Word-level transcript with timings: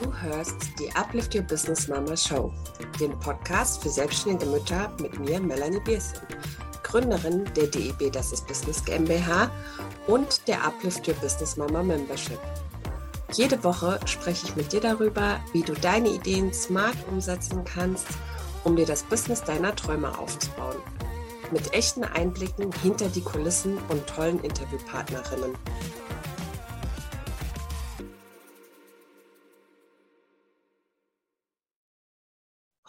Du 0.00 0.10
hörst 0.22 0.56
die 0.78 0.90
Uplift 0.96 1.34
Your 1.34 1.42
Business 1.42 1.86
Mama 1.86 2.16
Show, 2.16 2.50
den 2.98 3.18
Podcast 3.18 3.82
für 3.82 3.90
selbstständige 3.90 4.50
Mütter 4.50 4.90
mit 4.98 5.20
mir, 5.20 5.38
Melanie 5.38 5.80
Biersen, 5.80 6.20
Gründerin 6.82 7.44
der 7.54 7.66
DEB 7.66 8.10
Das 8.10 8.32
ist 8.32 8.46
Business 8.46 8.82
GmbH 8.82 9.50
und 10.06 10.48
der 10.48 10.64
Uplift 10.64 11.06
Your 11.06 11.14
Business 11.16 11.58
Mama 11.58 11.82
Membership. 11.82 12.38
Jede 13.34 13.62
Woche 13.62 14.00
spreche 14.06 14.46
ich 14.46 14.56
mit 14.56 14.72
dir 14.72 14.80
darüber, 14.80 15.38
wie 15.52 15.62
du 15.62 15.74
deine 15.74 16.08
Ideen 16.08 16.50
smart 16.54 16.96
umsetzen 17.10 17.62
kannst, 17.66 18.06
um 18.64 18.76
dir 18.76 18.86
das 18.86 19.02
Business 19.02 19.44
deiner 19.44 19.76
Träume 19.76 20.18
aufzubauen. 20.18 20.78
Mit 21.50 21.74
echten 21.74 22.04
Einblicken 22.04 22.72
hinter 22.82 23.10
die 23.10 23.22
Kulissen 23.22 23.76
und 23.90 24.06
tollen 24.06 24.40
Interviewpartnerinnen. 24.40 25.54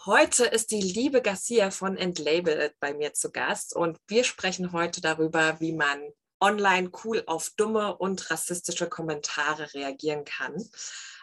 Heute 0.04 0.46
ist 0.46 0.72
die 0.72 0.80
liebe 0.80 1.22
Garcia 1.22 1.70
von 1.70 1.96
Entlabeled 1.96 2.74
bei 2.80 2.92
mir 2.92 3.14
zu 3.14 3.30
Gast 3.30 3.76
und 3.76 4.00
wir 4.08 4.24
sprechen 4.24 4.72
heute 4.72 5.00
darüber, 5.00 5.60
wie 5.60 5.72
man 5.72 6.00
online 6.40 6.90
cool 7.04 7.22
auf 7.26 7.50
dumme 7.56 7.96
und 7.96 8.28
rassistische 8.28 8.88
Kommentare 8.88 9.72
reagieren 9.74 10.24
kann. 10.24 10.56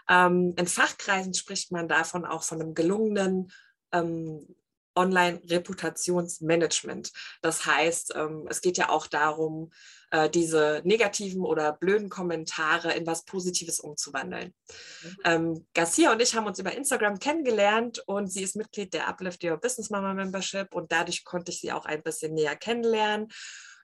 Ähm, 0.08 0.54
in 0.58 0.66
Fachkreisen 0.66 1.34
spricht 1.34 1.74
man 1.74 1.90
davon 1.90 2.24
auch 2.24 2.44
von 2.44 2.62
einem 2.62 2.74
gelungenen 2.74 3.52
ähm, 3.92 4.56
Online-Reputationsmanagement. 4.96 7.12
Das 7.42 7.66
heißt, 7.66 8.14
ähm, 8.16 8.48
es 8.50 8.62
geht 8.62 8.78
ja 8.78 8.90
auch 8.90 9.08
darum, 9.08 9.72
äh, 10.12 10.30
diese 10.30 10.82
negativen 10.84 11.42
oder 11.42 11.74
blöden 11.74 12.10
Kommentare 12.10 12.94
in 12.94 13.06
was 13.06 13.26
Positives 13.26 13.80
umzuwandeln. 13.80 14.54
Mhm. 15.04 15.18
Ähm, 15.26 15.68
Garcia 15.74 16.12
und 16.12 16.22
ich 16.22 16.36
haben 16.36 16.48
uns 16.48 16.60
über 16.60 16.76
Instagram 16.76 17.20
kennengelernt 17.20 18.04
und 18.08 18.32
sie 18.32 18.44
ist 18.44 18.56
Mitglied 18.56 18.94
der 18.94 19.08
Uplift 19.08 19.44
Your 19.44 19.58
Business 19.58 19.90
Mama 19.90 20.14
Membership 20.14 20.74
und 20.74 20.92
dadurch 20.92 21.24
konnte 21.24 21.52
ich 21.52 21.62
sie 21.62 21.72
auch 21.72 21.86
ein 21.86 22.04
bisschen 22.04 22.34
näher 22.34 22.56
kennenlernen. 22.56 23.28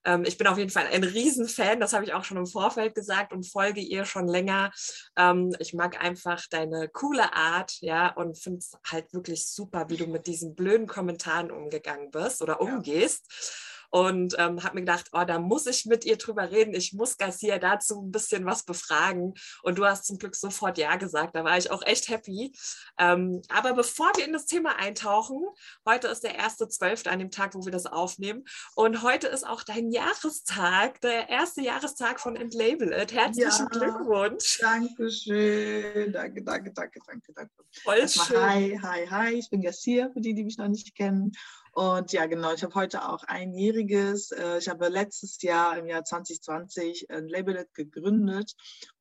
Ähm, 0.05 0.23
ich 0.25 0.37
bin 0.37 0.47
auf 0.47 0.57
jeden 0.57 0.69
Fall 0.69 0.87
ein 0.91 1.03
Riesenfan, 1.03 1.79
das 1.79 1.93
habe 1.93 2.05
ich 2.05 2.13
auch 2.13 2.23
schon 2.23 2.37
im 2.37 2.45
Vorfeld 2.45 2.95
gesagt 2.95 3.33
und 3.33 3.47
folge 3.47 3.81
ihr 3.81 4.05
schon 4.05 4.27
länger. 4.27 4.71
Ähm, 5.17 5.55
ich 5.59 5.73
mag 5.73 6.01
einfach 6.03 6.43
deine 6.49 6.87
coole 6.89 7.33
Art, 7.33 7.73
ja, 7.81 8.13
und 8.13 8.37
finde 8.37 8.59
es 8.59 8.73
halt 8.85 9.13
wirklich 9.13 9.47
super, 9.47 9.89
wie 9.89 9.97
du 9.97 10.07
mit 10.07 10.27
diesen 10.27 10.55
blöden 10.55 10.87
Kommentaren 10.87 11.51
umgegangen 11.51 12.11
bist 12.11 12.41
oder 12.41 12.61
umgehst. 12.61 13.25
Ja 13.29 13.74
und 13.89 14.35
ähm, 14.37 14.63
habe 14.63 14.75
mir 14.75 14.81
gedacht, 14.81 15.09
oh, 15.13 15.23
da 15.25 15.39
muss 15.39 15.65
ich 15.65 15.85
mit 15.85 16.05
ihr 16.05 16.17
drüber 16.17 16.51
reden. 16.51 16.73
Ich 16.73 16.93
muss 16.93 17.17
Garcia 17.17 17.57
dazu 17.57 18.01
ein 18.01 18.11
bisschen 18.11 18.45
was 18.45 18.63
befragen. 18.63 19.33
Und 19.63 19.77
du 19.77 19.85
hast 19.85 20.05
zum 20.05 20.17
Glück 20.17 20.35
sofort 20.35 20.77
Ja 20.77 20.95
gesagt. 20.95 21.35
Da 21.35 21.43
war 21.43 21.57
ich 21.57 21.71
auch 21.71 21.83
echt 21.85 22.09
happy. 22.09 22.53
Ähm, 22.97 23.41
aber 23.49 23.73
bevor 23.73 24.11
wir 24.15 24.25
in 24.25 24.33
das 24.33 24.45
Thema 24.45 24.77
eintauchen, 24.77 25.41
heute 25.85 26.07
ist 26.07 26.23
der 26.23 26.39
1.12. 26.39 27.07
an 27.07 27.19
dem 27.19 27.31
Tag, 27.31 27.55
wo 27.55 27.65
wir 27.65 27.71
das 27.71 27.85
aufnehmen. 27.85 28.43
Und 28.75 29.03
heute 29.03 29.27
ist 29.27 29.45
auch 29.45 29.63
dein 29.63 29.91
Jahrestag, 29.91 31.01
der 31.01 31.29
erste 31.29 31.61
Jahrestag 31.61 32.19
von 32.19 32.35
Entlabel 32.35 32.93
It. 32.93 33.13
Herzlichen 33.13 33.67
ja, 33.71 33.79
Glückwunsch. 33.79 34.59
Dankeschön. 34.59 36.11
Danke, 36.11 36.43
danke, 36.43 36.71
danke, 36.73 36.99
danke, 37.05 37.33
danke. 37.33 37.51
Voll 37.83 38.07
schön. 38.07 38.41
Hi, 38.41 38.79
hi, 38.81 39.07
hi. 39.07 39.33
Ich 39.33 39.49
bin 39.49 39.61
Garcia, 39.61 40.09
für 40.11 40.21
die, 40.21 40.33
die 40.33 40.43
mich 40.43 40.57
noch 40.57 40.67
nicht 40.67 40.95
kennen. 40.95 41.31
Und 41.75 42.13
ja, 42.13 42.25
genau, 42.25 42.53
ich 42.53 42.63
habe 42.63 42.73
heute 42.75 43.05
auch 43.05 43.25
einjähriges. 43.25 44.31
Äh, 44.31 44.59
ich 44.59 44.69
habe 44.69 44.87
letztes 44.87 45.41
Jahr, 45.41 45.77
im 45.77 45.87
Jahr 45.87 46.05
2020, 46.05 47.11
ein 47.11 47.27
Labelet 47.27 47.73
gegründet 47.73 48.53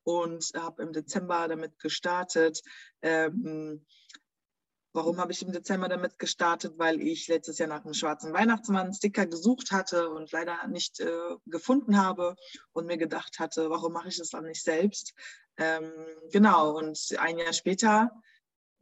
und 0.02 0.50
habe 0.56 0.82
im 0.82 0.92
Dezember 0.92 1.46
damit 1.46 1.78
gestartet. 1.78 2.62
Ähm, 3.00 3.86
warum 4.92 5.18
habe 5.18 5.30
ich 5.30 5.42
im 5.42 5.52
Dezember 5.52 5.88
damit 5.88 6.18
gestartet? 6.18 6.74
Weil 6.76 7.00
ich 7.00 7.28
letztes 7.28 7.58
Jahr 7.58 7.68
nach 7.68 7.84
einem 7.84 7.94
schwarzen 7.94 8.32
Weihnachtsmann-Sticker 8.32 9.26
gesucht 9.26 9.70
hatte 9.70 10.10
und 10.10 10.32
leider 10.32 10.66
nicht 10.66 10.98
äh, 10.98 11.36
gefunden 11.46 11.96
habe 11.96 12.34
und 12.72 12.86
mir 12.86 12.98
gedacht 12.98 13.38
hatte, 13.38 13.70
warum 13.70 13.92
mache 13.92 14.08
ich 14.08 14.18
das 14.18 14.30
dann 14.30 14.46
nicht 14.46 14.64
selbst? 14.64 15.14
Ähm, 15.58 15.92
genau, 16.32 16.76
und 16.76 16.98
ein 17.18 17.38
Jahr 17.38 17.52
später 17.52 18.10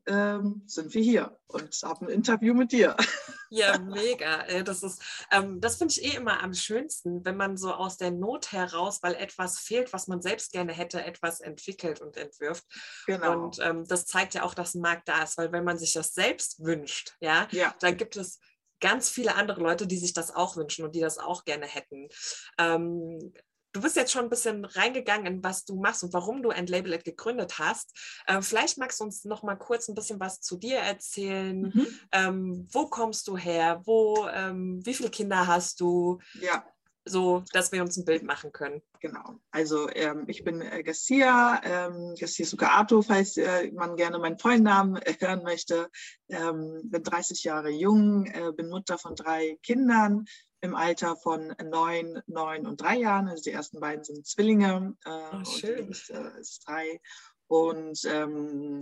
ähm, 0.06 0.62
sind 0.66 0.94
wir 0.94 1.02
hier 1.02 1.38
und 1.46 1.74
haben 1.82 2.06
ein 2.06 2.12
Interview 2.12 2.54
mit 2.54 2.72
dir. 2.72 2.96
Ja, 3.54 3.78
mega. 3.78 4.62
Das 4.62 4.82
ist, 4.82 5.02
ähm, 5.30 5.60
das 5.60 5.76
finde 5.76 5.92
ich 5.92 6.02
eh 6.02 6.16
immer 6.16 6.42
am 6.42 6.54
schönsten, 6.54 7.22
wenn 7.26 7.36
man 7.36 7.58
so 7.58 7.74
aus 7.74 7.98
der 7.98 8.10
Not 8.10 8.50
heraus, 8.50 9.02
weil 9.02 9.14
etwas 9.14 9.58
fehlt, 9.58 9.92
was 9.92 10.06
man 10.08 10.22
selbst 10.22 10.52
gerne 10.52 10.72
hätte, 10.72 11.04
etwas 11.04 11.40
entwickelt 11.40 12.00
und 12.00 12.16
entwirft. 12.16 12.64
Genau. 13.04 13.44
Und 13.44 13.58
ähm, 13.60 13.84
das 13.86 14.06
zeigt 14.06 14.32
ja 14.32 14.44
auch, 14.44 14.54
dass 14.54 14.74
ein 14.74 14.80
Markt 14.80 15.06
da 15.06 15.22
ist, 15.22 15.36
weil 15.36 15.52
wenn 15.52 15.64
man 15.64 15.76
sich 15.76 15.92
das 15.92 16.14
selbst 16.14 16.64
wünscht, 16.64 17.14
ja, 17.20 17.46
ja. 17.50 17.74
dann 17.80 17.98
gibt 17.98 18.16
es 18.16 18.40
ganz 18.80 19.10
viele 19.10 19.34
andere 19.34 19.60
Leute, 19.60 19.86
die 19.86 19.98
sich 19.98 20.14
das 20.14 20.34
auch 20.34 20.56
wünschen 20.56 20.86
und 20.86 20.94
die 20.94 21.00
das 21.00 21.18
auch 21.18 21.44
gerne 21.44 21.66
hätten. 21.66 22.08
Ähm, 22.56 23.34
Du 23.72 23.80
bist 23.80 23.96
jetzt 23.96 24.12
schon 24.12 24.24
ein 24.24 24.30
bisschen 24.30 24.64
reingegangen 24.64 25.26
in 25.26 25.44
was 25.44 25.64
du 25.64 25.76
machst 25.76 26.04
und 26.04 26.12
warum 26.12 26.42
du 26.42 26.50
Entlabeled 26.50 27.04
gegründet 27.04 27.58
hast. 27.58 27.96
Äh, 28.26 28.42
vielleicht 28.42 28.78
magst 28.78 29.00
du 29.00 29.04
uns 29.04 29.24
noch 29.24 29.42
mal 29.42 29.56
kurz 29.56 29.88
ein 29.88 29.94
bisschen 29.94 30.20
was 30.20 30.40
zu 30.40 30.56
dir 30.56 30.78
erzählen. 30.78 31.72
Mhm. 31.74 31.86
Ähm, 32.12 32.68
wo 32.70 32.86
kommst 32.86 33.26
du 33.28 33.36
her? 33.36 33.80
Wo, 33.84 34.28
ähm, 34.32 34.84
wie 34.84 34.94
viele 34.94 35.10
Kinder 35.10 35.46
hast 35.46 35.80
du? 35.80 36.18
Ja. 36.40 36.64
So, 37.04 37.42
dass 37.52 37.72
wir 37.72 37.82
uns 37.82 37.96
ein 37.96 38.04
Bild 38.04 38.22
machen 38.22 38.52
können. 38.52 38.80
Genau. 39.00 39.40
Also 39.50 39.88
ähm, 39.90 40.24
ich 40.28 40.44
bin 40.44 40.60
äh, 40.60 40.84
Garcia, 40.84 41.60
ähm, 41.64 42.14
Garcia 42.16 42.46
Sucaato, 42.46 43.02
falls 43.02 43.36
äh, 43.36 43.72
man 43.72 43.96
gerne 43.96 44.20
meinen 44.20 44.38
vollen 44.38 44.62
Namen 44.62 44.96
äh, 44.96 45.16
hören 45.18 45.42
möchte. 45.42 45.90
Ähm, 46.28 46.80
bin 46.84 47.02
30 47.02 47.42
Jahre 47.42 47.70
jung, 47.70 48.26
äh, 48.26 48.52
bin 48.52 48.68
Mutter 48.68 48.98
von 48.98 49.16
drei 49.16 49.58
Kindern, 49.64 50.26
im 50.62 50.76
Alter 50.76 51.16
von 51.16 51.54
neun, 51.62 52.22
neun 52.26 52.66
und 52.66 52.80
drei 52.80 52.96
Jahren. 52.96 53.28
Also 53.28 53.42
die 53.42 53.50
ersten 53.50 53.80
beiden 53.80 54.04
sind 54.04 54.26
Zwillinge 54.26 54.96
äh, 55.04 55.10
oh, 55.10 55.36
und 55.36 55.62
die 55.62 56.12
äh, 56.12 56.40
ist 56.40 56.66
drei. 56.66 57.00
Und 57.48 58.00
ähm, 58.06 58.80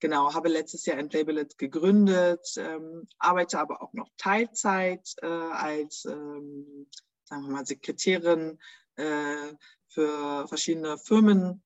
genau, 0.00 0.34
habe 0.34 0.48
letztes 0.48 0.84
Jahr 0.84 0.98
Entlabeled 0.98 1.56
gegründet, 1.58 2.46
ähm, 2.58 3.06
arbeite 3.18 3.60
aber 3.60 3.82
auch 3.82 3.92
noch 3.92 4.10
Teilzeit 4.18 5.14
äh, 5.22 5.26
als, 5.26 6.04
ähm, 6.04 6.88
sagen 7.24 7.46
wir 7.46 7.52
mal, 7.52 7.66
Sekretärin 7.66 8.58
äh, 8.96 9.54
für 9.88 10.46
verschiedene 10.48 10.98
Firmen. 10.98 11.62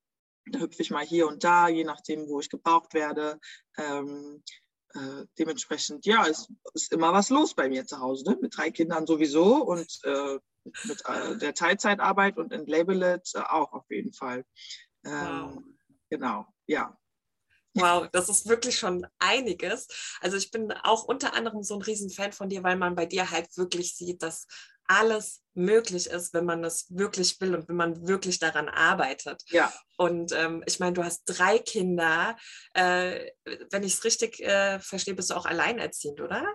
Da 0.52 0.60
hüpfe 0.60 0.82
ich 0.82 0.90
mal 0.90 1.04
hier 1.04 1.26
und 1.26 1.42
da, 1.42 1.68
je 1.68 1.84
nachdem, 1.84 2.28
wo 2.28 2.40
ich 2.40 2.50
gebraucht 2.50 2.92
werde. 2.92 3.40
Ähm, 3.78 4.42
äh, 4.96 5.26
dementsprechend, 5.38 6.06
ja, 6.06 6.26
es 6.26 6.48
ist 6.74 6.92
immer 6.92 7.12
was 7.12 7.30
los 7.30 7.54
bei 7.54 7.68
mir 7.68 7.86
zu 7.86 8.00
Hause, 8.00 8.30
ne? 8.30 8.38
mit 8.40 8.56
drei 8.56 8.70
Kindern 8.70 9.06
sowieso 9.06 9.62
und 9.62 10.00
äh, 10.04 10.38
mit 10.84 11.02
äh, 11.06 11.36
der 11.36 11.54
Teilzeitarbeit 11.54 12.38
und 12.38 12.52
Entlabeled 12.52 13.28
äh, 13.34 13.38
auch 13.40 13.72
auf 13.72 13.84
jeden 13.90 14.12
Fall. 14.12 14.44
Ähm, 15.04 15.12
wow. 15.54 15.62
Genau, 16.10 16.46
ja. 16.66 16.96
Wow, 17.74 18.08
das 18.10 18.30
ist 18.30 18.48
wirklich 18.48 18.78
schon 18.78 19.06
einiges. 19.18 19.86
Also 20.20 20.38
ich 20.38 20.50
bin 20.50 20.72
auch 20.72 21.04
unter 21.04 21.34
anderem 21.34 21.62
so 21.62 21.74
ein 21.74 21.82
Riesenfan 21.82 22.32
von 22.32 22.48
dir, 22.48 22.62
weil 22.62 22.76
man 22.76 22.94
bei 22.94 23.04
dir 23.04 23.30
halt 23.30 23.54
wirklich 23.58 23.94
sieht, 23.94 24.22
dass 24.22 24.46
alles 24.88 25.42
möglich 25.54 26.06
ist, 26.06 26.34
wenn 26.34 26.44
man 26.44 26.64
es 26.64 26.86
wirklich 26.90 27.40
will 27.40 27.54
und 27.54 27.68
wenn 27.68 27.76
man 27.76 28.06
wirklich 28.06 28.38
daran 28.38 28.68
arbeitet. 28.68 29.42
Ja. 29.48 29.72
Und 29.96 30.32
ähm, 30.32 30.62
ich 30.66 30.78
meine, 30.80 30.92
du 30.92 31.04
hast 31.04 31.24
drei 31.24 31.58
Kinder. 31.58 32.36
Äh, 32.74 33.30
wenn 33.70 33.82
ich 33.82 33.94
es 33.94 34.04
richtig 34.04 34.40
äh, 34.40 34.78
verstehe, 34.80 35.14
bist 35.14 35.30
du 35.30 35.34
auch 35.34 35.46
alleinerziehend, 35.46 36.20
oder? 36.20 36.46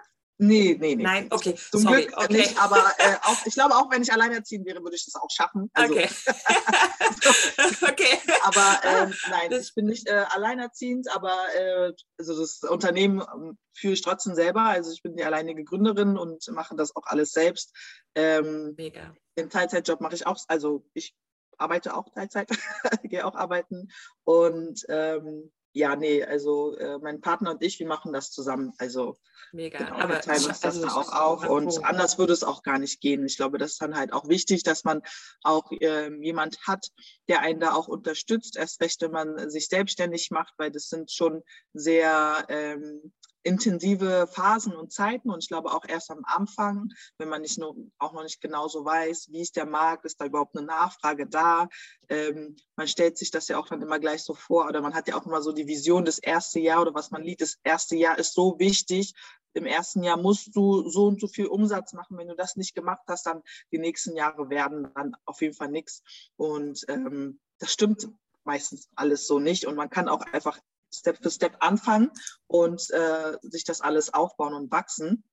Nee, 0.43 0.75
nee, 0.79 0.95
nee. 0.95 1.03
Nein, 1.03 1.27
okay. 1.29 1.53
Zum 1.53 1.81
Sorry, 1.81 2.05
Glück 2.05 2.17
okay. 2.17 2.33
nicht, 2.33 2.59
aber 2.59 2.77
äh, 2.97 3.15
auch, 3.21 3.45
ich 3.45 3.53
glaube, 3.53 3.75
auch 3.75 3.91
wenn 3.91 4.01
ich 4.01 4.11
alleinerziehend 4.11 4.65
wäre, 4.65 4.81
würde 4.81 4.95
ich 4.95 5.05
das 5.05 5.13
auch 5.13 5.29
schaffen. 5.29 5.69
Also, 5.73 5.93
okay. 5.93 6.09
okay. 7.83 8.19
Aber 8.43 8.79
ähm, 8.83 9.13
nein, 9.29 9.51
ich 9.51 9.75
bin 9.75 9.85
nicht 9.85 10.07
äh, 10.07 10.25
alleinerziehend, 10.29 11.13
aber 11.13 11.37
äh, 11.55 11.93
also 12.17 12.39
das 12.39 12.63
Unternehmen 12.63 13.21
ähm, 13.21 13.59
führe 13.75 13.93
ich 13.93 14.01
trotzdem 14.01 14.33
selber. 14.33 14.63
Also 14.63 14.91
ich 14.91 15.03
bin 15.03 15.15
die 15.15 15.23
alleinige 15.23 15.63
Gründerin 15.63 16.17
und 16.17 16.47
mache 16.47 16.75
das 16.75 16.95
auch 16.95 17.05
alles 17.05 17.33
selbst. 17.33 17.75
Ähm, 18.15 18.73
Mega. 18.75 19.13
Den 19.37 19.51
Teilzeitjob 19.51 20.01
mache 20.01 20.15
ich 20.15 20.25
auch, 20.25 20.39
also 20.47 20.83
ich 20.95 21.13
arbeite 21.59 21.95
auch 21.95 22.09
Teilzeit, 22.09 22.49
gehe 23.03 23.27
auch 23.27 23.35
arbeiten 23.35 23.91
und 24.23 24.83
ähm, 24.89 25.51
ja, 25.73 25.95
nee, 25.95 26.23
also 26.23 26.75
äh, 26.77 26.97
mein 26.99 27.21
Partner 27.21 27.51
und 27.51 27.63
ich, 27.63 27.79
wir 27.79 27.87
machen 27.87 28.13
das 28.13 28.31
zusammen. 28.31 28.73
Also 28.77 29.17
Mega. 29.53 29.79
Genau, 29.79 29.95
aber 29.95 30.15
wir 30.15 30.21
teilen 30.21 30.45
uns 30.45 30.59
das 30.61 30.81
also, 30.81 30.87
auch 30.87 31.11
auf 31.11 31.49
und 31.49 31.83
anders 31.83 32.17
würde 32.17 32.33
es 32.33 32.43
auch 32.43 32.63
gar 32.63 32.79
nicht 32.79 33.01
gehen. 33.01 33.25
Ich 33.25 33.35
glaube, 33.35 33.57
das 33.57 33.71
ist 33.71 33.81
dann 33.81 33.95
halt 33.95 34.13
auch 34.13 34.29
wichtig, 34.29 34.63
dass 34.63 34.83
man 34.83 35.01
auch 35.43 35.71
äh, 35.71 36.09
jemand 36.23 36.59
hat, 36.67 36.87
der 37.27 37.41
einen 37.41 37.59
da 37.59 37.73
auch 37.73 37.87
unterstützt. 37.87 38.55
Erst 38.55 38.81
recht, 38.81 39.01
wenn 39.01 39.11
man 39.11 39.49
sich 39.49 39.67
selbstständig 39.67 40.31
macht, 40.31 40.53
weil 40.57 40.71
das 40.71 40.87
sind 40.87 41.11
schon 41.11 41.43
sehr 41.73 42.45
ähm, 42.47 43.13
intensive 43.43 44.27
Phasen 44.27 44.75
und 44.75 44.91
Zeiten 44.91 45.29
und 45.29 45.43
ich 45.43 45.47
glaube 45.47 45.71
auch 45.71 45.85
erst 45.87 46.11
am 46.11 46.23
Anfang, 46.23 46.89
wenn 47.17 47.29
man 47.29 47.41
nicht 47.41 47.57
nur, 47.57 47.75
auch 47.97 48.13
noch 48.13 48.23
nicht 48.23 48.41
genauso 48.41 48.85
weiß, 48.85 49.29
wie 49.31 49.41
ist 49.41 49.55
der 49.55 49.65
Markt, 49.65 50.05
ist 50.05 50.19
da 50.21 50.25
überhaupt 50.25 50.55
eine 50.55 50.65
Nachfrage 50.65 51.27
da. 51.27 51.67
Ähm, 52.09 52.55
man 52.75 52.87
stellt 52.87 53.17
sich 53.17 53.31
das 53.31 53.47
ja 53.47 53.57
auch 53.57 53.67
dann 53.67 53.81
immer 53.81 53.99
gleich 53.99 54.23
so 54.23 54.33
vor 54.33 54.67
oder 54.67 54.81
man 54.81 54.93
hat 54.93 55.07
ja 55.07 55.15
auch 55.15 55.25
immer 55.25 55.41
so 55.41 55.51
die 55.51 55.67
Vision 55.67 56.05
des 56.05 56.19
erste 56.19 56.59
Jahr 56.59 56.81
oder 56.81 56.93
was 56.93 57.11
man 57.11 57.23
liebt, 57.23 57.41
das 57.41 57.57
erste 57.63 57.95
Jahr 57.95 58.17
ist 58.17 58.33
so 58.33 58.59
wichtig. 58.59 59.13
Im 59.53 59.65
ersten 59.65 60.03
Jahr 60.03 60.17
musst 60.17 60.55
du 60.55 60.89
so 60.89 61.07
und 61.07 61.19
so 61.19 61.27
viel 61.27 61.47
Umsatz 61.47 61.93
machen. 61.93 62.17
Wenn 62.17 62.29
du 62.29 62.35
das 62.35 62.55
nicht 62.55 62.73
gemacht 62.73 63.03
hast, 63.07 63.25
dann 63.25 63.41
die 63.71 63.79
nächsten 63.79 64.15
Jahre 64.15 64.49
werden 64.49 64.87
dann 64.95 65.15
auf 65.25 65.41
jeden 65.41 65.53
Fall 65.53 65.69
nichts. 65.69 66.03
Und 66.37 66.85
ähm, 66.87 67.39
das 67.59 67.73
stimmt 67.73 68.07
meistens 68.43 68.89
alles 68.95 69.27
so 69.27 69.39
nicht. 69.39 69.65
Und 69.65 69.75
man 69.75 69.89
kann 69.89 70.07
auch 70.07 70.21
einfach 70.31 70.57
Step 70.93 71.21
für 71.21 71.31
Step 71.31 71.57
anfangen 71.59 72.11
und 72.47 72.89
äh, 72.91 73.37
sich 73.41 73.63
das 73.63 73.81
alles 73.81 74.13
aufbauen 74.13 74.53
und 74.53 74.71
wachsen. 74.71 75.23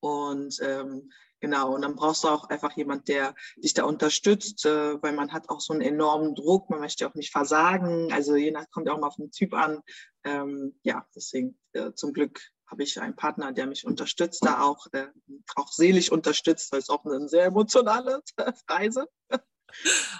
Und 0.00 0.58
ähm, 0.62 1.10
genau, 1.40 1.74
und 1.74 1.82
dann 1.82 1.96
brauchst 1.96 2.24
du 2.24 2.28
auch 2.28 2.48
einfach 2.48 2.76
jemand, 2.76 3.08
der 3.08 3.34
dich 3.56 3.74
da 3.74 3.84
unterstützt, 3.84 4.64
äh, 4.66 5.02
weil 5.02 5.12
man 5.12 5.32
hat 5.32 5.48
auch 5.48 5.60
so 5.60 5.72
einen 5.72 5.82
enormen 5.82 6.34
Druck, 6.34 6.70
man 6.70 6.80
möchte 6.80 7.08
auch 7.08 7.14
nicht 7.14 7.32
versagen. 7.32 8.12
Also 8.12 8.36
je 8.36 8.50
nach 8.50 8.70
kommt 8.70 8.88
auch 8.88 8.98
mal 8.98 9.08
auf 9.08 9.16
den 9.16 9.30
Typ 9.30 9.54
an. 9.54 9.82
Ähm, 10.24 10.78
ja, 10.82 11.06
deswegen 11.14 11.58
äh, 11.72 11.92
zum 11.92 12.12
Glück 12.12 12.40
habe 12.66 12.82
ich 12.82 13.00
einen 13.00 13.16
Partner, 13.16 13.52
der 13.52 13.66
mich 13.66 13.86
unterstützt, 13.86 14.44
da 14.44 14.62
auch, 14.62 14.86
äh, 14.92 15.06
auch 15.54 15.70
seelisch 15.70 16.10
unterstützt, 16.10 16.72
weil 16.72 16.80
es 16.80 16.90
auch 16.90 17.04
eine 17.04 17.28
sehr 17.28 17.44
emotionale 17.44 18.22
Reise. 18.68 19.08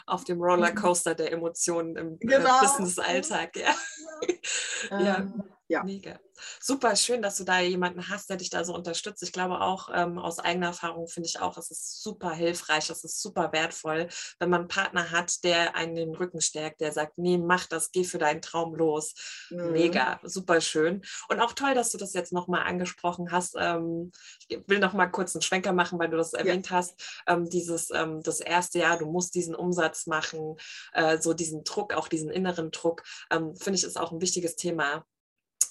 Auf 0.06 0.24
dem 0.24 0.40
Rollercoaster 0.40 1.14
der 1.14 1.32
Emotionen 1.32 1.96
im 1.96 2.14
äh, 2.14 2.26
genau. 2.26 2.60
Business-Alltag, 2.60 3.56
ja. 3.56 3.62
ja. 3.66 3.74
Ähm, 4.90 5.04
ja. 5.04 5.26
Mega. 5.82 6.20
Super 6.60 6.94
schön, 6.96 7.22
dass 7.22 7.36
du 7.36 7.44
da 7.44 7.60
jemanden 7.60 8.08
hast, 8.08 8.30
der 8.30 8.36
dich 8.36 8.50
da 8.50 8.64
so 8.64 8.74
unterstützt. 8.74 9.22
Ich 9.22 9.32
glaube 9.32 9.60
auch 9.60 9.88
ähm, 9.92 10.18
aus 10.18 10.38
eigener 10.38 10.68
Erfahrung 10.68 11.08
finde 11.08 11.28
ich 11.28 11.40
auch, 11.40 11.56
es 11.56 11.70
ist 11.70 12.02
super 12.02 12.32
hilfreich, 12.32 12.90
es 12.90 13.04
ist 13.04 13.20
super 13.20 13.52
wertvoll, 13.52 14.08
wenn 14.38 14.50
man 14.50 14.60
einen 14.60 14.68
Partner 14.68 15.10
hat, 15.10 15.42
der 15.44 15.74
einen 15.74 15.94
den 15.94 16.14
Rücken 16.14 16.40
stärkt, 16.40 16.80
der 16.80 16.92
sagt, 16.92 17.18
nee, 17.18 17.38
mach 17.38 17.66
das, 17.66 17.90
geh 17.90 18.04
für 18.04 18.18
deinen 18.18 18.42
Traum 18.42 18.74
los. 18.74 19.14
Mhm. 19.50 19.72
Mega, 19.72 20.20
super 20.22 20.60
schön. 20.60 21.02
Und 21.28 21.40
auch 21.40 21.52
toll, 21.52 21.74
dass 21.74 21.90
du 21.90 21.98
das 21.98 22.12
jetzt 22.12 22.32
nochmal 22.32 22.62
angesprochen 22.62 23.32
hast. 23.32 23.54
Ähm, 23.58 24.12
ich 24.48 24.60
will 24.66 24.78
nochmal 24.78 25.10
kurz 25.10 25.34
einen 25.34 25.42
Schwenker 25.42 25.72
machen, 25.72 25.98
weil 25.98 26.10
du 26.10 26.16
das 26.16 26.32
erwähnt 26.32 26.70
ja. 26.70 26.76
hast. 26.76 27.22
Ähm, 27.26 27.48
dieses, 27.48 27.90
ähm, 27.90 28.22
das 28.22 28.40
erste 28.40 28.78
Jahr, 28.78 28.98
du 28.98 29.06
musst 29.06 29.34
diesen 29.34 29.54
Umsatz 29.54 30.06
machen, 30.06 30.56
äh, 30.92 31.18
so 31.18 31.34
diesen 31.34 31.64
Druck, 31.64 31.94
auch 31.94 32.08
diesen 32.08 32.30
inneren 32.30 32.70
Druck, 32.70 33.02
ähm, 33.30 33.56
finde 33.56 33.78
ich, 33.78 33.84
ist 33.84 33.98
auch 33.98 34.12
ein 34.12 34.20
wichtiges 34.20 34.56
Thema 34.56 35.04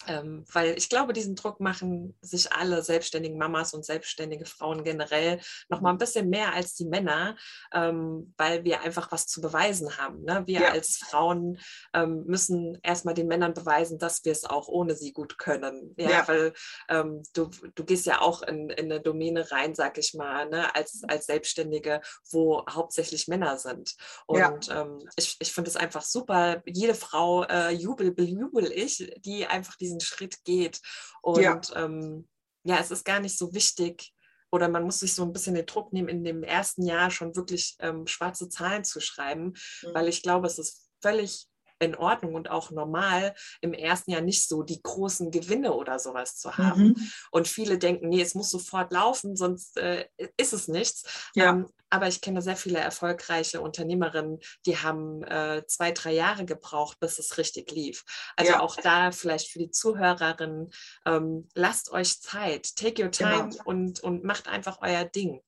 ähm, 0.08 0.46
weil 0.52 0.78
ich 0.78 0.90
glaube, 0.90 1.14
diesen 1.14 1.36
Druck 1.36 1.60
machen 1.60 2.18
sich 2.22 2.52
alle 2.52 2.84
selbstständigen 2.84 3.38
Mamas 3.38 3.74
und 3.74 3.86
selbstständige 3.86 4.46
Frauen 4.46 4.84
generell 4.84 5.40
noch 5.70 5.82
mal 5.82 5.92
ein 5.92 5.98
bisschen 5.98 6.30
mehr 6.30 6.54
als 6.54 6.76
die 6.76 6.86
Männer, 6.86 7.36
ähm, 7.74 8.34
weil 8.38 8.64
wir 8.64 8.82
einfach 8.82 9.12
was 9.12 9.28
zu 9.28 9.42
beweisen 9.42 9.98
haben. 9.98 10.24
Ne? 10.24 10.44
Wir 10.46 10.62
ja. 10.62 10.72
als 10.72 10.98
Frauen 10.98 11.60
ähm, 11.94 12.24
müssen 12.26 12.78
erstmal 12.84 13.14
den 13.14 13.28
Männern 13.28 13.54
beweisen, 13.54 13.98
dass 14.00 14.24
wir 14.26 14.32
es 14.32 14.46
auch 14.46 14.68
ohne 14.68 14.96
sie 14.96 15.14
gut 15.14 15.38
können. 15.38 15.94
Ja, 15.98 16.10
ja. 16.10 16.28
weil 16.28 16.54
ähm, 16.90 17.24
du, 17.34 17.50
du 17.76 17.84
gehst 17.84 18.06
ja 18.06 18.22
auch 18.22 18.42
in, 18.42 18.70
in 18.70 18.92
eine 18.92 19.02
Domäne 19.02 19.52
rein, 19.52 19.76
sag 19.76 19.98
ich 19.98 20.14
mal, 20.14 20.50
ne? 20.50 20.74
als, 20.76 21.04
als 21.08 21.26
Selbstständige, 21.26 22.02
wo 22.32 22.66
hauptsächlich 22.70 23.28
Männer 23.28 23.58
sind. 23.58 23.96
Und 24.26 24.68
ja. 24.68 24.82
Ähm, 24.82 25.08
ich, 25.16 25.38
ich 25.40 25.54
finde 25.54 25.70
es 25.70 25.76
einfach 25.76 26.02
super. 26.04 26.62
Jede 26.66 26.96
Frau 26.96 27.44
äh, 27.44 27.72
jubel, 27.72 28.12
bejubel 28.12 28.72
ich, 28.72 29.12
die 29.18 29.46
einfach 29.46 29.76
diesen 29.76 29.95
diesen 29.98 30.02
Schritt 30.02 30.44
geht. 30.44 30.82
Und 31.22 31.42
ja. 31.42 31.60
Ähm, 31.76 32.28
ja, 32.64 32.80
es 32.80 32.92
ist 32.92 33.06
gar 33.06 33.20
nicht 33.20 33.38
so 33.38 33.54
wichtig, 33.54 34.14
oder 34.52 34.70
man 34.70 34.84
muss 34.84 35.00
sich 35.00 35.14
so 35.14 35.24
ein 35.24 35.34
bisschen 35.34 35.56
den 35.56 35.66
Druck 35.66 35.92
nehmen, 35.92 36.08
in 36.08 36.24
dem 36.24 36.44
ersten 36.44 36.86
Jahr 36.86 37.12
schon 37.12 37.36
wirklich 37.36 37.76
ähm, 37.80 38.08
schwarze 38.08 38.50
Zahlen 38.50 38.84
zu 38.84 39.02
schreiben, 39.02 39.54
mhm. 39.84 39.94
weil 39.94 40.08
ich 40.08 40.24
glaube, 40.24 40.48
es 40.48 40.58
ist 40.58 40.90
völlig 41.02 41.48
in 41.80 41.96
Ordnung 41.96 42.36
und 42.36 42.50
auch 42.50 42.72
normal, 42.72 43.36
im 43.62 43.74
ersten 43.74 44.12
Jahr 44.12 44.22
nicht 44.22 44.48
so 44.48 44.64
die 44.64 44.82
großen 44.82 45.32
Gewinne 45.32 45.74
oder 45.74 46.00
sowas 46.00 46.38
zu 46.38 46.58
haben. 46.58 46.88
Mhm. 46.90 47.12
Und 47.32 47.48
viele 47.48 47.78
denken, 47.78 48.10
nee, 48.10 48.22
es 48.22 48.36
muss 48.36 48.50
sofort 48.50 48.92
laufen, 48.92 49.36
sonst 49.36 49.78
äh, 49.78 50.06
ist 50.38 50.54
es 50.54 50.68
nichts. 50.68 51.30
Ja. 51.36 51.50
Ähm, 51.50 51.68
aber 51.90 52.08
ich 52.08 52.20
kenne 52.22 52.42
sehr 52.42 52.56
viele 52.58 52.80
erfolgreiche 52.80 53.62
Unternehmerinnen, 53.62 54.40
die 54.66 54.78
haben 54.78 55.24
äh, 55.24 55.64
zwei, 55.68 55.92
drei 55.92 56.14
Jahre 56.14 56.46
gebraucht, 56.46 57.00
bis 57.00 57.20
es 57.20 57.38
richtig 57.38 57.72
lief. 57.72 58.04
Also 58.36 58.54
ja. 58.54 58.60
auch 58.60 58.76
da 58.76 59.12
vielleicht 59.12 59.50
für 59.50 59.60
die 59.60 59.72
Zuhörerinnen, 59.72 60.72
ähm, 61.06 61.48
lasst 61.54 61.92
euch 61.92 62.22
Zeit, 62.22 62.76
take 62.76 63.04
your 63.04 63.12
time 63.12 63.50
genau. 63.50 63.64
und, 63.66 64.00
und 64.02 64.24
macht 64.24 64.48
einfach 64.48 64.80
euer 64.82 65.06
Ding. 65.06 65.42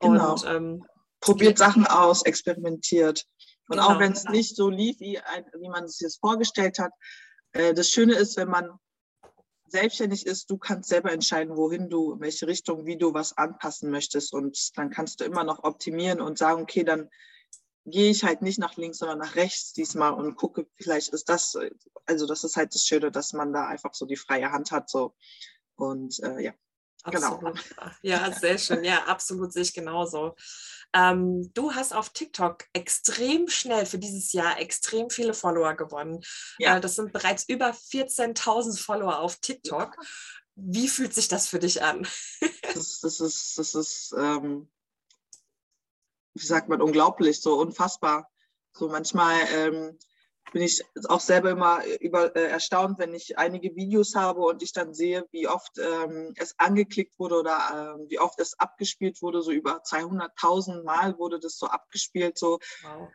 Genau. 0.00 0.32
Und, 0.32 0.44
ähm, 0.46 0.84
Probiert 1.20 1.56
Sachen 1.56 1.86
aus, 1.86 2.22
experimentiert. 2.26 3.24
Und 3.68 3.76
genau. 3.78 3.88
auch 3.88 3.98
wenn 3.98 4.12
es 4.12 4.24
nicht 4.24 4.56
so 4.56 4.68
lief, 4.68 5.00
wie, 5.00 5.18
wie 5.58 5.68
man 5.68 5.84
es 5.84 5.98
sich 5.98 6.16
vorgestellt 6.20 6.78
hat, 6.78 6.92
äh, 7.52 7.72
das 7.72 7.88
Schöne 7.88 8.14
ist, 8.14 8.36
wenn 8.36 8.48
man 8.48 8.78
selbstständig 9.68 10.26
ist, 10.26 10.50
du 10.50 10.58
kannst 10.58 10.88
selber 10.88 11.10
entscheiden, 11.10 11.56
wohin 11.56 11.88
du, 11.88 12.12
in 12.12 12.20
welche 12.20 12.46
Richtung, 12.46 12.86
wie 12.86 12.96
du 12.96 13.14
was 13.14 13.36
anpassen 13.36 13.90
möchtest. 13.90 14.32
Und 14.32 14.76
dann 14.76 14.90
kannst 14.90 15.20
du 15.20 15.24
immer 15.24 15.44
noch 15.44 15.64
optimieren 15.64 16.20
und 16.20 16.38
sagen, 16.38 16.62
okay, 16.62 16.84
dann 16.84 17.10
gehe 17.86 18.10
ich 18.10 18.24
halt 18.24 18.42
nicht 18.42 18.58
nach 18.58 18.76
links, 18.76 18.98
sondern 18.98 19.18
nach 19.18 19.34
rechts 19.36 19.72
diesmal 19.72 20.14
und 20.14 20.36
gucke, 20.36 20.66
vielleicht 20.80 21.08
ist 21.08 21.28
das, 21.28 21.56
also 22.06 22.26
das 22.26 22.44
ist 22.44 22.56
halt 22.56 22.74
das 22.74 22.84
Schöne, 22.84 23.10
dass 23.10 23.32
man 23.32 23.52
da 23.52 23.66
einfach 23.66 23.94
so 23.94 24.06
die 24.06 24.16
freie 24.16 24.52
Hand 24.52 24.70
hat. 24.70 24.88
So. 24.88 25.14
Und 25.76 26.18
äh, 26.22 26.40
ja, 26.40 26.54
genau. 27.04 27.34
Absolut. 27.34 27.68
Genau. 27.68 27.90
Ja, 28.02 28.32
sehr 28.32 28.58
schön. 28.58 28.84
Ja, 28.84 29.04
absolut 29.04 29.52
sehe 29.52 29.62
ich 29.62 29.74
genauso. 29.74 30.34
Ähm, 30.94 31.52
du 31.54 31.74
hast 31.74 31.92
auf 31.92 32.10
TikTok 32.10 32.64
extrem 32.72 33.48
schnell 33.48 33.84
für 33.84 33.98
dieses 33.98 34.32
Jahr 34.32 34.60
extrem 34.60 35.10
viele 35.10 35.34
Follower 35.34 35.74
gewonnen. 35.74 36.22
Ja. 36.58 36.76
Äh, 36.76 36.80
das 36.80 36.94
sind 36.94 37.12
bereits 37.12 37.48
über 37.48 37.70
14.000 37.70 38.78
Follower 38.80 39.18
auf 39.18 39.36
TikTok. 39.40 39.96
Ja. 39.96 40.08
Wie 40.56 40.88
fühlt 40.88 41.12
sich 41.12 41.26
das 41.28 41.48
für 41.48 41.58
dich 41.58 41.82
an? 41.82 42.06
das, 42.74 43.00
das 43.00 43.20
ist, 43.20 43.58
das 43.58 43.74
ist 43.74 44.14
ähm, 44.16 44.68
wie 46.34 46.46
sagt 46.46 46.68
man, 46.68 46.82
unglaublich, 46.82 47.40
so 47.40 47.58
unfassbar. 47.58 48.30
So 48.72 48.88
manchmal 48.88 49.36
ähm, 49.52 49.98
bin 50.54 50.62
ich 50.62 50.84
auch 51.08 51.20
selber 51.20 51.50
immer 51.50 51.84
über, 52.00 52.34
äh, 52.36 52.44
erstaunt, 52.44 53.00
wenn 53.00 53.12
ich 53.12 53.36
einige 53.36 53.74
Videos 53.74 54.14
habe 54.14 54.40
und 54.40 54.62
ich 54.62 54.72
dann 54.72 54.94
sehe, 54.94 55.26
wie 55.32 55.48
oft 55.48 55.72
ähm, 55.78 56.32
es 56.36 56.54
angeklickt 56.58 57.18
wurde 57.18 57.40
oder 57.40 57.96
äh, 57.98 58.08
wie 58.08 58.20
oft 58.20 58.38
es 58.38 58.56
abgespielt 58.60 59.20
wurde. 59.20 59.42
So 59.42 59.50
über 59.50 59.82
200.000 59.82 60.84
Mal 60.84 61.18
wurde 61.18 61.40
das 61.40 61.58
so 61.58 61.66
abgespielt. 61.66 62.38
So. 62.38 62.60
Wow. 62.84 63.08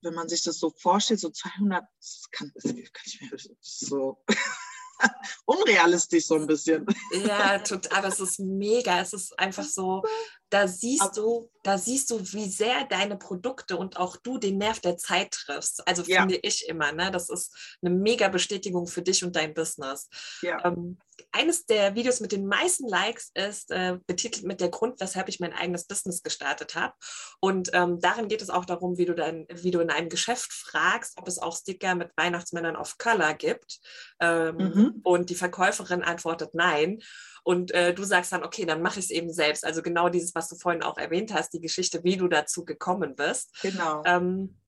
Wenn 0.00 0.14
man 0.14 0.28
sich 0.28 0.42
das 0.42 0.58
so 0.58 0.70
vorstellt, 0.70 1.20
so 1.20 1.28
200, 1.28 1.84
das 1.98 2.24
kann, 2.32 2.50
das 2.54 2.64
kann 2.64 3.02
ich 3.04 3.20
mir 3.20 3.38
so 3.60 4.18
unrealistisch 5.44 6.26
so 6.26 6.36
ein 6.36 6.46
bisschen. 6.46 6.86
Ja, 7.12 7.58
total, 7.58 7.98
aber 7.98 8.08
es 8.08 8.20
ist 8.20 8.40
mega. 8.40 9.00
Es 9.00 9.12
ist 9.12 9.38
einfach 9.38 9.64
so, 9.64 10.02
da 10.50 10.68
siehst 10.68 11.16
du, 11.16 11.50
da 11.64 11.76
siehst 11.76 12.10
du, 12.10 12.20
wie 12.32 12.48
sehr 12.48 12.84
deine 12.84 13.16
Produkte 13.16 13.76
und 13.76 13.96
auch 13.96 14.16
du 14.16 14.38
den 14.38 14.58
Nerv 14.58 14.78
der 14.80 14.96
Zeit 14.96 15.32
triffst. 15.32 15.86
Also 15.88 16.02
ja. 16.04 16.20
finde 16.20 16.36
ich 16.36 16.68
immer, 16.68 16.92
ne? 16.92 17.10
Das 17.10 17.28
ist 17.28 17.76
eine 17.82 17.94
mega 17.94 18.28
Bestätigung 18.28 18.86
für 18.86 19.02
dich 19.02 19.24
und 19.24 19.34
dein 19.34 19.54
Business. 19.54 20.08
Ja. 20.42 20.64
Ähm, 20.64 20.98
eines 21.32 21.66
der 21.66 21.94
Videos 21.94 22.20
mit 22.20 22.30
den 22.30 22.46
meisten 22.46 22.88
Likes 22.88 23.30
ist 23.34 23.70
äh, 23.72 23.98
betitelt 24.06 24.44
mit 24.44 24.60
der 24.60 24.68
Grund, 24.68 25.00
weshalb 25.00 25.28
ich 25.28 25.40
mein 25.40 25.52
eigenes 25.52 25.86
Business 25.86 26.22
gestartet 26.22 26.74
habe. 26.76 26.94
Und 27.40 27.70
ähm, 27.72 28.00
darin 28.00 28.28
geht 28.28 28.42
es 28.42 28.50
auch 28.50 28.64
darum, 28.64 28.98
wie 28.98 29.06
du 29.06 29.14
dein, 29.14 29.46
wie 29.50 29.70
du 29.72 29.80
in 29.80 29.90
einem 29.90 30.08
Geschäft 30.08 30.52
fragst, 30.52 31.18
ob 31.18 31.26
es 31.26 31.38
auch 31.38 31.56
Sticker 31.56 31.94
mit 31.94 32.12
Weihnachtsmännern 32.16 32.76
of 32.76 32.98
Color 32.98 33.34
gibt. 33.34 33.80
Ähm, 34.20 34.56
mhm. 34.56 35.00
Und 35.02 35.30
die 35.30 35.34
Verkäuferin 35.34 36.02
antwortet 36.02 36.54
nein. 36.54 37.00
Und 37.46 37.70
äh, 37.70 37.94
du 37.94 38.02
sagst 38.02 38.32
dann, 38.32 38.42
okay, 38.42 38.66
dann 38.66 38.82
mache 38.82 38.98
ich 38.98 39.04
es 39.04 39.10
eben 39.12 39.32
selbst. 39.32 39.64
Also 39.64 39.80
genau 39.80 40.08
dieses, 40.08 40.34
was 40.34 40.48
du 40.48 40.56
vorhin 40.56 40.82
auch 40.82 40.98
erwähnt 40.98 41.32
hast, 41.32 41.52
die 41.52 41.60
Geschichte, 41.60 42.02
wie 42.02 42.16
du 42.16 42.26
dazu 42.26 42.64
gekommen 42.64 43.14
bist. 43.14 43.56
Genau. 43.62 44.02
Ähm, 44.04 44.58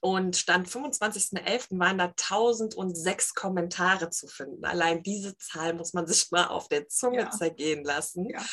und 0.00 0.36
Stand 0.36 0.68
25.11. 0.68 1.78
waren 1.78 1.96
da 1.96 2.04
1006 2.04 3.34
Kommentare 3.34 4.10
zu 4.10 4.28
finden. 4.28 4.66
Allein 4.66 5.02
diese 5.02 5.38
Zahl 5.38 5.72
muss 5.72 5.94
man 5.94 6.06
sich 6.06 6.30
mal 6.30 6.48
auf 6.48 6.68
der 6.68 6.86
Zunge 6.88 7.20
ja. 7.20 7.30
zergehen 7.30 7.82
lassen. 7.82 8.28
Ja. 8.28 8.44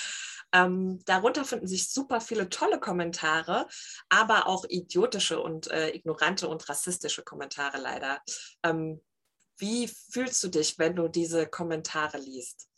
Ähm, 0.54 1.02
darunter 1.04 1.44
finden 1.44 1.68
sich 1.68 1.92
super 1.92 2.22
viele 2.22 2.48
tolle 2.48 2.80
Kommentare, 2.80 3.68
aber 4.08 4.48
auch 4.48 4.64
idiotische 4.70 5.42
und 5.42 5.70
äh, 5.70 5.90
ignorante 5.90 6.48
und 6.48 6.70
rassistische 6.70 7.24
Kommentare 7.24 7.78
leider. 7.78 8.22
Ähm, 8.64 9.02
wie 9.58 9.90
fühlst 9.90 10.42
du 10.46 10.48
dich, 10.48 10.80
wenn 10.80 10.96
du 10.96 11.10
diese 11.10 11.46
Kommentare 11.46 12.20
liest? 12.20 12.70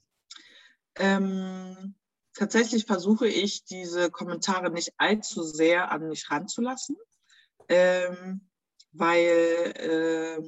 Ähm, 1.00 1.96
tatsächlich 2.34 2.86
versuche 2.86 3.28
ich, 3.28 3.66
diese 3.66 4.10
Kommentare 4.12 4.70
nicht 4.70 4.94
allzu 4.98 5.44
sehr 5.44 5.92
an 5.92 6.08
mich 6.08 6.30
ranzulassen, 6.30 6.96
ähm, 7.70 8.50
weil 8.92 9.74
äh, 9.76 10.42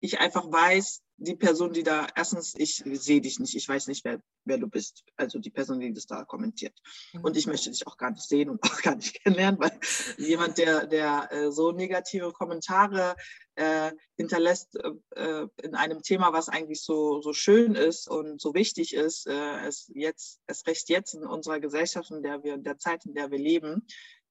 ich 0.00 0.20
einfach 0.20 0.50
weiß, 0.50 1.02
die 1.22 1.36
Person, 1.36 1.72
die 1.72 1.82
da, 1.82 2.06
erstens, 2.14 2.54
ich 2.56 2.82
sehe 2.86 3.20
dich 3.20 3.38
nicht, 3.38 3.54
ich 3.54 3.68
weiß 3.68 3.88
nicht, 3.88 4.04
wer, 4.06 4.22
wer 4.44 4.56
du 4.56 4.66
bist. 4.66 5.04
Also 5.16 5.38
die 5.38 5.50
Person, 5.50 5.78
die 5.78 5.92
das 5.92 6.06
da 6.06 6.24
kommentiert. 6.24 6.74
Mhm. 7.12 7.24
Und 7.24 7.36
ich 7.36 7.46
möchte 7.46 7.70
dich 7.70 7.86
auch 7.86 7.98
gar 7.98 8.10
nicht 8.10 8.26
sehen 8.26 8.48
und 8.48 8.62
auch 8.64 8.80
gar 8.80 8.96
nicht 8.96 9.22
kennenlernen, 9.22 9.60
weil 9.60 9.78
jemand, 10.16 10.56
der, 10.56 10.86
der 10.86 11.30
äh, 11.30 11.52
so 11.52 11.72
negative 11.72 12.32
Kommentare 12.32 13.16
äh, 13.54 13.92
hinterlässt 14.16 14.78
äh, 15.14 15.46
in 15.62 15.74
einem 15.74 16.02
Thema, 16.02 16.32
was 16.32 16.48
eigentlich 16.48 16.82
so, 16.82 17.20
so 17.20 17.34
schön 17.34 17.74
ist 17.74 18.08
und 18.08 18.40
so 18.40 18.54
wichtig 18.54 18.94
ist, 18.94 19.26
äh, 19.26 19.66
es 19.66 19.90
jetzt, 19.94 20.40
es 20.46 20.66
recht 20.66 20.88
jetzt 20.88 21.12
in 21.12 21.24
unserer 21.24 21.60
Gesellschaft, 21.60 22.10
in 22.10 22.22
der 22.22 22.42
wir, 22.42 22.54
in 22.54 22.64
der 22.64 22.78
Zeit, 22.78 23.04
in 23.04 23.12
der 23.12 23.30
wir 23.30 23.38
leben, 23.38 23.86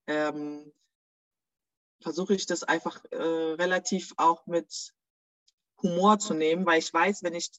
ähm, 0.08 0.74
versuche 2.02 2.34
ich 2.34 2.48
das 2.48 2.64
einfach 2.64 3.04
äh, 3.12 3.18
relativ 3.18 4.14
auch 4.18 4.48
mit 4.48 4.94
Humor 5.82 6.20
zu 6.20 6.34
nehmen, 6.34 6.66
weil 6.66 6.80
ich 6.80 6.94
weiß, 6.94 7.24
wenn 7.24 7.36
ich 7.36 7.52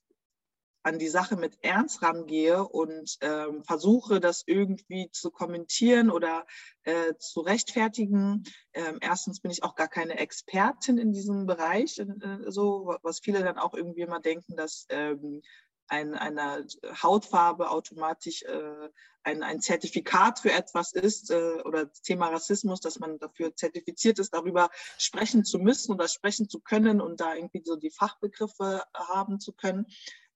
an 0.82 0.98
die 0.98 1.08
Sache 1.08 1.36
mit 1.36 1.58
Ernst 1.62 2.02
rangehe 2.02 2.66
und 2.66 3.18
ähm, 3.20 3.62
versuche, 3.64 4.18
das 4.20 4.44
irgendwie 4.46 5.10
zu 5.10 5.30
kommentieren 5.30 6.10
oder 6.10 6.46
äh, 6.84 7.14
zu 7.18 7.40
rechtfertigen. 7.40 8.44
Ähm, 8.72 8.98
erstens 9.00 9.40
bin 9.40 9.50
ich 9.50 9.62
auch 9.62 9.74
gar 9.74 9.88
keine 9.88 10.18
Expertin 10.18 10.96
in 10.96 11.12
diesem 11.12 11.46
Bereich, 11.46 11.98
äh, 11.98 12.06
so 12.46 12.96
was 13.02 13.20
viele 13.20 13.44
dann 13.44 13.58
auch 13.58 13.74
irgendwie 13.74 14.00
immer 14.00 14.20
denken, 14.20 14.56
dass 14.56 14.86
ähm, 14.88 15.42
ein, 15.90 16.14
eine 16.14 16.66
Hautfarbe 17.02 17.70
automatisch 17.70 18.42
äh, 18.42 18.88
ein, 19.22 19.42
ein 19.42 19.60
Zertifikat 19.60 20.38
für 20.38 20.52
etwas 20.52 20.92
ist 20.92 21.30
äh, 21.30 21.60
oder 21.64 21.92
Thema 21.92 22.28
Rassismus, 22.28 22.80
dass 22.80 22.98
man 22.98 23.18
dafür 23.18 23.54
zertifiziert 23.54 24.18
ist, 24.18 24.32
darüber 24.32 24.70
sprechen 24.98 25.44
zu 25.44 25.58
müssen 25.58 25.92
oder 25.92 26.08
sprechen 26.08 26.48
zu 26.48 26.60
können 26.60 27.00
und 27.00 27.20
da 27.20 27.34
irgendwie 27.34 27.62
so 27.64 27.76
die 27.76 27.90
Fachbegriffe 27.90 28.82
haben 28.94 29.40
zu 29.40 29.52
können. 29.52 29.86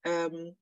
Ähm, 0.02 0.56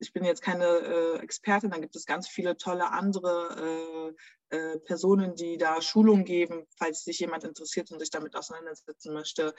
ich 0.00 0.12
bin 0.12 0.24
jetzt 0.24 0.42
keine 0.42 0.64
äh, 0.64 1.18
Expertin, 1.18 1.70
dann 1.70 1.82
gibt 1.82 1.94
es 1.94 2.06
ganz 2.06 2.26
viele 2.26 2.56
tolle 2.56 2.90
andere 2.90 4.14
äh, 4.50 4.56
äh, 4.56 4.78
Personen, 4.80 5.36
die 5.36 5.58
da 5.58 5.80
Schulung 5.82 6.24
geben, 6.24 6.66
falls 6.76 7.04
sich 7.04 7.20
jemand 7.20 7.44
interessiert 7.44 7.90
und 7.92 8.00
sich 8.00 8.10
damit 8.10 8.34
auseinandersetzen 8.34 9.12
möchte. 9.12 9.54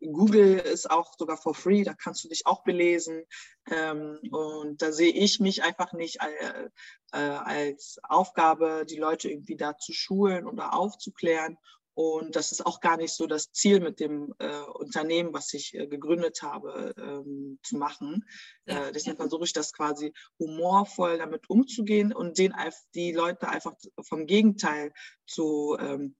Google 0.00 0.58
ist 0.58 0.90
auch 0.90 1.12
sogar 1.18 1.36
for 1.36 1.54
free, 1.54 1.84
da 1.84 1.94
kannst 1.94 2.24
du 2.24 2.28
dich 2.28 2.46
auch 2.46 2.62
belesen. 2.62 3.24
Ähm, 3.70 4.18
und 4.30 4.80
da 4.82 4.92
sehe 4.92 5.12
ich 5.12 5.40
mich 5.40 5.62
einfach 5.62 5.92
nicht 5.92 6.18
äh, 6.20 6.68
äh, 7.12 7.18
als 7.18 7.98
Aufgabe, 8.02 8.84
die 8.88 8.96
Leute 8.96 9.30
irgendwie 9.30 9.56
da 9.56 9.76
zu 9.76 9.92
schulen 9.92 10.46
oder 10.46 10.74
aufzuklären. 10.74 11.58
Und 11.94 12.36
das 12.36 12.52
ist 12.52 12.64
auch 12.64 12.80
gar 12.80 12.96
nicht 12.96 13.12
so 13.12 13.26
das 13.26 13.52
Ziel 13.52 13.80
mit 13.80 14.00
dem 14.00 14.32
äh, 14.38 14.62
Unternehmen, 14.74 15.34
was 15.34 15.52
ich 15.52 15.74
äh, 15.74 15.86
gegründet 15.86 16.40
habe, 16.40 16.94
ähm, 16.96 17.58
zu 17.62 17.76
machen. 17.76 18.24
Äh, 18.64 18.92
deswegen 18.92 19.16
versuche 19.16 19.44
ich 19.44 19.52
das 19.52 19.72
quasi 19.72 20.14
humorvoll 20.38 21.18
damit 21.18 21.50
umzugehen 21.50 22.14
und 22.14 22.38
den, 22.38 22.54
die 22.94 23.12
Leute 23.12 23.48
einfach 23.48 23.74
vom 24.00 24.26
Gegenteil 24.26 24.92
zu 25.26 25.76
ähm, 25.78 26.16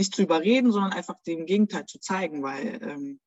nicht 0.00 0.14
zu 0.14 0.22
überreden, 0.22 0.72
sondern 0.72 0.94
einfach 0.94 1.16
dem 1.26 1.44
Gegenteil 1.44 1.84
zu 1.84 2.00
zeigen, 2.00 2.42
weil 2.42 2.82
ähm, 2.82 3.20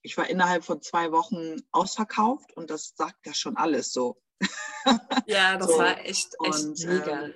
ich 0.00 0.16
war 0.16 0.28
innerhalb 0.28 0.64
von 0.64 0.80
zwei 0.80 1.12
Wochen 1.12 1.56
ausverkauft 1.70 2.56
und 2.56 2.70
das 2.70 2.94
sagt 2.96 3.26
ja 3.26 3.34
schon 3.34 3.56
alles 3.56 3.92
so. 3.92 4.20
Ja, 5.26 5.56
das 5.56 5.68
so. 5.68 5.78
war 5.78 5.98
echt, 6.00 6.34
echt 6.44 6.64
und, 6.64 6.84
mega. 6.86 7.24
Ähm, 7.24 7.34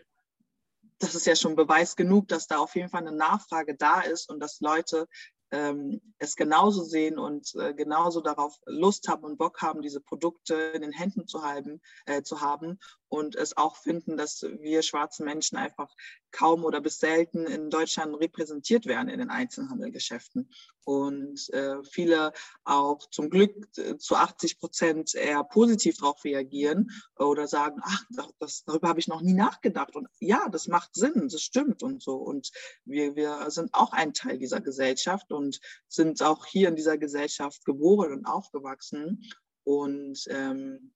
das 0.99 1.15
ist 1.15 1.27
ja 1.27 1.35
schon 1.35 1.57
Beweis 1.57 1.97
genug, 1.97 2.29
dass 2.29 2.47
da 2.47 2.59
auf 2.59 2.75
jeden 2.75 2.91
Fall 2.91 3.01
eine 3.07 3.17
Nachfrage 3.17 3.75
da 3.75 4.01
ist 4.01 4.29
und 4.29 4.41
dass 4.41 4.61
Leute 4.61 5.07
ähm, 5.51 6.01
es 6.19 6.37
genauso 6.37 6.83
sehen 6.85 7.19
und 7.19 7.55
äh, 7.55 7.73
genauso 7.73 8.21
darauf 8.21 8.59
Lust 8.67 9.09
haben 9.09 9.25
und 9.25 9.39
Bock 9.39 9.63
haben, 9.63 9.81
diese 9.81 10.01
Produkte 10.01 10.55
in 10.55 10.83
den 10.83 10.93
Händen 10.93 11.27
zu 11.27 11.43
haben, 11.43 11.81
äh, 12.05 12.23
zu 12.23 12.41
haben 12.41 12.79
und 13.09 13.37
es 13.37 13.57
auch 13.57 13.77
finden, 13.77 14.17
dass 14.17 14.43
wir 14.43 14.83
schwarzen 14.83 15.25
Menschen 15.25 15.57
einfach 15.57 15.95
kaum 16.31 16.65
oder 16.65 16.81
bis 16.81 16.99
selten 16.99 17.47
in 17.47 17.71
Deutschland 17.71 18.15
repräsentiert 18.21 18.87
werden 18.87 19.09
in 19.09 19.19
den 19.19 19.31
Einzelhandelgeschäften. 19.31 20.51
Und 20.85 21.51
äh, 21.53 21.83
viele 21.85 22.33
auch 22.65 23.09
zum 23.11 23.29
Glück 23.29 23.55
äh, 23.77 23.97
zu 23.99 24.17
80 24.17 24.59
Prozent 24.59 25.15
eher 25.15 25.45
positiv 25.45 25.99
darauf 25.99 26.25
reagieren 26.25 26.91
oder 27.19 27.47
sagen, 27.47 27.81
ach, 27.83 28.05
das, 28.39 28.65
darüber 28.65 28.89
habe 28.89 29.01
ich 29.01 29.09
noch 29.09 29.21
nie 29.21 29.35
nachgedacht. 29.35 29.97
Und 29.97 30.09
ja, 30.21 30.49
das 30.51 30.67
macht 30.67 30.95
Sinn, 30.95 31.29
das 31.31 31.43
stimmt 31.43 31.83
und 31.83 32.03
so. 32.03 32.17
Und 32.17 32.51
wir, 32.85 33.17
wir 33.17 33.51
sind 33.51 33.73
auch 33.75 33.93
ein 33.93 34.15
Teil 34.15 34.39
dieser 34.39 34.61
Gesellschaft 34.61 35.31
und 35.31 35.61
sind 35.89 36.23
auch 36.23 36.47
hier 36.47 36.69
in 36.69 36.77
dieser 36.77 36.99
Gesellschaft 36.99 37.65
geboren 37.65 38.13
und 38.13 38.27
aufgewachsen. 38.27 39.25
Und 39.65 40.25
ähm, 40.29 40.95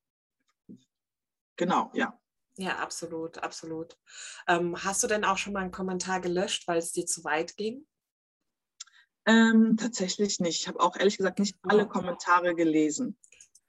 Genau, 1.62 1.92
ja. 1.94 2.18
Ja, 2.56 2.78
absolut, 2.78 3.38
absolut. 3.38 3.96
Ähm, 4.48 4.76
hast 4.82 5.04
du 5.04 5.06
denn 5.06 5.24
auch 5.24 5.38
schon 5.38 5.52
mal 5.52 5.60
einen 5.60 5.70
Kommentar 5.70 6.20
gelöscht, 6.20 6.66
weil 6.66 6.78
es 6.78 6.90
dir 6.90 7.06
zu 7.06 7.22
weit 7.22 7.56
ging? 7.56 7.86
Ähm, 9.26 9.76
tatsächlich 9.78 10.40
nicht. 10.40 10.60
Ich 10.60 10.66
habe 10.66 10.80
auch 10.80 10.96
ehrlich 10.96 11.18
gesagt 11.18 11.38
nicht 11.38 11.56
alle 11.62 11.86
Kommentare 11.86 12.56
gelesen. 12.56 13.16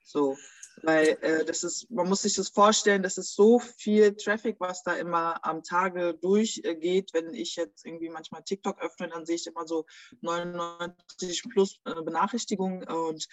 So, 0.02 0.36
weil 0.82 1.16
äh, 1.22 1.44
das 1.44 1.62
ist, 1.62 1.88
man 1.88 2.08
muss 2.08 2.22
sich 2.22 2.34
das 2.34 2.48
vorstellen, 2.48 3.04
das 3.04 3.16
ist 3.16 3.36
so 3.36 3.60
viel 3.60 4.16
Traffic, 4.16 4.56
was 4.58 4.82
da 4.82 4.94
immer 4.94 5.42
am 5.44 5.62
Tage 5.62 6.14
durchgeht. 6.14 7.14
Wenn 7.14 7.32
ich 7.32 7.54
jetzt 7.54 7.86
irgendwie 7.86 8.08
manchmal 8.08 8.42
TikTok 8.42 8.82
öffne, 8.82 9.08
dann 9.08 9.24
sehe 9.24 9.36
ich 9.36 9.46
immer 9.46 9.68
so 9.68 9.86
99 10.20 11.44
plus 11.48 11.80
äh, 11.84 12.02
Benachrichtigungen 12.02 12.82
und 12.88 13.28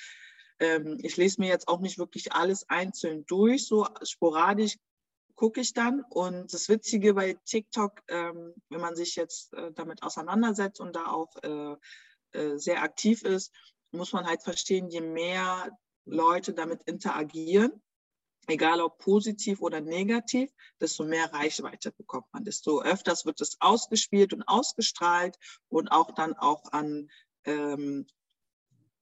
ähm, 0.62 1.00
ich 1.02 1.18
lese 1.18 1.42
mir 1.42 1.48
jetzt 1.48 1.68
auch 1.68 1.80
nicht 1.80 1.98
wirklich 1.98 2.32
alles 2.32 2.70
einzeln 2.70 3.26
durch, 3.26 3.68
so 3.68 3.88
sporadisch 4.04 4.78
gucke 5.36 5.60
ich 5.60 5.74
dann. 5.74 6.04
Und 6.10 6.54
das 6.54 6.70
Witzige 6.70 7.16
bei 7.16 7.34
TikTok, 7.46 8.00
ähm, 8.08 8.54
wenn 8.70 8.80
man 8.80 8.96
sich 8.96 9.16
jetzt 9.16 9.54
äh, 9.54 9.72
damit 9.74 10.04
auseinandersetzt 10.04 10.80
und 10.80 10.96
da 10.96 11.08
auch 11.08 11.36
äh, 11.44 11.76
äh, 12.38 12.58
sehr 12.58 12.84
aktiv 12.84 13.24
ist, 13.24 13.52
muss 13.92 14.14
man 14.14 14.28
halt 14.28 14.44
verstehen, 14.44 14.90
je 14.90 15.02
mehr 15.02 15.76
Leute 16.06 16.54
damit 16.54 16.84
interagieren, 16.84 17.82
egal 18.48 18.82
ob 18.82 19.00
positiv 19.00 19.62
oder 19.62 19.82
negativ, 19.82 20.52
desto 20.80 21.04
mehr 21.04 21.34
Reichweite 21.34 21.92
bekommt 21.92 22.28
man, 22.32 22.46
desto 22.46 22.82
öfters 22.84 23.26
wird 23.26 23.42
es 23.42 23.58
ausgespielt 23.60 24.34
und 24.34 24.44
ausgestrahlt 24.44 25.38
und 25.70 25.90
auch 25.90 26.12
dann 26.12 26.34
auch 26.34 26.72
an 26.72 27.10
ähm, 27.46 28.06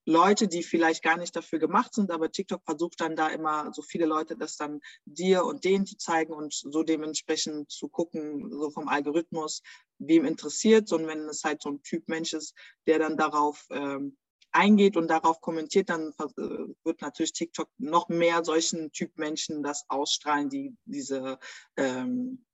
Leute, 0.06 0.48
die 0.48 0.62
vielleicht 0.62 1.02
gar 1.02 1.16
nicht 1.16 1.36
dafür 1.36 1.58
gemacht 1.58 1.94
sind, 1.94 2.10
aber 2.10 2.30
TikTok 2.30 2.62
versucht 2.64 3.00
dann 3.00 3.16
da 3.16 3.28
immer 3.28 3.72
so 3.72 3.82
viele 3.82 4.06
Leute 4.06 4.36
das 4.36 4.56
dann 4.56 4.80
dir 5.04 5.44
und 5.44 5.64
denen 5.64 5.86
zu 5.86 5.96
zeigen 5.96 6.32
und 6.32 6.54
so 6.54 6.82
dementsprechend 6.82 7.70
zu 7.70 7.88
gucken, 7.88 8.50
so 8.50 8.70
vom 8.70 8.88
Algorithmus, 8.88 9.62
wem 9.98 10.24
interessiert. 10.24 10.92
Und 10.92 11.06
wenn 11.06 11.28
es 11.28 11.44
halt 11.44 11.62
so 11.62 11.70
ein 11.70 11.82
Typ 11.82 12.08
Mensch 12.08 12.32
ist, 12.32 12.54
der 12.86 12.98
dann 12.98 13.16
darauf 13.16 13.66
ähm, 13.70 14.16
eingeht 14.52 14.96
und 14.96 15.08
darauf 15.08 15.40
kommentiert, 15.40 15.90
dann 15.90 16.12
äh, 16.18 16.42
wird 16.84 17.02
natürlich 17.02 17.32
TikTok 17.32 17.68
noch 17.78 18.08
mehr 18.08 18.44
solchen 18.44 18.90
Typ 18.92 19.16
Menschen 19.16 19.62
das 19.62 19.84
ausstrahlen, 19.88 20.48
die 20.48 20.76
diese, 20.84 21.38
ähm, 21.76 22.44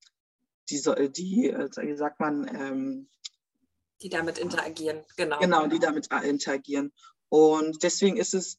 diese, 0.69 0.97
äh, 0.97 1.11
die, 1.11 1.49
äh, 1.51 1.69
wie 1.77 1.97
sagt 1.97 2.21
man, 2.21 2.49
ähm, 2.49 3.09
die 4.03 4.11
damit 4.11 4.39
interagieren, 4.39 5.05
genau. 5.17 5.39
Genau, 5.39 5.67
die 5.67 5.79
damit 5.79 6.09
interagieren. 6.09 6.93
Und 7.29 7.83
deswegen 7.83 8.17
ist 8.17 8.35
es 8.35 8.59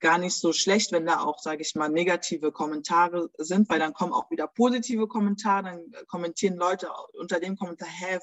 gar 0.00 0.18
nicht 0.18 0.36
so 0.36 0.52
schlecht, 0.52 0.92
wenn 0.92 1.06
da 1.06 1.20
auch, 1.20 1.38
sage 1.38 1.62
ich 1.62 1.74
mal, 1.74 1.88
negative 1.88 2.52
Kommentare 2.52 3.30
sind, 3.38 3.68
weil 3.68 3.78
dann 3.78 3.94
kommen 3.94 4.12
auch 4.12 4.30
wieder 4.30 4.46
positive 4.46 5.08
Kommentare, 5.08 5.64
dann 5.64 6.06
kommentieren 6.06 6.56
Leute 6.56 6.90
unter 7.14 7.40
dem 7.40 7.56
Kommentar, 7.56 7.88
hä, 7.88 8.18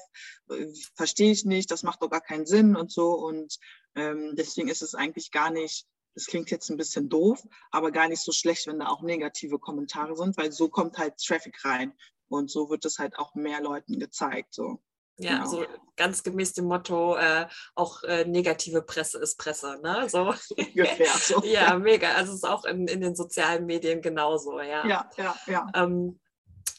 verstehe 0.94 1.32
ich 1.32 1.44
nicht, 1.44 1.70
das 1.70 1.82
macht 1.82 2.02
doch 2.02 2.10
gar 2.10 2.20
keinen 2.20 2.46
Sinn 2.46 2.76
und 2.76 2.92
so. 2.92 3.12
Und 3.14 3.58
ähm, 3.96 4.34
deswegen 4.36 4.68
ist 4.68 4.82
es 4.82 4.94
eigentlich 4.94 5.32
gar 5.32 5.50
nicht, 5.50 5.86
das 6.14 6.26
klingt 6.26 6.50
jetzt 6.50 6.70
ein 6.70 6.76
bisschen 6.76 7.08
doof, 7.08 7.42
aber 7.72 7.90
gar 7.90 8.08
nicht 8.08 8.22
so 8.22 8.30
schlecht, 8.30 8.68
wenn 8.68 8.78
da 8.78 8.86
auch 8.86 9.02
negative 9.02 9.58
Kommentare 9.58 10.16
sind, 10.16 10.36
weil 10.36 10.52
so 10.52 10.68
kommt 10.68 10.96
halt 10.96 11.16
Traffic 11.18 11.64
rein 11.64 11.92
und 12.28 12.50
so 12.50 12.70
wird 12.70 12.84
es 12.84 12.98
halt 12.98 13.18
auch 13.18 13.34
mehr 13.34 13.60
Leuten 13.60 13.98
gezeigt. 13.98 14.54
So. 14.54 14.80
Ja, 15.18 15.38
genau. 15.38 15.48
so 15.48 15.64
ganz 15.96 16.22
gemäß 16.22 16.54
dem 16.54 16.64
Motto, 16.64 17.16
äh, 17.16 17.46
auch 17.74 18.02
äh, 18.02 18.24
negative 18.24 18.82
Presse 18.82 19.18
ist 19.18 19.36
Presse, 19.36 19.78
ne? 19.82 20.08
So. 20.08 20.34
Ungefähr 20.56 21.06
so. 21.18 21.42
ja, 21.44 21.78
mega. 21.78 22.14
Also 22.14 22.32
es 22.32 22.38
ist 22.38 22.48
auch 22.48 22.64
in, 22.64 22.88
in 22.88 23.00
den 23.00 23.14
sozialen 23.14 23.66
Medien 23.66 24.00
genauso, 24.00 24.60
ja. 24.60 24.86
Ja, 24.86 25.10
ja, 25.16 25.36
ja. 25.46 25.66
Ähm, 25.74 26.18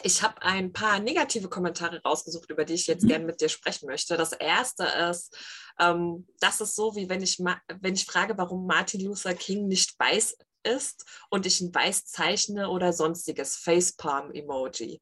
ich 0.03 0.21
habe 0.21 0.41
ein 0.41 0.73
paar 0.73 0.99
negative 0.99 1.47
Kommentare 1.47 2.01
rausgesucht, 2.03 2.51
über 2.51 2.65
die 2.65 2.73
ich 2.73 2.87
jetzt 2.87 3.03
mhm. 3.03 3.07
gerne 3.07 3.25
mit 3.25 3.41
dir 3.41 3.49
sprechen 3.49 3.87
möchte. 3.87 4.17
Das 4.17 4.33
erste 4.33 4.83
ist, 4.83 5.35
ähm, 5.79 6.27
das 6.39 6.61
ist 6.61 6.75
so, 6.75 6.95
wie 6.95 7.09
wenn 7.09 7.21
ich, 7.21 7.39
wenn 7.39 7.93
ich 7.93 8.05
frage, 8.05 8.37
warum 8.37 8.67
Martin 8.67 9.01
Luther 9.01 9.33
King 9.33 9.67
nicht 9.67 9.97
weiß 9.97 10.37
ist 10.63 11.05
und 11.29 11.45
ich 11.45 11.61
ein 11.61 11.73
Weiß 11.73 12.05
zeichne 12.05 12.69
oder 12.69 12.91
sonstiges 12.91 13.55
Facepalm-Emoji. 13.57 15.01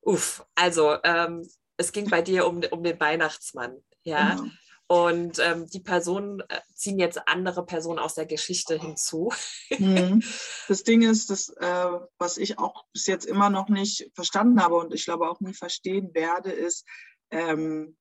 Uff, 0.00 0.46
also 0.54 0.96
ähm, 1.02 1.48
es 1.76 1.92
ging 1.92 2.08
bei 2.08 2.22
dir 2.22 2.46
um, 2.46 2.62
um 2.70 2.82
den 2.82 2.98
Weihnachtsmann, 3.00 3.76
ja. 4.02 4.34
Genau. 4.34 4.50
Und 4.88 5.40
ähm, 5.40 5.66
die 5.66 5.80
Personen 5.80 6.40
äh, 6.48 6.60
ziehen 6.74 7.00
jetzt 7.00 7.26
andere 7.26 7.66
Personen 7.66 7.98
aus 7.98 8.14
der 8.14 8.26
Geschichte 8.26 8.78
hinzu. 8.78 9.32
Mhm. 9.78 10.22
Das 10.68 10.82
Ding 10.84 11.02
ist, 11.02 11.30
dass, 11.30 11.48
äh, 11.48 11.90
was 12.18 12.38
ich 12.38 12.58
auch 12.58 12.84
bis 12.92 13.06
jetzt 13.06 13.24
immer 13.24 13.50
noch 13.50 13.68
nicht 13.68 14.10
verstanden 14.14 14.60
habe 14.60 14.76
und 14.76 14.92
ich 14.94 15.04
glaube 15.04 15.28
auch 15.28 15.40
nie 15.40 15.54
verstehen 15.54 16.12
werde, 16.14 16.50
ist, 16.50 16.84
ähm, 17.30 17.96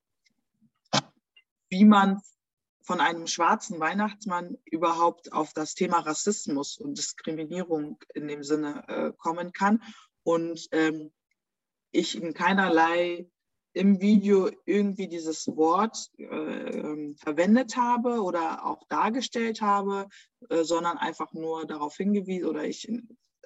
wie 1.69 1.85
man 1.85 2.21
von 2.83 3.01
einem 3.01 3.25
schwarzen 3.25 3.79
Weihnachtsmann 3.79 4.57
überhaupt 4.65 5.33
auf 5.33 5.53
das 5.53 5.73
Thema 5.73 5.99
Rassismus 5.99 6.77
und 6.77 6.97
Diskriminierung 6.97 7.97
in 8.13 8.27
dem 8.27 8.43
Sinne 8.43 8.83
äh, 8.87 9.11
kommen 9.17 9.53
kann. 9.53 9.81
Und 10.23 10.67
ähm, 10.71 11.11
ich 11.91 12.15
in 12.21 12.33
keinerlei 12.33 13.27
im 13.75 13.99
Video 13.99 14.49
irgendwie 14.65 15.09
dieses 15.09 15.47
Wort 15.47 16.09
äh, 16.17 17.13
verwendet 17.17 17.75
habe 17.75 18.21
oder 18.21 18.65
auch 18.65 18.87
dargestellt 18.87 19.61
habe, 19.61 20.07
äh, 20.49 20.63
sondern 20.63 20.97
einfach 20.97 21.33
nur 21.33 21.67
darauf 21.67 21.97
hingewiesen 21.97 22.47
oder 22.47 22.63
ich, 22.63 22.89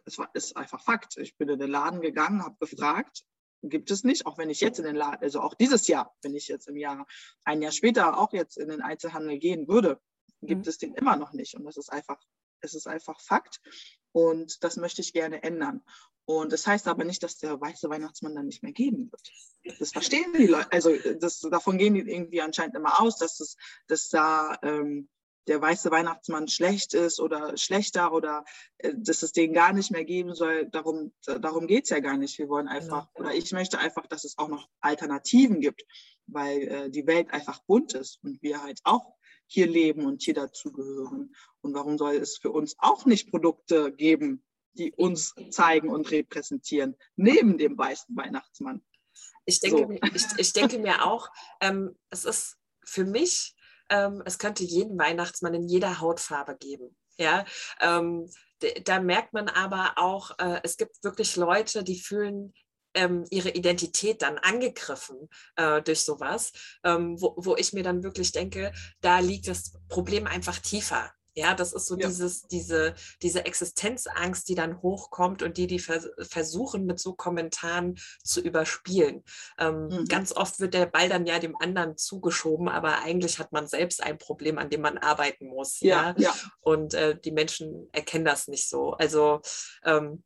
es 0.05 0.19
war, 0.19 0.29
ist 0.35 0.55
einfach 0.55 0.83
Fakt. 0.83 1.17
Ich 1.17 1.35
bin 1.35 1.49
in 1.49 1.57
den 1.57 1.71
Laden 1.71 1.99
gegangen, 1.99 2.43
habe 2.43 2.55
gefragt, 2.59 3.23
gibt 3.63 3.89
es 3.89 4.03
nicht, 4.03 4.27
auch 4.27 4.37
wenn 4.37 4.51
ich 4.51 4.61
jetzt 4.61 4.77
in 4.77 4.85
den 4.85 4.95
Laden, 4.95 5.23
also 5.23 5.41
auch 5.41 5.55
dieses 5.55 5.87
Jahr, 5.87 6.15
wenn 6.21 6.35
ich 6.35 6.47
jetzt 6.47 6.67
im 6.67 6.77
Jahr, 6.77 7.07
ein 7.43 7.63
Jahr 7.63 7.71
später 7.71 8.19
auch 8.19 8.31
jetzt 8.31 8.57
in 8.57 8.69
den 8.69 8.81
Einzelhandel 8.81 9.39
gehen 9.39 9.67
würde, 9.67 9.99
gibt 10.43 10.65
mhm. 10.65 10.69
es 10.69 10.77
den 10.77 10.93
immer 10.93 11.15
noch 11.15 11.33
nicht. 11.33 11.55
Und 11.55 11.65
das 11.65 11.75
ist 11.75 11.91
einfach, 11.91 12.21
es 12.61 12.75
ist 12.75 12.87
einfach 12.87 13.19
Fakt. 13.19 13.59
Und 14.11 14.63
das 14.63 14.77
möchte 14.77 15.01
ich 15.01 15.13
gerne 15.13 15.43
ändern. 15.43 15.83
Und 16.25 16.53
das 16.53 16.67
heißt 16.67 16.87
aber 16.87 17.05
nicht, 17.05 17.23
dass 17.23 17.37
der 17.37 17.59
weiße 17.59 17.89
Weihnachtsmann 17.89 18.35
dann 18.35 18.45
nicht 18.45 18.61
mehr 18.61 18.71
geben 18.71 19.11
wird. 19.11 19.79
Das 19.79 19.91
verstehen 19.91 20.31
die 20.37 20.45
Leute. 20.45 20.71
Also 20.71 20.91
das, 21.19 21.39
davon 21.39 21.79
gehen 21.79 21.95
die 21.95 22.01
irgendwie 22.01 22.41
anscheinend 22.41 22.75
immer 22.75 23.01
aus, 23.01 23.17
dass, 23.17 23.39
es, 23.39 23.57
dass 23.87 24.09
da 24.09 24.57
ähm, 24.61 25.09
der 25.47 25.59
weiße 25.59 25.89
Weihnachtsmann 25.89 26.47
schlecht 26.47 26.93
ist 26.93 27.19
oder 27.19 27.57
schlechter 27.57 28.13
oder 28.13 28.45
äh, 28.77 28.93
dass 28.95 29.23
es 29.23 29.31
den 29.31 29.53
gar 29.53 29.73
nicht 29.73 29.89
mehr 29.89 30.05
geben 30.05 30.35
soll. 30.35 30.67
Darum, 30.69 31.11
darum 31.25 31.65
geht 31.65 31.85
es 31.85 31.89
ja 31.89 31.99
gar 31.99 32.15
nicht. 32.15 32.37
Wir 32.37 32.47
wollen 32.47 32.67
einfach, 32.67 33.07
ja. 33.15 33.21
oder 33.21 33.33
ich 33.33 33.51
möchte 33.51 33.79
einfach, 33.79 34.05
dass 34.05 34.23
es 34.23 34.37
auch 34.37 34.49
noch 34.49 34.69
Alternativen 34.81 35.59
gibt, 35.59 35.83
weil 36.27 36.61
äh, 36.61 36.89
die 36.91 37.07
Welt 37.07 37.31
einfach 37.31 37.59
bunt 37.65 37.93
ist 37.93 38.19
und 38.23 38.41
wir 38.43 38.61
halt 38.61 38.79
auch 38.83 39.15
hier 39.49 39.67
leben 39.67 40.05
und 40.05 40.21
hier 40.21 40.35
dazugehören. 40.35 41.35
Und 41.61 41.73
warum 41.73 41.97
soll 41.97 42.15
es 42.15 42.37
für 42.37 42.51
uns 42.51 42.75
auch 42.77 43.05
nicht 43.05 43.31
Produkte 43.31 43.91
geben, 43.91 44.43
die 44.73 44.93
uns 44.93 45.33
zeigen 45.49 45.89
und 45.89 46.11
repräsentieren, 46.11 46.95
neben 47.15 47.57
dem 47.57 47.77
weißen 47.77 48.15
Weihnachtsmann. 48.15 48.81
Ich 49.45 49.59
denke, 49.59 49.99
so. 50.01 50.09
ich, 50.15 50.25
ich 50.37 50.53
denke 50.53 50.77
mir 50.77 51.05
auch, 51.05 51.29
ähm, 51.59 51.97
es 52.09 52.25
ist 52.25 52.57
für 52.85 53.03
mich, 53.03 53.55
ähm, 53.89 54.21
es 54.25 54.37
könnte 54.37 54.63
jeden 54.63 54.97
Weihnachtsmann 54.97 55.55
in 55.55 55.67
jeder 55.67 55.99
Hautfarbe 55.99 56.55
geben. 56.55 56.95
Ja, 57.17 57.45
ähm, 57.81 58.29
da 58.85 59.01
merkt 59.01 59.33
man 59.33 59.49
aber 59.49 59.93
auch, 59.97 60.37
äh, 60.37 60.61
es 60.63 60.77
gibt 60.77 61.03
wirklich 61.03 61.35
Leute, 61.35 61.83
die 61.83 61.99
fühlen 61.99 62.53
ähm, 62.99 63.25
ihre 63.29 63.49
Identität 63.49 64.21
dann 64.21 64.37
angegriffen 64.37 65.29
äh, 65.55 65.81
durch 65.81 66.01
sowas, 66.01 66.51
ähm, 66.83 67.19
wo, 67.21 67.33
wo 67.37 67.55
ich 67.55 67.71
mir 67.73 67.83
dann 67.83 68.03
wirklich 68.03 68.31
denke, 68.31 68.73
da 69.01 69.19
liegt 69.19 69.47
das 69.47 69.73
Problem 69.87 70.27
einfach 70.27 70.59
tiefer. 70.59 71.11
Ja, 71.35 71.53
das 71.53 71.71
ist 71.71 71.85
so 71.85 71.97
ja. 71.97 72.07
dieses, 72.07 72.41
diese, 72.47 72.95
diese 73.21 73.45
Existenzangst, 73.45 74.49
die 74.49 74.55
dann 74.55 74.81
hochkommt 74.81 75.41
und 75.41 75.55
die, 75.55 75.67
die 75.67 75.79
vers 75.79 76.09
versuchen, 76.19 76.85
mit 76.85 76.99
so 76.99 77.13
Kommentaren 77.13 77.97
zu 78.23 78.41
überspielen. 78.41 79.23
Ähm, 79.57 79.87
mhm. 79.87 80.05
Ganz 80.05 80.33
oft 80.33 80.59
wird 80.59 80.73
der 80.73 80.87
Ball 80.87 81.07
dann 81.07 81.25
ja 81.25 81.39
dem 81.39 81.55
anderen 81.55 81.95
zugeschoben, 81.95 82.67
aber 82.67 83.03
eigentlich 83.03 83.39
hat 83.39 83.53
man 83.53 83.67
selbst 83.67 84.03
ein 84.03 84.17
Problem, 84.17 84.57
an 84.57 84.69
dem 84.69 84.81
man 84.81 84.97
arbeiten 84.97 85.47
muss. 85.47 85.79
Ja, 85.79 86.13
ja. 86.17 86.23
ja. 86.23 86.35
Und 86.59 86.93
äh, 86.93 87.17
die 87.17 87.31
Menschen 87.31 87.87
erkennen 87.93 88.25
das 88.25 88.49
nicht 88.49 88.67
so. 88.67 88.91
Also 88.93 89.41
ähm, 89.85 90.23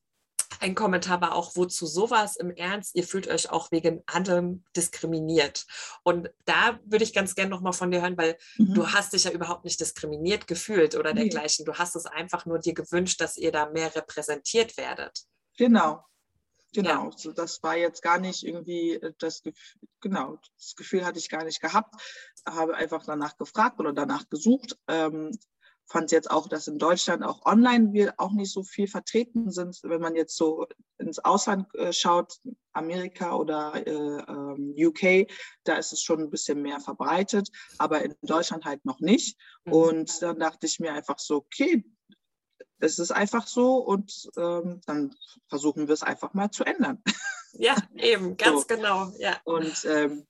ein 0.64 0.76
Kommentar 0.76 1.20
war 1.20 1.36
auch, 1.36 1.56
wozu 1.56 1.86
sowas 1.86 2.38
im 2.38 2.50
Ernst? 2.52 2.96
Ihr 2.96 3.04
fühlt 3.04 3.28
euch 3.28 3.50
auch 3.50 3.70
wegen 3.72 4.02
allem 4.06 4.64
diskriminiert. 4.76 5.66
Und 6.04 6.30
da 6.46 6.80
würde 6.86 7.04
ich 7.04 7.14
ganz 7.14 7.36
gerne 7.36 7.52
nochmal 7.52 7.74
von 7.74 7.92
dir 7.92 8.02
hören, 8.02 8.18
weil 8.18 8.38
mhm. 8.58 8.74
du 8.74 8.88
hast 8.88 9.12
dich 9.12 9.26
ja 9.26 9.32
überhaupt 9.32 9.66
nicht 9.66 9.80
diskriminiert 9.82 10.48
gefühlt 10.48 10.96
oder 10.96 11.14
dergleichen. 11.14 11.66
Du 11.66 11.74
hast 11.74 11.98
es 11.98 12.06
einfach 12.06 12.46
nur 12.46 12.60
dir 12.60 12.74
gewünscht, 12.74 13.20
dass 13.20 13.36
ihr 13.36 13.52
da 13.52 13.70
mehr 13.72 13.94
repräsentiert 13.94 14.78
werdet. 14.78 15.26
Genau. 15.58 16.06
Genau, 16.74 17.06
ja. 17.06 17.12
so, 17.16 17.32
das 17.32 17.62
war 17.62 17.78
jetzt 17.78 18.02
gar 18.02 18.18
nicht 18.18 18.44
irgendwie 18.44 18.94
äh, 18.94 19.14
das 19.20 19.44
Gefühl, 19.44 19.82
genau, 20.02 20.40
das 20.58 20.76
Gefühl 20.76 21.06
hatte 21.06 21.20
ich 21.20 21.30
gar 21.30 21.44
nicht 21.44 21.62
gehabt, 21.62 21.94
habe 22.48 22.76
einfach 22.76 23.06
danach 23.06 23.38
gefragt 23.38 23.80
oder 23.80 23.94
danach 23.94 24.28
gesucht. 24.28 24.76
Ähm, 24.88 25.38
fand 25.88 26.12
jetzt 26.12 26.32
auch, 26.32 26.48
dass 26.48 26.68
in 26.68 26.78
Deutschland 26.78 27.24
auch 27.24 27.46
online 27.46 27.94
wir 27.94 28.14
auch 28.18 28.32
nicht 28.32 28.52
so 28.52 28.64
viel 28.64 28.88
vertreten 28.88 29.52
sind. 29.52 29.80
Wenn 29.84 30.02
man 30.02 30.16
jetzt 30.16 30.36
so 30.36 30.68
ins 30.98 31.20
Ausland 31.20 31.74
äh, 31.76 31.94
schaut, 31.94 32.40
Amerika 32.74 33.36
oder 33.36 33.74
äh, 33.76 33.92
ähm, 33.92 34.74
UK, 34.78 35.32
da 35.64 35.76
ist 35.76 35.94
es 35.94 36.02
schon 36.02 36.22
ein 36.22 36.30
bisschen 36.30 36.62
mehr 36.62 36.80
verbreitet, 36.80 37.50
aber 37.78 38.02
in 38.04 38.16
Deutschland 38.22 38.66
halt 38.66 38.84
noch 38.86 39.00
nicht. 39.00 39.38
Mhm. 39.66 39.74
Und 39.74 40.22
dann 40.22 40.40
dachte 40.40 40.66
ich 40.66 40.80
mir 40.80 40.94
einfach 40.94 41.20
so, 41.20 41.38
okay, 41.38 41.84
es 42.80 43.00
ist 43.00 43.12
einfach 43.12 43.48
so 43.48 43.78
und 43.78 44.30
ähm, 44.38 44.82
dann 44.86 45.16
versuchen 45.48 45.88
wir 45.88 45.94
es 45.94 46.04
einfach 46.04 46.34
mal 46.34 46.52
zu 46.52 46.64
ändern. 46.64 47.02
Ja, 47.54 47.76
eben, 47.96 48.36
ganz 48.38 48.62
so. 48.62 48.68
genau. 48.68 49.12
Ja. 49.20 49.40
Und 49.46 49.86
ähm, 49.86 50.26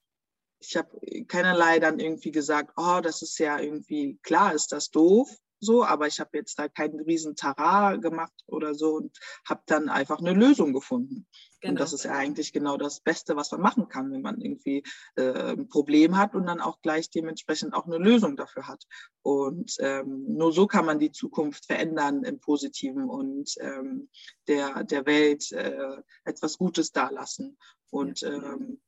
ich 0.59 0.77
habe 0.77 1.25
keinerlei 1.27 1.79
dann 1.79 1.99
irgendwie 1.99 2.31
gesagt, 2.31 2.73
oh, 2.77 2.99
das 3.01 3.21
ist 3.21 3.37
ja 3.39 3.59
irgendwie, 3.59 4.17
klar 4.23 4.53
ist 4.53 4.71
das 4.71 4.91
doof, 4.91 5.29
so, 5.63 5.83
aber 5.83 6.07
ich 6.07 6.19
habe 6.19 6.37
jetzt 6.37 6.59
da 6.59 6.67
keinen 6.67 6.99
riesen 6.99 7.35
Tara 7.35 7.95
gemacht 7.95 8.33
oder 8.47 8.75
so 8.75 8.95
und 8.95 9.17
habe 9.47 9.61
dann 9.65 9.89
einfach 9.89 10.19
eine 10.19 10.33
Lösung 10.33 10.73
gefunden. 10.73 11.27
Genau. 11.61 11.71
Und 11.71 11.79
das 11.79 11.93
ist 11.93 12.03
ja 12.03 12.11
eigentlich 12.11 12.51
genau 12.51 12.75
das 12.75 12.99
Beste, 12.99 13.37
was 13.37 13.51
man 13.51 13.61
machen 13.61 13.87
kann, 13.87 14.11
wenn 14.11 14.21
man 14.21 14.41
irgendwie 14.41 14.83
äh, 15.15 15.53
ein 15.53 15.69
Problem 15.69 16.17
hat 16.17 16.35
und 16.35 16.45
dann 16.45 16.59
auch 16.59 16.81
gleich 16.81 17.09
dementsprechend 17.09 17.73
auch 17.73 17.85
eine 17.85 17.97
Lösung 17.97 18.35
dafür 18.35 18.67
hat. 18.67 18.83
Und 19.21 19.75
ähm, 19.79 20.25
nur 20.27 20.51
so 20.51 20.67
kann 20.67 20.85
man 20.85 20.99
die 20.99 21.11
Zukunft 21.11 21.65
verändern 21.65 22.23
im 22.23 22.39
Positiven 22.39 23.09
und 23.09 23.55
ähm, 23.61 24.09
der, 24.47 24.83
der 24.83 25.05
Welt 25.05 25.51
äh, 25.53 26.01
etwas 26.25 26.57
Gutes 26.57 26.91
dalassen. 26.91 27.57
Und 27.89 28.23
ähm, 28.23 28.81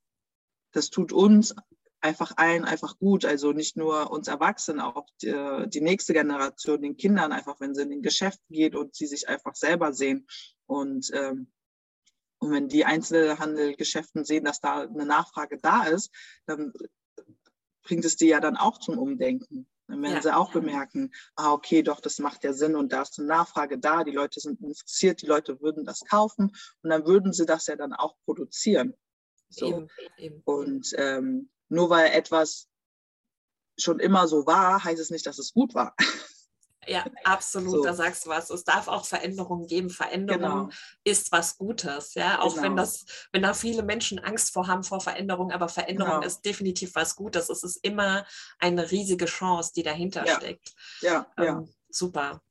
das 0.74 0.90
tut 0.90 1.14
uns 1.14 1.56
einfach 2.06 2.34
allen 2.38 2.66
einfach 2.66 2.98
gut. 3.00 3.26
Also 3.26 3.52
nicht 3.52 3.76
nur 3.76 4.12
uns 4.12 4.28
Erwachsenen, 4.28 4.80
auch 4.80 5.08
die, 5.22 5.34
die, 5.68 5.82
nächste 5.82 6.14
Generation, 6.14 6.82
den 6.82 6.98
Kindern 6.98 7.32
einfach, 7.32 7.60
wenn 7.60 7.74
sie 7.74 7.82
in 7.82 7.90
den 7.90 8.04
Geschäft 8.04 8.40
geht 8.50 8.76
und 8.76 8.96
sie 8.96 9.08
sich 9.08 9.28
einfach 9.28 9.56
selber 9.56 9.92
sehen. 9.92 10.28
Und, 10.68 11.12
ähm, 11.14 11.52
und 12.38 12.52
wenn 12.52 12.68
die 12.68 12.86
Einzelhandelgeschäften 12.86 14.24
sehen, 14.24 14.46
dass 14.46 14.62
da 14.62 14.82
eine 14.82 15.06
Nachfrage 15.06 15.58
da 15.58 15.84
ist, 15.86 16.12
dann 16.46 16.74
bringt 17.82 18.06
es 18.06 18.18
die 18.18 18.28
ja 18.28 18.40
dann 18.40 18.56
auch 18.56 18.78
zum 18.80 19.00
Umdenken. 19.00 19.68
Dann 19.88 20.02
werden 20.02 20.16
ja. 20.16 20.22
sie 20.22 20.36
auch 20.36 20.52
bemerken, 20.52 21.12
ah, 21.36 21.54
okay, 21.54 21.84
doch, 21.84 22.00
das 22.02 22.20
macht 22.20 22.44
ja 22.44 22.54
Sinn 22.54 22.76
und 22.76 22.92
da 22.92 23.04
ist 23.04 23.20
eine 23.20 23.28
Nachfrage 23.28 23.78
da, 23.78 24.04
die 24.04 24.12
Leute 24.12 24.40
sind 24.40 24.62
interessiert, 24.62 25.22
die 25.22 25.28
Leute 25.28 25.62
würden 25.62 25.86
das 25.86 26.04
kaufen 26.06 26.52
und 26.82 26.90
dann 26.90 27.06
würden 27.06 27.34
sie 27.34 27.46
das 27.46 27.68
ja 27.68 27.76
dann 27.76 27.94
auch 27.94 28.16
produzieren. 28.26 28.96
So. 29.50 29.68
Eben, 29.68 29.88
eben. 30.18 30.42
Und 30.44 30.92
ähm, 30.98 31.50
nur 31.70 31.90
weil 31.90 32.12
etwas 32.12 32.68
schon 33.78 34.00
immer 34.00 34.28
so 34.28 34.46
war, 34.46 34.84
heißt 34.84 35.02
es 35.02 35.10
nicht, 35.10 35.26
dass 35.26 35.40
es 35.40 35.54
gut 35.54 35.74
war. 35.76 35.96
Ja, 36.88 37.04
absolut, 37.24 37.72
so. 37.72 37.84
da 37.84 37.94
sagst 37.94 38.26
du 38.26 38.30
was. 38.30 38.50
Es 38.50 38.64
darf 38.64 38.88
auch 38.88 39.06
Veränderungen 39.06 39.68
geben. 39.68 39.90
Veränderung 39.90 40.40
genau. 40.40 40.70
ist 41.04 41.32
was 41.32 41.58
Gutes, 41.58 42.14
ja. 42.14 42.40
Auch 42.42 42.54
genau. 42.54 42.64
wenn 42.64 42.76
das, 42.76 43.06
wenn 43.32 43.42
da 43.42 43.54
viele 43.54 43.84
Menschen 43.84 44.20
Angst 44.20 44.54
vor 44.54 44.68
haben 44.68 44.84
vor 44.84 45.02
Veränderung, 45.02 45.52
aber 45.52 45.68
Veränderung 45.68 46.20
genau. 46.20 46.26
ist 46.28 46.46
definitiv 46.46 46.94
was 46.96 47.16
Gutes. 47.16 47.50
Es 47.50 47.64
ist 47.64 47.78
immer 47.78 48.26
eine 48.60 48.92
riesige 48.92 49.26
Chance, 49.26 49.72
die 49.76 49.84
dahinter 49.84 50.26
ja. 50.26 50.36
steckt. 50.36 50.74
Ja, 51.02 51.28
ähm, 51.38 51.44
ja. 51.44 51.64
Super. 51.90 52.42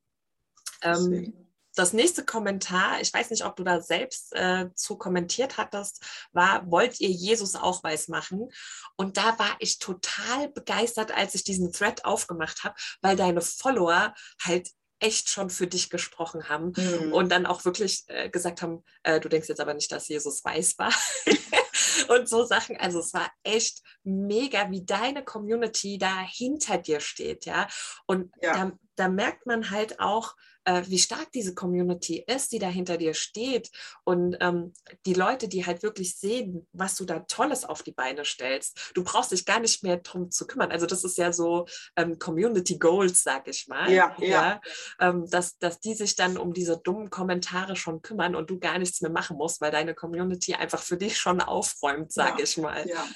Ähm, 0.83 1.44
das 1.75 1.93
nächste 1.93 2.25
Kommentar, 2.25 3.01
ich 3.01 3.13
weiß 3.13 3.31
nicht, 3.31 3.45
ob 3.45 3.57
du 3.57 3.65
da 3.65 3.81
selbst 3.81 4.35
äh, 4.35 4.69
zu 4.75 4.97
kommentiert 4.97 5.59
hattest, 5.59 6.05
war, 6.33 6.71
wollt 6.71 7.01
ihr 7.01 7.11
Jesus 7.11 7.55
auch 7.57 7.83
weiß 7.83 8.09
machen? 8.09 8.49
Und 8.97 9.17
da 9.17 9.39
war 9.39 9.57
ich 9.59 9.79
total 9.79 10.49
begeistert, 10.49 11.13
als 11.13 11.35
ich 11.35 11.45
diesen 11.45 11.73
Thread 11.73 12.05
aufgemacht 12.05 12.65
habe, 12.65 12.75
weil 13.03 13.17
deine 13.17 13.41
Follower 13.41 14.15
halt 14.43 14.71
echt 15.01 15.29
schon 15.29 15.51
für 15.51 15.67
dich 15.67 15.91
gesprochen 15.91 16.49
haben 16.49 16.73
mhm. 16.77 17.13
und 17.13 17.31
dann 17.31 17.47
auch 17.47 17.65
wirklich 17.65 18.05
äh, 18.07 18.31
gesagt 18.31 18.63
haben, 18.63 18.85
äh, 19.03 19.21
du 19.21 19.29
denkst 19.29 19.49
jetzt 19.49 19.61
aber 19.61 19.75
nicht, 19.75 19.93
dass 19.93 20.09
Jesus 20.09 20.45
weiß 20.45 20.79
war. 20.79 20.93
und 22.09 22.29
so 22.29 22.45
Sachen. 22.45 22.77
Also 22.77 23.01
es 23.01 23.13
war 23.13 23.31
echt 23.43 23.83
mega, 24.03 24.71
wie 24.71 24.85
deine 24.85 25.25
Community 25.25 25.99
da 25.99 26.21
hinter 26.21 26.79
dir 26.79 27.01
steht, 27.01 27.45
ja. 27.45 27.67
Und 28.07 28.33
ja. 28.41 28.53
Da, 28.53 28.73
da 28.97 29.09
merkt 29.09 29.47
man 29.47 29.71
halt 29.71 30.01
auch, 30.01 30.35
äh, 30.65 30.83
wie 30.87 30.99
stark 30.99 31.31
diese 31.33 31.55
Community 31.55 32.25
ist, 32.27 32.53
die 32.53 32.59
da 32.59 32.69
hinter 32.69 32.97
dir 32.97 33.15
steht. 33.15 33.71
Und 34.05 34.37
ähm, 34.41 34.73
die 35.07 35.15
Leute, 35.15 35.49
die 35.49 35.67
halt 35.67 35.83
wirklich 35.83 36.17
sehen, 36.17 36.67
was 36.73 36.97
du 36.97 37.05
da 37.05 37.21
Tolles 37.21 37.65
auf 37.65 37.83
die 37.83 37.93
Beine 37.93 38.25
stellst. 38.25 38.93
Du 38.95 39.05
brauchst 39.05 39.33
dich 39.33 39.45
gar 39.45 39.61
nicht 39.61 39.83
mehr 39.83 39.99
drum 39.99 40.31
zu 40.31 40.47
kümmern. 40.47 40.73
Also 40.73 40.87
das 40.87 41.05
ist 41.05 41.19
ja 41.19 41.33
so 41.33 41.67
ähm, 41.97 42.19
Community 42.19 42.79
Goals, 42.79 43.23
sag 43.23 43.49
ich 43.49 43.69
mal. 43.69 43.91
Ja, 43.91 44.17
ja. 44.19 44.27
ja 44.27 44.61
ähm, 45.01 45.29
dass, 45.29 45.59
dass 45.59 45.81
die 45.81 45.95
sich 45.95 46.17
dann 46.17 46.37
um 46.37 46.53
diese 46.53 46.79
dummen 46.79 47.11
Kommentare 47.11 47.77
schon 47.77 48.03
kümmern 48.03 48.35
und 48.35 48.51
du 48.51 48.59
gar 48.59 48.79
nichts 48.79 49.01
mehr 49.01 49.11
machen 49.11 49.37
musst, 49.37 49.61
weil 49.61 49.71
deine 49.71 49.95
Community 49.95 50.55
einfach 50.55 50.81
für 50.81 50.97
dich 50.97 51.19
schon 51.19 51.41
aufräumt, 51.41 52.13
sag 52.13 52.39
ja, 52.39 52.45
ich 52.45 52.57
mal. 52.57 52.89
Ja. 52.89 53.07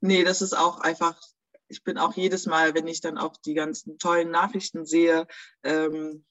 Nee, 0.00 0.24
das 0.24 0.42
ist 0.42 0.56
auch 0.56 0.80
einfach 0.80 1.16
ich 1.68 1.82
bin 1.82 1.98
auch 1.98 2.14
jedes 2.14 2.46
Mal, 2.46 2.74
wenn 2.74 2.86
ich 2.86 3.00
dann 3.00 3.18
auch 3.18 3.36
die 3.36 3.54
ganzen 3.54 3.98
tollen 3.98 4.30
Nachrichten 4.30 4.86
sehe, 4.86 5.26
ähm, 5.62 6.24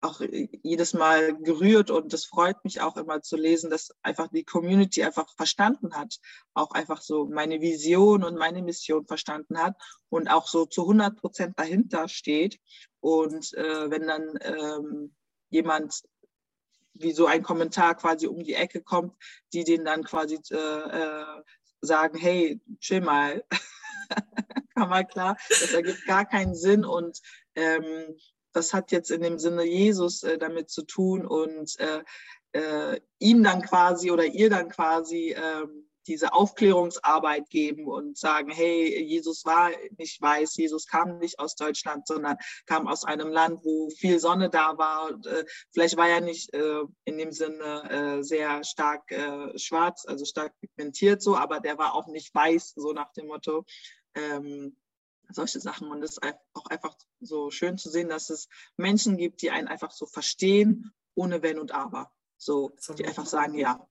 auch 0.00 0.20
jedes 0.20 0.92
Mal 0.94 1.36
gerührt 1.38 1.90
und 1.90 2.12
das 2.12 2.26
freut 2.26 2.62
mich 2.64 2.80
auch 2.80 2.96
immer 2.96 3.22
zu 3.22 3.36
lesen, 3.36 3.70
dass 3.70 3.94
einfach 4.02 4.28
die 4.28 4.44
Community 4.44 5.02
einfach 5.02 5.28
verstanden 5.34 5.94
hat, 5.94 6.18
auch 6.54 6.70
einfach 6.72 7.00
so 7.00 7.26
meine 7.26 7.60
Vision 7.60 8.22
und 8.22 8.36
meine 8.36 8.62
Mission 8.62 9.06
verstanden 9.06 9.58
hat 9.58 9.74
und 10.08 10.28
auch 10.28 10.46
so 10.46 10.66
zu 10.66 10.82
100 10.82 11.16
Prozent 11.16 11.58
dahinter 11.58 12.08
steht. 12.08 12.60
Und 13.00 13.52
äh, 13.54 13.90
wenn 13.90 14.06
dann 14.06 14.38
ähm, 14.42 15.14
jemand 15.50 16.02
wie 16.94 17.12
so 17.12 17.26
ein 17.26 17.42
Kommentar 17.42 17.94
quasi 17.94 18.26
um 18.26 18.42
die 18.42 18.54
Ecke 18.54 18.82
kommt, 18.82 19.14
die 19.52 19.64
den 19.64 19.84
dann 19.84 20.04
quasi 20.04 20.38
äh, 20.50 20.56
äh, 20.56 21.42
sagen, 21.80 22.18
hey, 22.18 22.60
chill 22.80 23.00
mal, 23.00 23.44
kann 24.76 24.88
mal 24.88 25.04
klar, 25.04 25.36
das 25.48 25.72
ergibt 25.72 26.06
gar 26.06 26.26
keinen 26.26 26.54
Sinn 26.54 26.84
und 26.84 27.20
ähm, 27.54 28.16
das 28.52 28.72
hat 28.72 28.92
jetzt 28.92 29.10
in 29.10 29.22
dem 29.22 29.38
Sinne 29.38 29.64
Jesus 29.64 30.22
äh, 30.22 30.38
damit 30.38 30.70
zu 30.70 30.82
tun 30.82 31.26
und 31.26 31.78
äh, 31.78 32.02
äh, 32.52 33.00
ihm 33.18 33.42
dann 33.42 33.62
quasi 33.62 34.10
oder 34.10 34.24
ihr 34.24 34.50
dann 34.50 34.68
quasi 34.68 35.34
ähm, 35.36 35.86
diese 36.06 36.32
Aufklärungsarbeit 36.32 37.50
geben 37.50 37.86
und 37.86 38.16
sagen, 38.16 38.50
hey, 38.50 39.02
Jesus 39.02 39.44
war 39.44 39.70
nicht 39.98 40.20
weiß, 40.22 40.56
Jesus 40.56 40.86
kam 40.86 41.18
nicht 41.18 41.38
aus 41.38 41.56
Deutschland, 41.56 42.06
sondern 42.06 42.36
kam 42.66 42.86
aus 42.86 43.04
einem 43.04 43.28
Land, 43.28 43.64
wo 43.64 43.90
viel 43.90 44.18
Sonne 44.18 44.48
da 44.48 44.78
war. 44.78 45.10
Und, 45.10 45.26
äh, 45.26 45.44
vielleicht 45.72 45.96
war 45.96 46.08
er 46.08 46.20
nicht 46.20 46.54
äh, 46.54 46.82
in 47.04 47.18
dem 47.18 47.32
Sinne 47.32 47.90
äh, 47.90 48.22
sehr 48.22 48.62
stark 48.64 49.10
äh, 49.10 49.58
schwarz, 49.58 50.06
also 50.06 50.24
stark 50.24 50.52
pigmentiert 50.60 51.22
so, 51.22 51.36
aber 51.36 51.60
der 51.60 51.76
war 51.78 51.94
auch 51.94 52.06
nicht 52.06 52.34
weiß, 52.34 52.74
so 52.76 52.92
nach 52.92 53.12
dem 53.12 53.26
Motto. 53.26 53.64
Ähm, 54.16 54.76
solche 55.30 55.60
Sachen. 55.60 55.88
Und 55.88 56.02
es 56.02 56.12
ist 56.12 56.22
auch 56.54 56.66
einfach 56.66 56.96
so 57.20 57.50
schön 57.50 57.78
zu 57.78 57.90
sehen, 57.90 58.08
dass 58.08 58.30
es 58.30 58.48
Menschen 58.76 59.16
gibt, 59.16 59.42
die 59.42 59.50
einen 59.50 59.68
einfach 59.68 59.90
so 59.90 60.06
verstehen, 60.06 60.92
ohne 61.14 61.42
Wenn 61.42 61.58
und 61.58 61.72
Aber. 61.72 62.12
So, 62.36 62.70
die 62.98 63.06
einfach 63.06 63.26
sagen, 63.26 63.54
ja, 63.54 63.88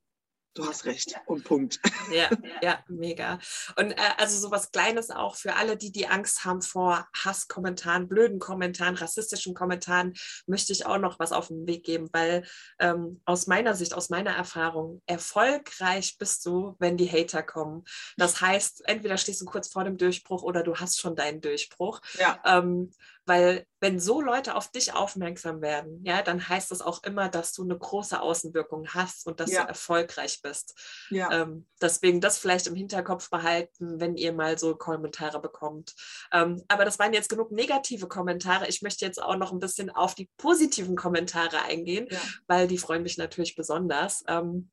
Du 0.55 0.65
hast 0.65 0.85
recht 0.85 1.15
und 1.25 1.43
Punkt. 1.43 1.81
Ja, 2.11 2.29
ja, 2.61 2.79
mega. 2.87 3.39
Und 3.77 3.91
äh, 3.91 4.11
also 4.17 4.39
sowas 4.39 4.71
Kleines 4.71 5.11
auch 5.11 5.35
für 5.35 5.55
alle, 5.55 5.75
die 5.75 5.91
die 5.91 6.07
Angst 6.07 6.45
haben 6.45 6.61
vor 6.61 7.07
Hasskommentaren, 7.13 8.07
blöden 8.07 8.39
Kommentaren, 8.39 8.95
rassistischen 8.95 9.53
Kommentaren, 9.53 10.13
möchte 10.47 10.71
ich 10.71 10.85
auch 10.85 10.97
noch 10.97 11.19
was 11.19 11.33
auf 11.33 11.49
den 11.49 11.67
Weg 11.67 11.83
geben, 11.83 12.07
weil 12.13 12.47
ähm, 12.79 13.21
aus 13.25 13.47
meiner 13.47 13.75
Sicht, 13.75 13.93
aus 13.93 14.09
meiner 14.09 14.31
Erfahrung, 14.31 15.01
erfolgreich 15.07 16.17
bist 16.17 16.45
du, 16.45 16.75
wenn 16.79 16.95
die 16.95 17.11
Hater 17.11 17.43
kommen. 17.43 17.83
Das 18.15 18.39
heißt, 18.39 18.87
entweder 18.87 19.17
stehst 19.17 19.41
du 19.41 19.45
kurz 19.45 19.67
vor 19.67 19.83
dem 19.83 19.97
Durchbruch 19.97 20.41
oder 20.41 20.63
du 20.63 20.75
hast 20.75 21.01
schon 21.01 21.17
deinen 21.17 21.41
Durchbruch. 21.41 21.99
Ja. 22.17 22.39
Ähm, 22.45 22.91
weil 23.25 23.65
wenn 23.79 23.99
so 23.99 24.21
Leute 24.21 24.55
auf 24.55 24.71
dich 24.71 24.93
aufmerksam 24.93 25.61
werden, 25.61 26.03
ja, 26.03 26.21
dann 26.21 26.47
heißt 26.47 26.71
das 26.71 26.81
auch 26.81 27.03
immer, 27.03 27.29
dass 27.29 27.53
du 27.53 27.63
eine 27.63 27.77
große 27.77 28.19
Außenwirkung 28.19 28.87
hast 28.89 29.27
und 29.27 29.39
dass 29.39 29.51
ja. 29.51 29.63
du 29.63 29.67
erfolgreich 29.67 30.41
bist. 30.41 30.75
Ja. 31.09 31.31
Ähm, 31.31 31.67
deswegen 31.81 32.21
das 32.21 32.37
vielleicht 32.37 32.67
im 32.67 32.75
Hinterkopf 32.75 33.29
behalten, 33.29 33.99
wenn 33.99 34.15
ihr 34.15 34.33
mal 34.33 34.57
so 34.57 34.75
Kommentare 34.75 35.39
bekommt. 35.39 35.95
Ähm, 36.31 36.63
aber 36.67 36.85
das 36.85 36.99
waren 36.99 37.13
jetzt 37.13 37.29
genug 37.29 37.51
negative 37.51 38.07
Kommentare. 38.07 38.67
Ich 38.67 38.81
möchte 38.81 39.05
jetzt 39.05 39.21
auch 39.21 39.37
noch 39.37 39.51
ein 39.51 39.59
bisschen 39.59 39.89
auf 39.89 40.15
die 40.15 40.29
positiven 40.37 40.95
Kommentare 40.95 41.61
eingehen, 41.63 42.07
ja. 42.09 42.19
weil 42.47 42.67
die 42.67 42.77
freuen 42.77 43.03
mich 43.03 43.17
natürlich 43.17 43.55
besonders. 43.55 44.23
Ähm, 44.27 44.71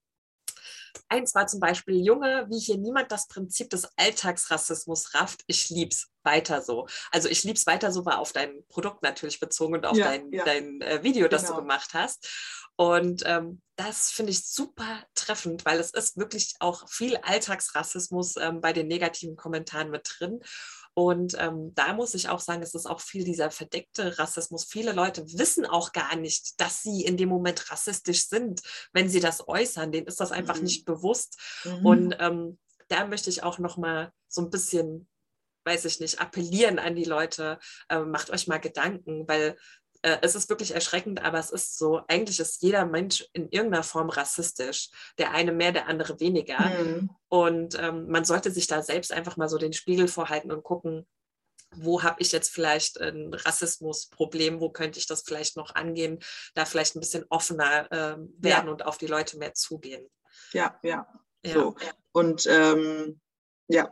Eins 1.09 1.35
war 1.35 1.47
zum 1.47 1.61
Beispiel, 1.61 2.05
Junge, 2.05 2.47
wie 2.49 2.59
hier 2.59 2.79
niemand 2.79 3.13
das 3.13 3.29
Prinzip 3.29 3.71
des 3.71 3.89
Alltagsrassismus 3.97 5.15
rafft, 5.15 5.43
ich 5.47 5.71
lieb's 5.71 6.09
weiter 6.23 6.63
so. 6.63 6.87
Also 7.11 7.29
ich 7.29 7.45
lieb's 7.45 7.67
weiter 7.67 7.93
so 7.93 8.05
war 8.05 8.19
auf 8.19 8.33
dein 8.33 8.65
Produkt 8.69 9.03
natürlich 9.03 9.41
bezogen 9.41 9.75
und 9.75 9.87
auf 9.87 9.97
ja, 9.97 10.07
dein, 10.07 10.33
ja. 10.33 10.45
dein 10.45 10.81
äh, 10.81 11.03
Video, 11.03 11.29
das 11.29 11.43
genau. 11.43 11.57
du 11.57 11.63
gemacht 11.63 11.91
hast. 11.95 12.29
Und 12.77 13.23
ähm, 13.27 13.61
das 13.77 14.11
finde 14.11 14.33
ich 14.33 14.47
super 14.47 15.05
treffend, 15.15 15.65
weil 15.65 15.79
es 15.79 15.91
ist 15.91 16.17
wirklich 16.17 16.55
auch 16.61 16.89
viel 16.89 17.17
Alltagsrassismus 17.17 18.37
ähm, 18.37 18.61
bei 18.61 18.73
den 18.73 18.89
negativen 18.89 19.37
Kommentaren 19.37 19.91
mit 19.91 20.09
drin. 20.19 20.41
Und 20.95 21.37
ähm, 21.39 21.75
da 21.75 21.95
muss 21.95 22.15
ich 22.15 22.29
auch 22.29 22.41
sagen, 22.41 22.63
es 22.63 22.75
ist 22.75 22.87
auch 22.87 23.01
viel 23.01 23.25
dieser 23.25 23.51
verdeckte 23.51 24.19
Rassismus. 24.19 24.65
Viele 24.65 24.93
Leute 24.93 25.25
wissen 25.39 25.65
auch 25.65 25.93
gar 25.93 26.17
nicht, 26.17 26.61
dass 26.61 26.83
sie 26.83 27.05
in 27.05 27.17
dem 27.17 27.31
Moment 27.31 27.71
rassistisch 27.71 28.29
sind, 28.29 28.61
wenn 28.93 29.09
sie 29.09 29.21
das 29.21 29.49
äußern. 29.49 29.91
Denen 29.91 30.07
ist 30.07 30.21
das 30.21 30.33
einfach 30.33 30.57
mhm. 30.57 30.65
nicht 30.65 30.85
bewusst. 30.85 31.39
Mhm. 31.65 31.87
Und 31.87 32.17
ähm, 32.19 32.59
da 32.89 33.07
möchte 33.07 33.31
ich 33.31 33.43
auch 33.43 33.59
noch 33.59 33.79
mal 33.79 34.13
so 34.29 34.43
ein 34.43 34.51
bisschen 34.51 35.09
weiß 35.65 35.85
ich 35.85 36.01
nicht, 36.01 36.21
appellieren 36.21 36.79
an 36.79 36.97
die 36.97 37.05
Leute, 37.05 37.59
äh, 37.89 38.01
macht 38.01 38.31
euch 38.31 38.49
mal 38.49 38.59
Gedanken, 38.59 39.29
weil 39.29 39.57
äh, 40.03 40.19
es 40.23 40.35
ist 40.35 40.51
wirklich 40.51 40.75
erschreckend, 40.75 41.23
aber 41.25 41.39
es 41.39 41.51
ist 41.51 41.79
so, 41.79 42.03
eigentlich 42.09 42.41
ist 42.41 42.63
jeder 42.63 42.85
Mensch 42.85 43.27
in 43.33 43.49
irgendeiner 43.49 43.85
Form 43.85 44.11
rassistisch. 44.11 44.91
Der 45.19 45.33
eine 45.33 45.53
mehr, 45.53 45.73
der 45.73 45.89
andere 45.89 46.21
weniger. 46.21 46.59
Mhm. 46.59 47.11
Und 47.29 47.79
ähm, 47.79 48.09
man 48.09 48.25
sollte 48.25 48.51
sich 48.51 48.67
da 48.67 48.83
selbst 48.83 49.13
einfach 49.13 49.37
mal 49.37 49.49
so 49.49 49.59
den 49.59 49.73
Spiegel 49.73 50.09
vorhalten 50.09 50.53
und 50.53 50.65
gucken, 50.65 51.07
wo 51.75 52.03
habe 52.03 52.21
ich 52.21 52.33
jetzt 52.33 52.51
vielleicht 52.51 53.01
ein 53.01 53.33
Rassismusproblem, 53.33 54.61
wo 54.61 54.71
könnte 54.71 54.99
ich 54.99 55.07
das 55.07 55.23
vielleicht 55.23 55.57
noch 55.57 55.75
angehen, 55.75 56.19
da 56.55 56.67
vielleicht 56.67 56.97
ein 56.97 57.01
bisschen 57.01 57.25
offener 57.31 57.91
äh, 57.91 58.17
werden 58.39 58.67
ja. 58.67 58.73
und 58.73 58.85
auf 58.85 58.99
die 58.99 59.07
Leute 59.07 59.39
mehr 59.39 59.55
zugehen. 59.55 60.07
Ja, 60.53 60.79
ja. 60.83 61.07
ja. 61.45 61.55
So. 61.55 61.77
Und 62.13 62.47
ähm, 62.47 63.21
ja, 63.69 63.91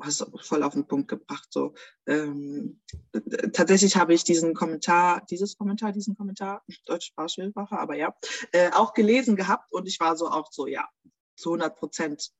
hast 0.00 0.26
voll 0.42 0.62
auf 0.62 0.74
den 0.74 0.86
Punkt 0.86 1.08
gebracht. 1.08 1.48
So 1.50 1.74
ähm, 2.06 2.80
tatsächlich 3.52 3.96
habe 3.96 4.14
ich 4.14 4.24
diesen 4.24 4.54
Kommentar, 4.54 5.24
dieses 5.30 5.56
Kommentar, 5.56 5.92
diesen 5.92 6.16
Kommentar, 6.16 6.62
Deutsch 6.86 7.06
Sprachschwierigmacher, 7.06 7.78
aber 7.78 7.96
ja, 7.96 8.14
äh, 8.52 8.70
auch 8.72 8.92
gelesen 8.94 9.36
gehabt 9.36 9.72
und 9.72 9.86
ich 9.86 10.00
war 10.00 10.16
so 10.16 10.28
auch 10.28 10.50
so, 10.50 10.66
ja, 10.66 10.88
zu 11.36 11.50
100 11.50 11.76
Prozent 11.76 12.30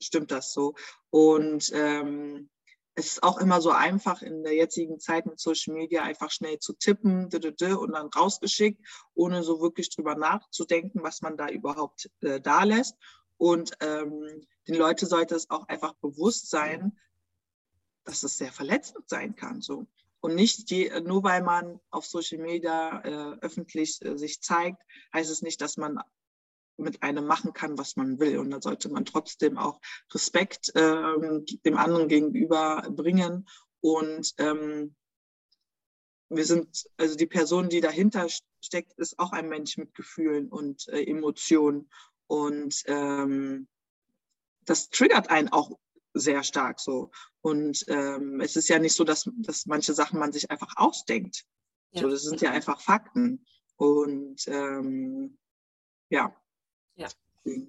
stimmt 0.00 0.30
das 0.30 0.52
so. 0.52 0.74
Und 1.10 1.70
ähm, 1.74 2.48
es 2.94 3.12
ist 3.12 3.22
auch 3.22 3.38
immer 3.38 3.60
so 3.60 3.70
einfach 3.70 4.22
in 4.22 4.42
der 4.42 4.54
jetzigen 4.54 4.98
Zeit 4.98 5.26
mit 5.26 5.38
Social 5.38 5.74
Media 5.74 6.02
einfach 6.02 6.30
schnell 6.32 6.58
zu 6.58 6.72
tippen 6.72 7.26
und 7.26 7.92
dann 7.92 8.08
rausgeschickt, 8.08 8.84
ohne 9.14 9.44
so 9.44 9.60
wirklich 9.60 9.90
drüber 9.90 10.16
nachzudenken, 10.16 11.02
was 11.02 11.22
man 11.22 11.36
da 11.36 11.48
überhaupt 11.48 12.10
äh, 12.22 12.40
da 12.40 12.64
lässt. 12.64 12.96
Und 13.36 13.70
ähm, 13.80 14.44
den 14.68 14.76
Leuten 14.76 15.06
sollte 15.06 15.34
es 15.34 15.50
auch 15.50 15.66
einfach 15.68 15.94
bewusst 15.94 16.50
sein, 16.50 16.98
dass 18.04 18.22
es 18.22 18.36
sehr 18.36 18.52
verletzend 18.52 19.08
sein 19.08 19.34
kann. 19.34 19.60
So. 19.60 19.86
Und 20.20 20.34
nicht 20.34 20.70
die, 20.70 20.90
nur 21.04 21.22
weil 21.22 21.42
man 21.42 21.80
auf 21.90 22.06
Social 22.06 22.38
Media 22.38 23.00
äh, 23.00 23.38
öffentlich 23.40 24.02
äh, 24.04 24.16
sich 24.18 24.40
zeigt, 24.40 24.82
heißt 25.14 25.30
es 25.30 25.42
nicht, 25.42 25.60
dass 25.60 25.76
man 25.76 26.00
mit 26.76 27.02
einem 27.02 27.26
machen 27.26 27.52
kann, 27.52 27.78
was 27.78 27.96
man 27.96 28.18
will. 28.18 28.38
Und 28.38 28.50
da 28.50 28.60
sollte 28.60 28.88
man 28.88 29.04
trotzdem 29.04 29.58
auch 29.58 29.80
Respekt 30.12 30.72
ähm, 30.74 31.44
dem 31.64 31.76
anderen 31.76 32.08
gegenüber 32.08 32.82
bringen. 32.90 33.48
Und 33.80 34.34
ähm, 34.38 34.94
wir 36.28 36.44
sind, 36.44 36.88
also 36.96 37.16
die 37.16 37.26
Person, 37.26 37.68
die 37.68 37.80
dahinter 37.80 38.26
steckt, 38.60 38.92
ist 38.94 39.18
auch 39.18 39.32
ein 39.32 39.48
Mensch 39.48 39.76
mit 39.78 39.94
Gefühlen 39.94 40.48
und 40.48 40.88
äh, 40.88 41.02
Emotionen. 41.04 41.90
Und 42.26 42.82
ähm, 42.86 43.66
das 44.68 44.90
triggert 44.90 45.30
einen 45.30 45.48
auch 45.48 45.78
sehr 46.14 46.42
stark 46.42 46.80
so. 46.80 47.10
Und 47.40 47.84
ähm, 47.88 48.40
es 48.40 48.56
ist 48.56 48.68
ja 48.68 48.78
nicht 48.78 48.94
so, 48.94 49.04
dass, 49.04 49.28
dass 49.38 49.66
manche 49.66 49.94
Sachen 49.94 50.18
man 50.18 50.32
sich 50.32 50.50
einfach 50.50 50.74
ausdenkt. 50.76 51.44
Ja. 51.92 52.02
So, 52.02 52.10
das 52.10 52.22
sind 52.22 52.40
ja 52.40 52.50
einfach 52.50 52.80
Fakten. 52.80 53.46
Und 53.76 54.46
ähm, 54.48 55.38
ja. 56.10 56.34
ja. 56.96 57.08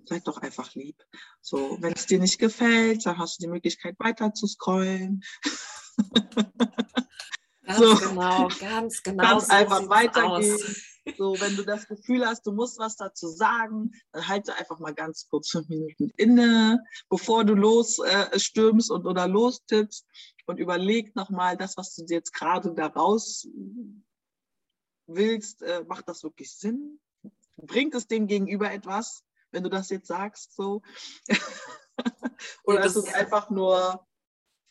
Seid 0.06 0.28
doch 0.28 0.40
einfach 0.40 0.76
lieb. 0.76 1.02
So, 1.42 1.78
wenn 1.80 1.94
es 1.94 2.06
dir 2.06 2.20
nicht 2.20 2.38
gefällt, 2.38 3.06
dann 3.06 3.18
hast 3.18 3.40
du 3.40 3.44
die 3.44 3.52
Möglichkeit 3.52 3.96
weiter 4.00 4.34
zu 4.34 4.46
scrollen. 4.48 5.24
Ganz 7.64 7.78
so. 7.78 7.96
genau, 7.96 8.50
ganz 8.60 9.04
genau. 9.04 9.24
Ganz 9.24 9.48
so 9.48 9.54
einfach 9.54 9.88
weitergehen. 9.88 10.54
Aus. 10.54 10.99
So, 11.17 11.39
wenn 11.39 11.56
du 11.56 11.63
das 11.63 11.88
Gefühl 11.88 12.26
hast, 12.26 12.45
du 12.45 12.52
musst 12.52 12.80
was 12.80 12.95
dazu 12.95 13.28
sagen, 13.28 13.91
dann 14.12 14.28
halte 14.28 14.56
einfach 14.56 14.80
mal 14.80 14.93
ganz 14.93 15.28
kurz 15.30 15.50
fünf 15.50 15.69
Minuten 15.69 16.12
inne, 16.17 16.84
bevor 17.10 17.43
du 17.43 17.54
losstürmst 17.54 18.89
äh, 18.89 18.93
und 18.93 19.06
oder 19.06 19.28
lostippst 19.28 20.06
und 20.45 20.58
überleg 20.58 21.15
nochmal 21.15 21.58
das, 21.58 21.78
was 21.78 21.95
du 21.95 22.06
jetzt 22.06 22.34
gerade 22.34 22.74
daraus 22.74 23.48
willst, 25.08 25.62
äh, 25.62 25.84
macht 25.88 26.08
das 26.08 26.24
wirklich 26.24 26.56
Sinn? 26.56 27.00
Bringt 27.58 27.95
es 27.95 28.08
dem 28.08 28.28
Gegenüber 28.28 28.72
etwas, 28.72 29.24
wenn 29.52 29.63
du 29.63 29.69
das 29.69 29.89
jetzt 29.89 30.08
sagst 30.08 30.56
so? 30.56 30.82
Oder 32.63 32.80
ja, 32.80 32.86
ist 32.86 32.95
es 32.95 33.13
einfach 33.13 33.50
nur 33.50 34.08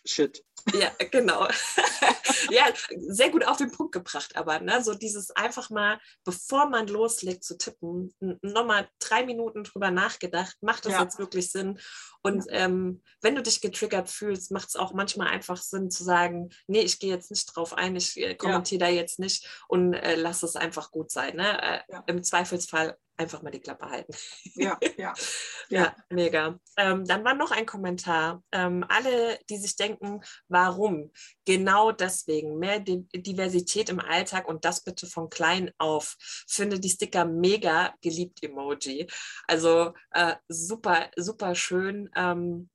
Shit? 0.09 0.44
Ja, 0.75 0.90
genau. 1.11 1.47
ja, 2.51 2.66
sehr 2.97 3.31
gut 3.31 3.47
auf 3.47 3.57
den 3.57 3.71
Punkt 3.71 3.92
gebracht, 3.92 4.37
aber 4.37 4.61
ne, 4.61 4.83
so 4.83 4.94
dieses 4.94 5.31
einfach 5.31 5.71
mal, 5.71 6.01
bevor 6.25 6.68
man 6.68 6.87
loslegt 6.87 7.44
zu 7.44 7.57
tippen, 7.57 8.12
nochmal 8.42 8.88
drei 8.99 9.25
Minuten 9.25 9.64
drüber 9.64 9.90
nachgedacht, 9.90 10.57
macht 10.61 10.85
das 10.85 10.92
ja. 10.92 11.03
jetzt 11.03 11.18
wirklich 11.18 11.51
Sinn? 11.51 11.79
Und 12.23 12.47
ja. 12.47 12.64
ähm, 12.64 13.03
wenn 13.23 13.35
du 13.35 13.42
dich 13.42 13.61
getriggert 13.61 14.11
fühlst, 14.11 14.51
macht 14.51 14.68
es 14.68 14.77
auch 14.77 14.92
manchmal 14.92 15.29
einfach 15.29 15.59
Sinn 15.59 15.90
zu 15.90 16.05
sagen, 16.05 16.51
nee, 16.66 16.81
ich 16.81 16.99
gehe 16.99 17.11
jetzt 17.14 17.31
nicht 17.31 17.47
drauf 17.55 17.75
ein, 17.75 17.97
ich 17.97 18.18
äh, 18.18 18.35
kommentiere 18.35 18.81
ja. 18.81 18.87
da 18.88 18.92
jetzt 18.92 19.18
nicht 19.18 19.49
und 19.68 19.94
äh, 19.94 20.16
lass 20.16 20.42
es 20.42 20.57
einfach 20.57 20.90
gut 20.90 21.11
sein. 21.11 21.37
Ne? 21.37 21.62
Äh, 21.62 21.81
Im 22.07 22.23
Zweifelsfall 22.23 22.97
einfach 23.18 23.42
mal 23.42 23.50
die 23.50 23.61
Klappe 23.61 23.90
halten. 23.90 24.12
Ja, 24.54 24.78
ja. 24.96 25.14
ja. 25.68 25.83
ja 25.83 25.96
mega. 26.09 26.59
Ähm, 26.76 27.04
dann 27.04 27.24
war 27.24 27.35
noch 27.35 27.50
ein 27.50 27.66
Kommentar. 27.66 28.42
Ähm, 28.52 28.85
alle, 28.88 29.38
die 29.50 29.57
sich 29.57 29.76
denken, 29.76 30.20
warum? 30.48 31.12
Genau 31.44 31.92
deswegen. 31.92 32.59
Mehr 32.59 32.81
Diversität 32.81 33.90
im 33.90 34.00
Alltag 34.00 34.48
und 34.48 34.64
das 34.64 34.83
bitte 34.83 35.07
von 35.07 35.28
klein 35.28 35.70
auf. 35.78 36.16
Finde 36.48 36.81
die 36.81 36.90
Sticker 36.90 37.24
mega 37.24 37.94
geliebt 38.00 38.42
Emoji. 38.42 39.09
Also 39.46 39.92
äh, 40.12 40.37
super, 40.48 41.11
super 41.16 41.54
schön. 41.54 42.11
Ähm, 42.14 42.70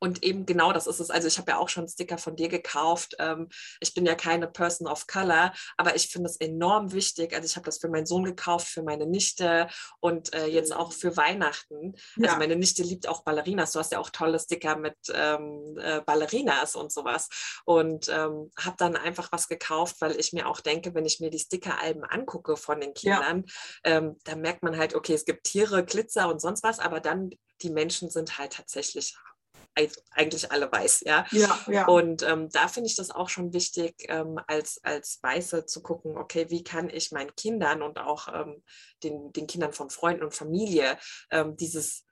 und 0.00 0.24
eben 0.24 0.46
genau 0.46 0.72
das 0.72 0.86
ist 0.86 0.98
es. 0.98 1.10
Also 1.10 1.28
ich 1.28 1.38
habe 1.38 1.52
ja 1.52 1.58
auch 1.58 1.68
schon 1.68 1.86
Sticker 1.86 2.18
von 2.18 2.34
dir 2.34 2.48
gekauft. 2.48 3.14
Ähm, 3.18 3.48
ich 3.80 3.94
bin 3.94 4.06
ja 4.06 4.14
keine 4.14 4.48
Person 4.48 4.88
of 4.88 5.06
Color, 5.06 5.52
aber 5.76 5.94
ich 5.94 6.08
finde 6.08 6.28
es 6.28 6.36
enorm 6.38 6.92
wichtig. 6.92 7.34
Also 7.34 7.46
ich 7.46 7.56
habe 7.56 7.66
das 7.66 7.78
für 7.78 7.88
meinen 7.88 8.06
Sohn 8.06 8.24
gekauft, 8.24 8.66
für 8.66 8.82
meine 8.82 9.06
Nichte 9.06 9.68
und 10.00 10.34
äh, 10.34 10.46
jetzt 10.46 10.74
auch 10.74 10.92
für 10.92 11.16
Weihnachten. 11.16 11.92
Also 11.92 12.02
ja. 12.16 12.28
Also 12.28 12.38
meine 12.38 12.56
Nichte 12.56 12.82
liebt 12.82 13.08
auch 13.08 13.22
Ballerinas. 13.22 13.72
Du 13.72 13.78
hast 13.78 13.92
ja 13.92 13.98
auch 13.98 14.10
tolle 14.10 14.38
Sticker 14.38 14.76
mit 14.76 14.96
ähm, 15.12 15.78
äh, 15.78 16.00
Ballerinas 16.00 16.76
und 16.76 16.90
sowas. 16.90 17.28
Und 17.64 18.08
ähm, 18.08 18.50
habe 18.58 18.76
dann 18.78 18.96
einfach 18.96 19.30
was 19.32 19.48
gekauft, 19.48 19.96
weil 20.00 20.18
ich 20.18 20.32
mir 20.32 20.48
auch 20.48 20.60
denke, 20.60 20.94
wenn 20.94 21.04
ich 21.04 21.20
mir 21.20 21.30
die 21.30 21.38
Stickeralben 21.38 22.04
angucke 22.04 22.56
von 22.56 22.80
den 22.80 22.94
Kindern, 22.94 23.44
ja. 23.84 23.98
ähm, 23.98 24.16
dann 24.24 24.40
merkt 24.40 24.62
man 24.62 24.78
halt, 24.78 24.94
okay, 24.94 25.12
es 25.12 25.26
gibt 25.26 25.44
Tiere, 25.44 25.84
Glitzer 25.84 26.28
und 26.28 26.40
sonst 26.40 26.62
was, 26.62 26.78
aber 26.78 27.00
dann 27.00 27.30
die 27.62 27.70
Menschen 27.70 28.08
sind 28.10 28.38
halt 28.38 28.54
tatsächlich 28.54 29.16
eigentlich 30.10 30.50
alle 30.50 30.70
weiß, 30.70 31.02
ja. 31.06 31.26
ja, 31.30 31.58
ja. 31.68 31.86
Und 31.86 32.22
ähm, 32.22 32.48
da 32.50 32.68
finde 32.68 32.88
ich 32.88 32.96
das 32.96 33.10
auch 33.10 33.28
schon 33.28 33.52
wichtig, 33.52 33.94
ähm, 34.08 34.38
als, 34.46 34.80
als 34.82 35.18
Weiße 35.22 35.66
zu 35.66 35.82
gucken, 35.82 36.16
okay, 36.16 36.46
wie 36.50 36.64
kann 36.64 36.90
ich 36.90 37.12
meinen 37.12 37.34
Kindern 37.36 37.82
und 37.82 37.98
auch 37.98 38.28
ähm, 38.32 38.62
den, 39.02 39.32
den 39.32 39.46
Kindern 39.46 39.72
von 39.72 39.90
Freunden 39.90 40.24
und 40.24 40.34
Familie 40.34 40.98
ähm, 41.30 41.56
dieses 41.56 42.04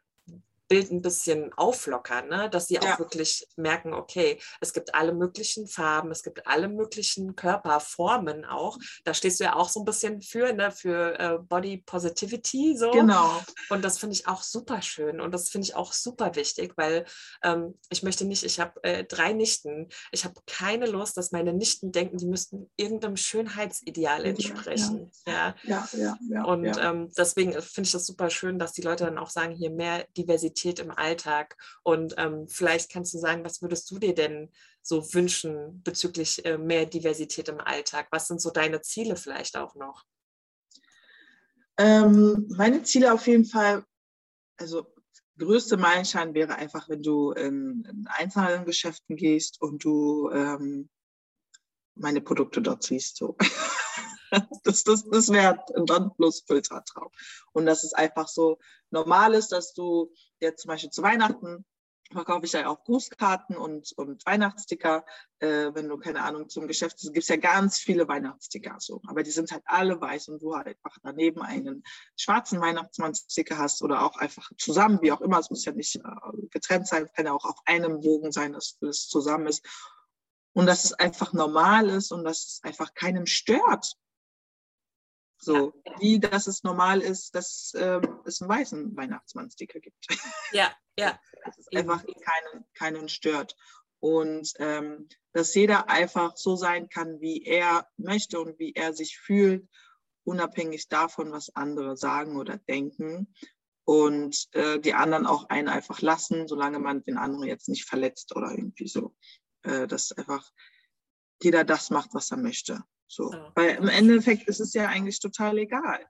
Bild 0.69 0.93
ein 0.93 1.03
bisschen 1.03 1.53
auflockern, 1.55 2.29
ne? 2.29 2.51
dass 2.51 2.69
sie 2.69 2.79
auch 2.79 2.85
ja. 2.85 2.99
wirklich 2.99 3.47
merken, 3.57 3.95
okay, 3.95 4.39
es 4.61 4.75
gibt 4.75 4.95
alle 4.95 5.15
möglichen 5.15 5.67
Farben, 5.67 6.11
es 6.11 6.23
gibt 6.23 6.47
alle 6.47 6.69
möglichen 6.69 7.35
Körperformen 7.35 8.45
auch. 8.45 8.79
Da 9.05 9.15
stehst 9.15 9.41
du 9.41 9.45
ja 9.45 9.57
auch 9.57 9.71
so 9.71 9.81
ein 9.81 9.87
bisschen 9.87 10.21
für, 10.21 10.53
ne? 10.53 10.71
für 10.71 11.19
äh, 11.19 11.39
Body 11.39 11.79
Positivity. 11.79 12.77
So. 12.77 12.91
Genau. 12.91 13.43
Und 13.71 13.83
das 13.83 13.99
finde 13.99 14.15
ich 14.15 14.29
auch 14.29 14.43
super 14.43 14.83
schön 14.83 15.21
und 15.21 15.33
das 15.33 15.49
finde 15.49 15.67
ich 15.67 15.75
auch 15.75 15.93
super 15.93 16.35
wichtig, 16.35 16.75
weil 16.77 17.07
ähm, 17.43 17.79
ich 17.89 18.03
möchte 18.03 18.27
nicht, 18.27 18.45
ich 18.45 18.61
habe 18.61 18.83
äh, 18.85 19.05
drei 19.05 19.33
Nichten, 19.33 19.89
ich 20.13 20.25
habe 20.25 20.35
keine 20.47 20.87
Lust, 20.87 21.17
dass 21.17 21.33
meine 21.33 21.55
Nichten 21.55 21.93
denken, 21.93 22.19
die 22.19 22.27
müssten 22.27 22.71
irgendeinem 22.77 23.17
Schönheitsideal 23.17 24.25
entsprechen. 24.27 25.11
Ja, 25.27 25.55
ja, 25.63 25.89
ja. 25.93 26.19
ja, 26.29 26.45
und 26.45 26.67
ähm, 26.79 27.11
deswegen 27.17 27.53
finde 27.53 27.87
ich 27.87 27.93
das 27.93 28.07
super 28.07 28.29
schön, 28.29 28.59
dass 28.59 28.73
die 28.73 28.83
Leute 28.83 29.07
dann 29.07 29.19
auch 29.19 29.31
sagen, 29.31 29.55
hier 29.55 29.71
mehr 29.71 30.07
Diversität 30.17 30.58
Diversität 30.59 30.79
im 30.79 30.91
Alltag. 30.91 31.57
Und 31.83 32.15
ähm, 32.19 32.49
vielleicht 32.49 32.91
kannst 32.91 33.15
du 33.15 33.19
sagen, 33.19 33.45
was 33.45 33.63
würdest 33.63 33.91
du 33.91 33.99
dir 33.99 34.15
denn 34.15 34.51
so 34.83 35.03
wünschen 35.15 35.83
bezüglich 35.83 36.45
äh, 36.45 36.59
mehr 36.59 36.87
Diversität 36.87 37.49
im 37.49 37.61
Alltag? 37.61 38.09
Was 38.11 38.29
sind 38.29 38.41
so 38.41 38.51
deine 38.51 38.81
Ziele 38.81 39.17
vielleicht 39.17 39.57
auch 39.57 39.75
noch? 39.75 40.05
Ähm, 41.79 42.47
meine 42.57 42.83
Ziele 42.83 43.13
auf 43.13 43.27
jeden 43.27 43.45
Fall, 43.45 43.85
also 44.57 44.93
größte 45.39 45.77
Meilenstein 45.77 46.35
wäre 46.35 46.57
einfach, 46.57 46.89
wenn 46.89 47.03
du 47.03 47.31
in, 47.33 47.87
in 47.89 48.07
Einzelhandelsgeschäften 48.09 49.17
gehst 49.17 49.61
und 49.61 49.85
du 49.85 50.31
ähm, 50.31 50.89
meine 51.95 52.21
Produkte 52.21 52.61
dort 52.61 52.83
siehst. 52.83 53.17
So. 53.17 53.37
Das, 54.65 54.85
das, 54.85 55.09
das 55.09 55.31
wäre 55.31 55.65
ein 55.75 56.11
plus 56.17 56.45
Filtertraum. 56.47 57.11
Und 57.53 57.67
dass 57.67 57.85
es 57.85 57.95
einfach 57.95 58.29
so 58.29 58.59
normal 58.91 59.35
ist, 59.35 59.53
dass 59.53 59.73
du 59.73 60.13
jetzt 60.41 60.63
zum 60.63 60.69
Beispiel 60.69 60.91
zu 60.91 61.03
Weihnachten 61.03 61.65
verkaufe 62.13 62.47
ich 62.47 62.53
ja 62.53 62.69
auch 62.69 62.85
Grußkarten 62.85 63.57
und, 63.57 63.93
und 63.97 64.25
Weihnachtssticker. 64.25 65.05
Äh, 65.41 65.75
wenn 65.75 65.89
du, 65.89 65.99
keine 65.99 66.23
Ahnung, 66.23 66.49
zum 66.49 66.67
Geschäft 66.67 66.99
gibt 67.01 67.19
es 67.19 67.29
ja 67.29 67.37
ganz 67.37 67.79
viele 67.79 68.09
Weihnachtssticker. 68.09 68.77
So. 68.79 69.01
Aber 69.07 69.23
die 69.23 69.31
sind 69.31 69.51
halt 69.53 69.63
alle 69.67 70.01
weiß 70.01 70.29
und 70.29 70.43
du 70.43 70.55
halt 70.55 70.69
einfach 70.69 70.97
daneben 71.03 71.43
einen 71.43 71.85
schwarzen 72.17 72.61
Weihnachtsmann-Sticker 72.61 73.59
hast 73.59 73.83
oder 73.83 74.03
auch 74.03 74.17
einfach 74.17 74.51
zusammen, 74.59 75.01
wie 75.03 75.13
auch 75.13 75.21
immer. 75.21 75.39
Es 75.39 75.51
muss 75.51 75.65
ja 75.65 75.73
nicht 75.73 75.97
äh, 75.97 76.01
getrennt 76.51 76.87
sein, 76.89 77.09
kann 77.15 77.27
ja 77.27 77.33
auch 77.33 77.45
auf 77.45 77.59
einem 77.67 78.01
Bogen 78.01 78.33
sein, 78.33 78.53
dass 78.53 78.79
es 78.81 79.09
zusammen 79.09 79.47
ist. 79.47 79.65
Und 80.55 80.67
dass 80.67 80.85
es 80.85 80.93
einfach 80.95 81.33
normal 81.35 81.89
ist 81.91 82.11
und 82.11 82.25
dass 82.25 82.39
es 82.39 82.61
einfach 82.63 82.95
keinem 82.95 83.27
stört. 83.27 83.93
So, 85.41 85.73
ja. 85.87 85.95
wie 86.01 86.19
dass 86.19 86.49
es 86.49 86.65
normal 86.65 87.01
ist, 87.01 87.35
dass 87.35 87.73
äh, 87.75 88.01
es 88.25 88.41
einen 88.41 88.51
weißen 88.51 88.97
Weihnachtsmann-Sticker 88.97 89.81
gibt. 89.81 90.07
Ja, 90.53 90.75
ja. 90.99 91.19
dass 91.45 91.59
es 91.59 91.69
einfach 91.75 92.05
keinen, 92.05 92.65
keinen 92.75 93.09
stört. 93.09 93.55
Und 94.01 94.53
ähm, 94.59 95.09
dass 95.33 95.55
jeder 95.55 95.89
einfach 95.89 96.37
so 96.37 96.57
sein 96.57 96.89
kann, 96.89 97.21
wie 97.21 97.43
er 97.45 97.89
möchte 97.97 98.41
und 98.41 98.59
wie 98.59 98.73
er 98.75 98.93
sich 98.95 99.19
fühlt, 99.19 99.69
unabhängig 100.25 100.89
davon, 100.89 101.33
was 101.33 101.55
andere 101.55 101.97
sagen 101.97 102.37
oder 102.37 102.59
denken. 102.59 103.35
Und 103.85 104.49
äh, 104.53 104.79
die 104.79 104.95
anderen 104.95 105.27
auch 105.27 105.49
einen 105.49 105.69
einfach 105.69 106.03
lassen, 106.03 106.47
solange 106.47 106.79
man 106.79 107.03
den 107.03 107.17
anderen 107.17 107.49
jetzt 107.49 107.69
nicht 107.69 107.87
verletzt 107.87 108.37
oder 108.37 108.51
irgendwie 108.51 108.89
so. 108.89 109.15
Äh, 109.63 109.87
dass 109.87 110.13
einfach 110.13 110.49
jeder 111.43 111.65
das 111.65 111.91
macht, 111.91 112.13
was 112.13 112.31
er 112.31 112.37
möchte. 112.37 112.85
So. 113.09 113.33
Ja. 113.33 113.53
Weil 113.55 113.77
im 113.77 113.89
Endeffekt 113.89 114.49
ist 114.49 114.61
es 114.61 114.75
ja 114.75 114.87
eigentlich 114.87 115.19
total 115.19 115.59
egal. 115.59 116.07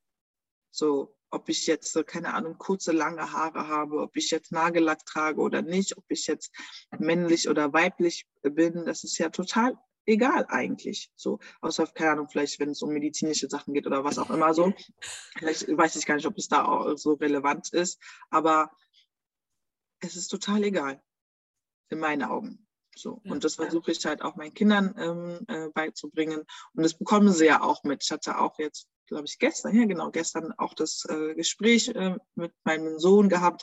So, 0.71 1.17
ob 1.31 1.49
ich 1.49 1.67
jetzt, 1.67 1.95
keine 2.07 2.35
Ahnung, 2.35 2.59
kurze, 2.59 2.93
lange 2.93 3.33
Haare 3.33 3.69
habe, 3.69 4.01
ob 4.01 4.17
ich 4.17 4.31
jetzt 4.31 4.53
Nagellack 4.53 5.05
trage 5.07 5.41
oder 5.41 5.63
nicht, 5.63 5.97
ob 5.97 6.05
ich 6.09 6.27
jetzt 6.27 6.53
männlich 6.99 7.49
oder 7.49 7.73
weiblich 7.73 8.27
bin, 8.43 8.85
das 8.85 9.05
ist 9.05 9.19
ja 9.19 9.29
total 9.31 9.79
egal 10.07 10.47
eigentlich. 10.49 11.11
So, 11.15 11.39
außer, 11.61 11.87
keine 11.89 12.13
Ahnung, 12.13 12.29
vielleicht, 12.29 12.59
wenn 12.61 12.71
es 12.71 12.83
um 12.83 12.91
medizinische 12.91 13.49
Sachen 13.49 13.75
geht 13.75 13.87
oder 13.87 14.05
was 14.05 14.19
auch 14.19 14.31
immer 14.31 14.55
so. 14.55 14.73
Vielleicht 15.37 15.69
weiß 15.69 15.97
ich 15.97 16.07
gar 16.07 16.17
nicht, 16.17 16.27
ob 16.27 16.37
es 16.37 16.49
da 16.49 16.65
auch 16.65 16.97
so 16.97 17.13
relevant 17.15 17.73
ist, 17.73 18.01
aber 18.31 18.71
es 20.01 20.17
ist 20.17 20.29
total 20.29 20.65
egal. 20.65 21.03
In 21.91 22.01
meinen 22.01 22.23
Augen. 22.23 22.68
So. 22.99 23.21
Ja, 23.25 23.33
und 23.33 23.45
das 23.45 23.55
versuche 23.55 23.93
ich 23.93 24.05
halt 24.05 24.23
auch 24.23 24.37
meinen 24.37 24.55
Kindern 24.55 24.95
ähm, 24.99 25.41
äh, 25.49 25.69
beizubringen. 25.71 26.45
Und 26.75 26.83
das 26.83 26.95
bekommen 26.95 27.33
sie 27.33 27.47
ja 27.47 27.63
auch 27.63 27.85
mit. 27.85 28.03
Ich 28.05 28.11
hatte 28.11 28.39
auch 28.39 28.59
jetzt, 28.59 28.89
glaube 29.07 29.25
ich, 29.27 29.39
gestern, 29.39 29.75
ja 29.75 29.87
genau, 29.87 30.11
gestern 30.11 30.53
auch 30.59 30.75
das 30.75 31.05
äh, 31.09 31.35
Gespräch 31.35 31.89
äh, 31.89 32.17
mit 32.35 32.53
meinem 32.65 32.99
Sohn 32.99 33.29
gehabt, 33.29 33.63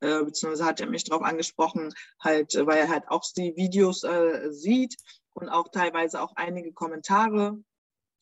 äh, 0.00 0.22
beziehungsweise 0.22 0.64
hat 0.64 0.80
er 0.80 0.88
mich 0.88 1.04
darauf 1.04 1.22
angesprochen, 1.22 1.92
halt, 2.22 2.54
äh, 2.54 2.66
weil 2.66 2.78
er 2.78 2.88
halt 2.88 3.08
auch 3.08 3.24
die 3.36 3.56
Videos 3.56 4.04
äh, 4.04 4.50
sieht 4.50 4.96
und 5.34 5.48
auch 5.48 5.68
teilweise 5.68 6.20
auch 6.22 6.32
einige 6.36 6.72
Kommentare 6.72 7.58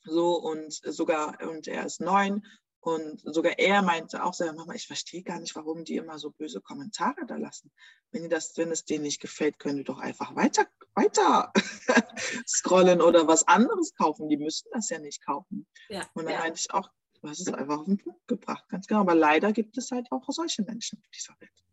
so 0.05 0.35
und 0.37 0.73
sogar, 0.73 1.41
und 1.49 1.67
er 1.67 1.87
ist 1.87 2.01
neun 2.01 2.45
und 2.85 3.23
sogar 3.25 3.59
er 3.59 3.81
meinte 3.81 4.23
auch 4.23 4.35
selber, 4.35 4.53
Mama, 4.53 4.75
ich 4.75 4.87
verstehe 4.87 5.23
gar 5.23 5.41
nicht, 5.41 5.57
warum 5.57 5.85
die 5.85 5.97
immer 5.97 6.19
so 6.19 6.31
böse 6.31 6.61
Kommentare 6.61 7.25
da 7.27 7.37
lassen. 7.37 7.73
Wenn, 8.11 8.29
das, 8.29 8.55
wenn 8.59 8.71
es 8.71 8.85
denen 8.85 9.05
nicht 9.05 9.23
gefällt, 9.23 9.59
können 9.59 9.79
die 9.79 9.85
doch 9.85 9.99
einfach 9.99 10.37
weiter, 10.37 10.67
weiter 10.95 11.51
scrollen 12.47 13.01
oder 13.01 13.27
was 13.27 13.49
anderes 13.49 13.95
kaufen. 13.95 14.29
Die 14.29 14.37
müssen 14.37 14.69
das 14.73 14.91
ja 14.91 14.99
nicht 14.99 15.25
kaufen. 15.25 15.67
Ja, 15.89 16.03
und 16.13 16.27
dann 16.27 16.35
ja. 16.35 16.41
meinte 16.41 16.61
ich 16.61 16.75
auch, 16.75 16.91
du 17.23 17.29
hast 17.31 17.41
es 17.41 17.49
einfach 17.55 17.79
auf 17.79 17.87
den 17.87 17.97
Punkt 17.97 18.29
gebracht, 18.29 18.69
ganz 18.69 18.87
genau. 18.87 19.01
Aber 19.01 19.15
leider 19.15 19.53
gibt 19.53 19.79
es 19.79 19.91
halt 19.91 20.13
auch 20.13 20.23
solche 20.29 20.63
Menschen 20.63 20.99
auf 20.99 21.11
dieser 21.11 21.35
Welt. 21.41 21.65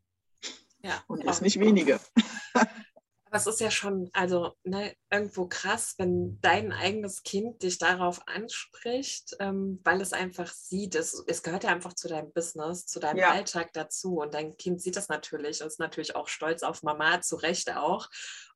Ja, 0.82 1.04
und 1.08 1.26
es 1.26 1.42
nicht 1.42 1.60
wenige. 1.60 2.00
Aber 3.32 3.38
es 3.38 3.48
ist 3.48 3.62
ja 3.62 3.72
schon, 3.72 4.10
also 4.12 4.58
ne, 4.66 4.94
irgendwo 5.10 5.48
krass, 5.48 5.96
wenn 5.98 6.38
dein 6.42 6.74
eigenes 6.74 7.24
Kind 7.24 7.64
dich 7.64 7.78
darauf 7.78 8.28
anspricht, 8.28 9.38
ähm, 9.40 9.80
weil 9.86 10.02
es 10.02 10.12
einfach 10.12 10.52
sieht, 10.52 10.96
es, 10.96 11.24
es 11.28 11.42
gehört 11.42 11.64
ja 11.64 11.70
einfach 11.70 11.94
zu 11.94 12.10
deinem 12.10 12.34
Business, 12.34 12.88
zu 12.88 13.00
deinem 13.00 13.20
ja. 13.20 13.32
Alltag 13.32 13.72
dazu. 13.72 14.18
Und 14.18 14.34
dein 14.34 14.58
Kind 14.58 14.82
sieht 14.82 14.98
das 14.98 15.08
natürlich 15.08 15.62
und 15.62 15.68
ist 15.68 15.80
natürlich 15.80 16.14
auch 16.18 16.28
stolz 16.28 16.62
auf 16.62 16.84
Mama, 16.84 17.22
zu 17.22 17.38
Recht 17.38 17.74
auch. 17.74 18.10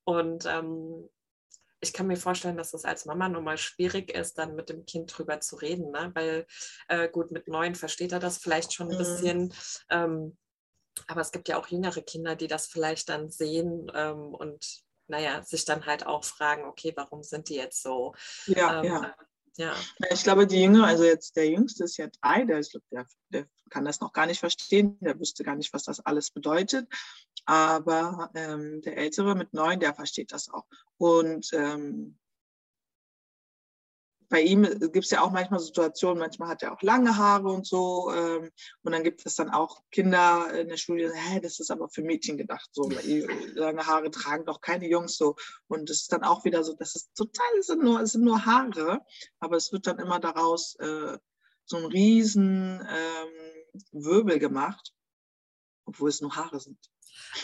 Und 0.04 0.46
ähm, 0.46 1.08
ich 1.80 1.94
kann 1.94 2.08
mir 2.08 2.18
vorstellen, 2.18 2.58
dass 2.58 2.74
es 2.74 2.84
als 2.84 3.06
Mama 3.06 3.30
nochmal 3.30 3.58
schwierig 3.58 4.12
ist, 4.12 4.38
dann 4.38 4.56
mit 4.56 4.68
dem 4.68 4.86
Kind 4.86 5.18
drüber 5.18 5.40
zu 5.40 5.56
reden, 5.56 5.92
ne? 5.92 6.12
weil 6.16 6.46
äh, 6.90 7.08
gut, 7.08 7.32
mit 7.32 7.48
neun 7.48 7.76
versteht 7.76 8.12
er 8.12 8.20
das 8.20 8.40
vielleicht 8.40 8.74
schon 8.74 8.90
ein 8.90 8.96
mhm. 8.96 8.98
bisschen. 8.98 9.54
Ähm, 9.90 10.38
aber 11.08 11.22
es 11.22 11.32
gibt 11.32 11.48
ja 11.48 11.58
auch 11.58 11.68
jüngere 11.68 12.02
Kinder, 12.02 12.36
die 12.36 12.48
das 12.48 12.68
vielleicht 12.68 13.10
dann 13.10 13.30
sehen 13.30 13.92
ähm, 13.94 14.34
und 14.34 14.84
naja, 15.08 15.44
sich 15.44 15.66
dann 15.66 15.86
halt 15.86 16.06
auch 16.06 16.24
fragen, 16.24 16.66
okay, 16.66 16.94
warum 16.96 17.22
sind 17.24 17.50
die 17.50 17.56
jetzt 17.56 17.84
so? 17.84 18.16
Ja, 18.48 18.82
ähm, 18.82 18.86
ja. 18.86 19.16
Ja. 19.58 19.74
Ich 20.12 20.24
glaube, 20.24 20.48
die 20.48 20.62
Jüngere, 20.62 20.86
also 20.86 21.06
jetzt 21.06 21.38
der 21.38 21.50
Jüngste 21.50 21.86
ist 21.86 21.96
ja 21.98 22.08
drei, 22.22 22.44
der, 22.44 22.60
ist, 22.60 22.78
der, 22.92 23.06
der 23.30 23.48
kann 23.70 23.86
das 23.86 24.02
noch 24.02 24.12
gar 24.12 24.26
nicht 24.26 24.40
verstehen, 24.40 24.98
der 25.00 25.18
wüsste 25.18 25.44
gar 25.44 25.56
nicht, 25.56 25.72
was 25.74 25.84
das 25.84 26.02
alles 26.02 26.30
bedeutet. 26.30 26.88
Aber 27.46 28.30
ähm, 28.36 28.82
der 28.82 28.98
Ältere 28.98 29.34
mit 29.36 29.54
neun, 29.54 29.80
der 29.80 29.94
versteht 29.94 30.34
das 30.34 30.50
auch. 30.50 30.66
Und 30.98 31.50
ähm, 31.54 32.18
bei 34.30 34.42
ihm 34.42 34.64
gibt 34.64 35.06
es 35.06 35.12
ja 35.12 35.22
auch 35.22 35.32
manchmal 35.32 35.60
Situationen, 35.60 36.20
manchmal 36.20 36.50
hat 36.50 36.64
er 36.64 36.74
auch 36.74 36.82
lange 36.82 37.18
Haare 37.18 37.50
und 37.50 37.66
so. 37.66 38.12
Ähm, 38.14 38.52
und 38.84 38.92
dann 38.92 39.04
gibt 39.04 39.26
es 39.26 39.36
dann 39.36 39.50
auch 39.50 39.84
Kinder 39.92 40.54
in 40.60 40.70
der 40.70 40.78
Schule, 40.78 41.10
sagen, 41.10 41.42
das 41.42 41.60
ist 41.60 41.72
aber 41.72 41.90
für 41.90 42.02
Mädchen 42.02 42.38
gedacht. 42.38 42.70
So, 42.72 42.90
lange 43.56 43.86
Haare 43.86 44.12
tragen 44.12 44.46
doch 44.46 44.62
keine 44.62 44.88
Jungs 44.88 45.18
so. 45.18 45.36
Und 45.68 45.90
es 45.90 46.02
ist 46.02 46.12
dann 46.12 46.24
auch 46.24 46.46
wieder 46.46 46.64
so, 46.64 46.74
das 46.74 46.96
ist 46.96 47.16
total, 47.16 47.46
es 47.60 47.68
sind 47.68 47.84
nur, 47.84 48.00
es 48.02 48.14
sind 48.14 48.24
nur 48.24 48.46
Haare, 48.46 49.02
aber 49.40 49.58
es 49.58 49.72
wird 49.72 49.88
dann 49.88 50.00
immer 50.00 50.20
daraus 50.20 50.76
äh, 50.76 51.18
so 51.66 51.78
ein 51.78 51.86
riesen 51.86 52.82
ähm, 52.88 53.84
Wirbel 53.92 54.40
gemacht, 54.40 54.94
obwohl 55.86 56.10
es 56.10 56.22
nur 56.22 56.36
Haare 56.36 56.60
sind. 56.60 56.80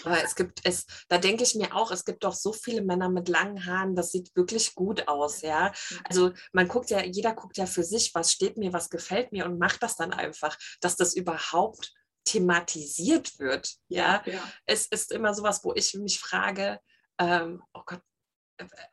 Aber 0.04 0.24
es 0.24 0.36
gibt 0.36 0.62
es, 0.64 0.86
da 1.08 1.18
denke 1.18 1.44
ich 1.44 1.56
mir 1.56 1.76
auch, 1.76 1.92
es 1.92 2.06
gibt 2.06 2.24
doch 2.24 2.34
so 2.34 2.54
viele 2.54 2.82
Männer 2.82 3.10
mit 3.10 3.30
langen 3.30 3.66
Haaren, 3.66 3.96
das 3.96 4.12
sieht 4.12 4.36
wirklich 4.36 4.76
gut 4.76 5.08
aus, 5.08 5.42
ja. 5.42 5.72
Mhm. 5.90 6.00
Also 6.10 6.32
man 6.54 6.68
guckt 6.68 6.90
ja, 6.90 7.04
jeder 7.04 7.34
guckt 7.34 7.58
ja 7.58 7.66
für 7.66 7.84
sich, 7.84 8.14
was 8.14 8.32
steht 8.32 8.58
mir, 8.58 8.74
was 8.74 8.90
gefällt 8.90 9.32
mir 9.32 9.46
und 9.46 9.60
macht 9.60 9.84
das 9.84 9.96
dann 9.96 10.14
einfach, 10.14 10.58
dass 10.80 10.96
das 10.96 11.16
überhaupt 11.16 11.94
thematisiert 12.26 13.40
wird, 13.40 13.76
ja. 13.88 14.22
ja. 14.26 14.52
Es 14.66 14.86
ist 14.88 15.12
immer 15.12 15.34
sowas, 15.34 15.64
wo 15.64 15.74
ich 15.74 15.94
mich 15.96 16.20
frage, 16.20 16.80
ähm, 17.20 17.62
oh 17.74 17.82
Gott, 17.86 18.02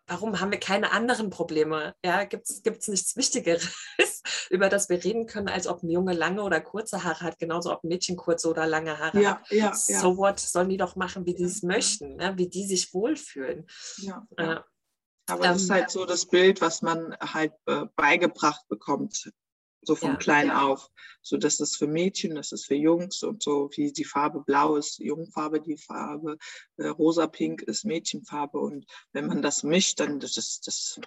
warum 0.07 0.41
haben 0.41 0.51
wir 0.51 0.61
keine 0.61 0.93
anderen 0.93 1.31
Probleme? 1.31 1.95
Ja, 2.05 2.25
gibt 2.25 2.49
es 2.49 2.89
nichts 2.89 3.17
Wichtigeres, 3.17 3.73
über 4.51 4.69
das 4.69 4.89
wir 4.89 5.03
reden 5.03 5.27
können, 5.27 5.49
als 5.49 5.67
ob 5.67 5.83
ein 5.83 5.91
Junge 5.91 6.13
lange 6.13 6.43
oder 6.43 6.61
kurze 6.61 7.05
Haare 7.05 7.21
hat, 7.21 7.39
genauso 7.39 7.73
ob 7.73 7.85
ein 7.85 7.89
Mädchen 7.89 8.17
kurze 8.17 8.49
oder 8.49 8.67
lange 8.67 8.99
Haare 8.99 9.21
ja, 9.21 9.31
hat. 9.39 9.51
Ja, 9.51 9.75
so 9.75 10.17
what, 10.17 10.41
sollen 10.41 10.69
die 10.69 10.77
doch 10.77 10.97
machen, 10.97 11.27
wie 11.27 11.35
die 11.35 11.45
es 11.45 11.63
möchten, 11.63 12.17
ne? 12.17 12.35
wie 12.37 12.49
die 12.49 12.67
sich 12.67 12.93
wohlfühlen. 12.93 13.67
Ja, 13.99 14.27
äh, 14.37 14.57
aber 15.29 15.45
ähm, 15.45 15.53
das 15.53 15.63
ist 15.63 15.71
halt 15.71 15.91
so 15.91 16.05
das 16.07 16.27
Bild, 16.27 16.61
was 16.61 16.83
man 16.83 17.17
halt 17.21 17.53
äh, 17.67 17.85
beigebracht 17.97 18.67
bekommt 18.69 19.31
so 19.88 19.96
von 19.96 20.11
ja, 20.11 20.16
klein 20.16 20.46
ja. 20.48 20.62
auf. 20.62 20.90
So, 21.22 21.37
das 21.37 21.61
ist 21.61 21.77
für 21.77 21.87
Mädchen, 21.87 22.35
das 22.35 22.53
ist 22.53 22.66
für 22.66 22.74
Jungs 22.74 23.22
und 23.22 23.42
so, 23.42 23.70
wie 23.74 23.90
die 23.90 24.05
Farbe 24.05 24.40
blau 24.40 24.77
ist 24.77 24.98
Jungfarbe, 24.98 25.61
die 25.61 25.79
Farbe 25.79 26.37
äh, 26.77 26.88
rosa-pink 26.88 27.62
ist 27.62 27.85
Mädchenfarbe. 27.85 28.59
Und 28.59 28.87
wenn 29.12 29.27
man 29.27 29.42
das 29.42 29.62
mischt, 29.62 29.98
dann 29.98 30.20
das 30.20 30.37
ist 30.37 30.66
das. 30.66 31.01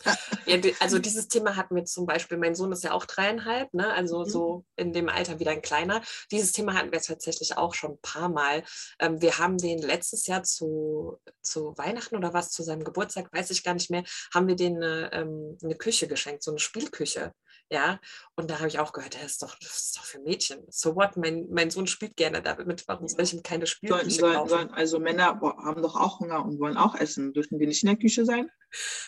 ja, 0.46 0.58
also 0.80 0.98
dieses 0.98 1.28
Thema 1.28 1.56
hatten 1.56 1.76
wir 1.76 1.84
zum 1.84 2.06
Beispiel, 2.06 2.38
mein 2.38 2.54
Sohn 2.54 2.72
ist 2.72 2.82
ja 2.82 2.92
auch 2.92 3.04
dreieinhalb, 3.04 3.72
ne? 3.72 3.92
also 3.92 4.20
mhm. 4.20 4.28
so 4.28 4.64
in 4.76 4.92
dem 4.92 5.08
Alter 5.08 5.38
wieder 5.38 5.52
ein 5.52 5.62
kleiner. 5.62 6.02
Dieses 6.32 6.52
Thema 6.52 6.74
hatten 6.74 6.90
wir 6.90 7.00
tatsächlich 7.00 7.56
auch 7.56 7.74
schon 7.74 7.92
ein 7.92 8.00
paar 8.02 8.30
Mal. 8.30 8.64
Ähm, 8.98 9.20
wir 9.22 9.38
haben 9.38 9.58
den 9.58 9.78
letztes 9.78 10.26
Jahr 10.26 10.42
zu, 10.42 11.20
zu 11.42 11.76
Weihnachten 11.76 12.16
oder 12.16 12.32
was, 12.32 12.50
zu 12.50 12.64
seinem 12.64 12.82
Geburtstag, 12.82 13.32
weiß 13.32 13.50
ich 13.50 13.62
gar 13.62 13.74
nicht 13.74 13.90
mehr, 13.90 14.02
haben 14.34 14.48
wir 14.48 14.56
denen 14.56 14.82
eine, 14.82 15.12
ähm, 15.12 15.58
eine 15.62 15.76
Küche 15.76 16.08
geschenkt, 16.08 16.42
so 16.42 16.50
eine 16.50 16.58
Spielküche. 16.58 17.32
Ja, 17.72 18.00
und 18.34 18.50
da 18.50 18.58
habe 18.58 18.66
ich 18.66 18.80
auch 18.80 18.92
gehört, 18.92 19.14
das 19.14 19.22
ist 19.22 19.42
doch, 19.42 19.56
das 19.60 19.76
ist 19.76 19.96
doch 19.96 20.04
für 20.04 20.18
Mädchen. 20.20 20.64
So 20.70 20.96
what? 20.96 21.16
Mein, 21.16 21.46
mein 21.50 21.70
Sohn 21.70 21.86
spielt 21.86 22.16
gerne 22.16 22.42
damit. 22.42 22.88
Warum 22.88 23.06
soll 23.06 23.22
ich 23.22 23.32
ihm 23.32 23.44
keine 23.44 23.66
Spielküche 23.66 24.10
sollen, 24.10 24.34
kaufen? 24.34 24.48
Sollen, 24.48 24.70
also 24.70 24.98
Männer 24.98 25.40
haben 25.40 25.82
doch 25.82 25.94
auch 25.94 26.18
Hunger 26.18 26.44
und 26.44 26.58
wollen 26.58 26.76
auch 26.76 26.96
essen. 26.96 27.32
Dürfen 27.32 27.60
die 27.60 27.66
nicht 27.66 27.84
in 27.84 27.88
der 27.88 27.98
Küche 27.98 28.24
sein? 28.24 28.50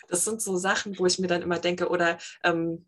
Das 0.07 0.23
sind 0.23 0.41
so 0.41 0.55
Sachen, 0.55 0.97
wo 0.97 1.05
ich 1.05 1.19
mir 1.19 1.27
dann 1.27 1.41
immer 1.41 1.59
denke, 1.59 1.89
oder 1.89 2.17
ähm, 2.43 2.85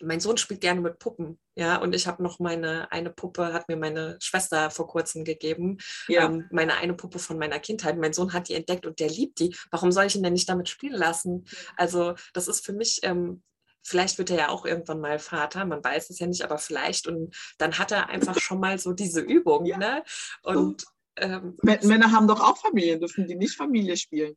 mein 0.00 0.20
Sohn 0.20 0.36
spielt 0.36 0.60
gerne 0.60 0.80
mit 0.80 0.98
Puppen, 0.98 1.38
ja, 1.56 1.76
und 1.76 1.94
ich 1.94 2.06
habe 2.06 2.22
noch 2.22 2.38
meine 2.38 2.90
eine 2.92 3.10
Puppe, 3.10 3.52
hat 3.52 3.68
mir 3.68 3.76
meine 3.76 4.16
Schwester 4.20 4.70
vor 4.70 4.86
kurzem 4.86 5.24
gegeben, 5.24 5.78
ja. 6.06 6.26
ähm, 6.26 6.46
meine 6.50 6.76
eine 6.76 6.94
Puppe 6.94 7.18
von 7.18 7.38
meiner 7.38 7.58
Kindheit. 7.58 7.98
Mein 7.98 8.12
Sohn 8.12 8.32
hat 8.32 8.48
die 8.48 8.54
entdeckt 8.54 8.86
und 8.86 9.00
der 9.00 9.08
liebt 9.08 9.40
die. 9.40 9.56
Warum 9.70 9.90
soll 9.90 10.06
ich 10.06 10.14
ihn 10.14 10.22
denn 10.22 10.34
nicht 10.34 10.48
damit 10.48 10.68
spielen 10.68 10.94
lassen? 10.94 11.46
Also 11.76 12.14
das 12.32 12.46
ist 12.46 12.64
für 12.64 12.72
mich 12.72 13.00
ähm, 13.02 13.42
Vielleicht 13.82 14.18
wird 14.18 14.30
er 14.30 14.36
ja 14.36 14.48
auch 14.48 14.64
irgendwann 14.64 15.00
mal 15.00 15.18
Vater, 15.18 15.64
man 15.64 15.82
weiß 15.82 16.10
es 16.10 16.18
ja 16.18 16.26
nicht, 16.26 16.42
aber 16.42 16.58
vielleicht. 16.58 17.06
Und 17.06 17.34
dann 17.58 17.78
hat 17.78 17.92
er 17.92 18.08
einfach 18.08 18.38
schon 18.40 18.60
mal 18.60 18.78
so 18.78 18.92
diese 18.92 19.20
Übung. 19.20 19.66
Ja. 19.66 19.78
Ne? 19.78 20.04
Und 20.42 20.84
ähm, 21.16 21.56
Männer 21.62 22.12
haben 22.12 22.28
doch 22.28 22.40
auch 22.40 22.58
Familie, 22.58 22.98
dürfen 22.98 23.26
die 23.26 23.34
nicht 23.34 23.56
Familie 23.56 23.96
spielen? 23.96 24.36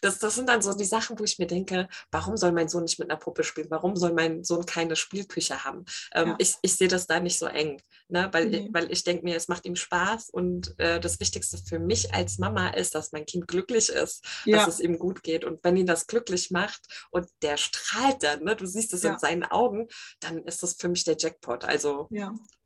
Das, 0.00 0.18
das 0.18 0.34
sind 0.34 0.48
dann 0.48 0.62
so 0.62 0.74
die 0.74 0.84
Sachen, 0.84 1.18
wo 1.18 1.24
ich 1.24 1.38
mir 1.38 1.46
denke, 1.46 1.88
warum 2.10 2.36
soll 2.36 2.52
mein 2.52 2.68
Sohn 2.68 2.84
nicht 2.84 2.98
mit 2.98 3.10
einer 3.10 3.18
Puppe 3.18 3.44
spielen? 3.44 3.70
Warum 3.70 3.96
soll 3.96 4.12
mein 4.12 4.44
Sohn 4.44 4.66
keine 4.66 4.96
Spielküche 4.96 5.64
haben? 5.64 5.84
Ähm, 6.12 6.28
ja. 6.28 6.34
ich, 6.38 6.54
ich 6.62 6.76
sehe 6.76 6.88
das 6.88 7.06
da 7.06 7.20
nicht 7.20 7.38
so 7.38 7.46
eng, 7.46 7.80
ne? 8.08 8.28
weil, 8.32 8.46
nee. 8.46 8.68
weil 8.72 8.90
ich 8.90 9.04
denke 9.04 9.24
mir, 9.24 9.36
es 9.36 9.48
macht 9.48 9.64
ihm 9.66 9.76
Spaß 9.76 10.30
und 10.30 10.74
äh, 10.78 11.00
das 11.00 11.20
Wichtigste 11.20 11.58
für 11.58 11.78
mich 11.78 12.14
als 12.14 12.38
Mama 12.38 12.68
ist, 12.68 12.94
dass 12.94 13.12
mein 13.12 13.26
Kind 13.26 13.48
glücklich 13.48 13.88
ist, 13.88 14.24
ja. 14.44 14.58
dass 14.58 14.74
es 14.74 14.80
ihm 14.80 14.98
gut 14.98 15.22
geht. 15.22 15.44
Und 15.44 15.62
wenn 15.64 15.76
ihn 15.76 15.86
das 15.86 16.06
glücklich 16.06 16.50
macht 16.50 16.80
und 17.10 17.28
der 17.42 17.56
strahlt 17.56 18.22
dann, 18.22 18.44
ne? 18.44 18.56
du 18.56 18.66
siehst 18.66 18.92
es 18.92 19.02
ja. 19.02 19.12
in 19.12 19.18
seinen 19.18 19.44
Augen, 19.44 19.88
dann 20.20 20.44
ist 20.44 20.62
das 20.62 20.74
für 20.74 20.88
mich 20.88 21.04
der 21.04 21.16
Jackpot. 21.18 21.64
Also 21.64 22.08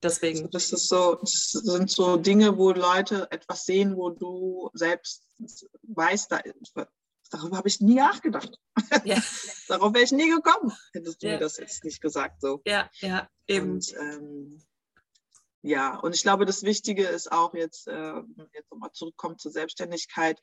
deswegen. 0.03 0.39
Also 0.39 0.51
das, 0.51 0.73
ist 0.73 0.89
so, 0.89 1.15
das 1.15 1.51
sind 1.51 1.91
so 1.91 2.17
Dinge, 2.17 2.57
wo 2.57 2.73
Leute 2.73 3.29
etwas 3.31 3.65
sehen, 3.65 3.97
wo 3.97 4.11
du 4.11 4.71
selbst 4.75 5.28
weißt, 5.83 6.33
da, 6.33 6.43
darüber 7.31 7.57
habe 7.57 7.69
ich 7.69 7.81
nie 7.81 7.95
nachgedacht. 7.95 8.59
Ja. 9.05 9.17
Darauf 9.69 9.93
wäre 9.95 10.05
ich 10.05 10.13
nie 10.13 10.31
gekommen, 10.31 10.73
hättest 10.93 11.23
du 11.23 11.27
ja. 11.27 11.35
mir 11.35 11.39
das 11.41 11.59
jetzt 11.59 11.85
nicht 11.85 12.01
gesagt. 12.01 12.41
So. 12.41 12.63
Ja, 12.67 12.91
ja, 13.01 13.29
eben. 13.47 13.73
Und, 13.73 13.95
ähm, 13.99 14.63
ja, 15.63 15.99
und 15.99 16.15
ich 16.15 16.23
glaube, 16.23 16.47
das 16.47 16.63
Wichtige 16.63 17.07
ist 17.07 17.31
auch 17.33 17.53
jetzt, 17.55 17.89
äh, 17.89 18.23
jetzt 18.55 18.71
nochmal 18.71 18.93
zurückkommt 18.93 19.41
zur 19.41 19.53
Selbstständigkeit. 19.53 20.41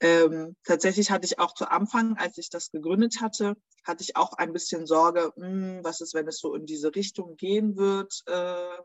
Ähm, 0.00 0.56
tatsächlich 0.64 1.10
hatte 1.10 1.24
ich 1.24 1.38
auch 1.38 1.54
zu 1.54 1.70
Anfang, 1.70 2.16
als 2.18 2.36
ich 2.38 2.50
das 2.50 2.70
gegründet 2.70 3.20
hatte, 3.20 3.56
hatte 3.84 4.02
ich 4.02 4.16
auch 4.16 4.34
ein 4.34 4.52
bisschen 4.52 4.86
Sorge, 4.86 5.32
mh, 5.36 5.46
hm, 5.46 5.80
was 5.84 6.00
ist, 6.00 6.14
wenn 6.14 6.28
es 6.28 6.38
so 6.38 6.54
in 6.54 6.66
diese 6.66 6.94
Richtung 6.94 7.36
gehen 7.36 7.76
wird. 7.76 8.22
Äh, 8.26 8.78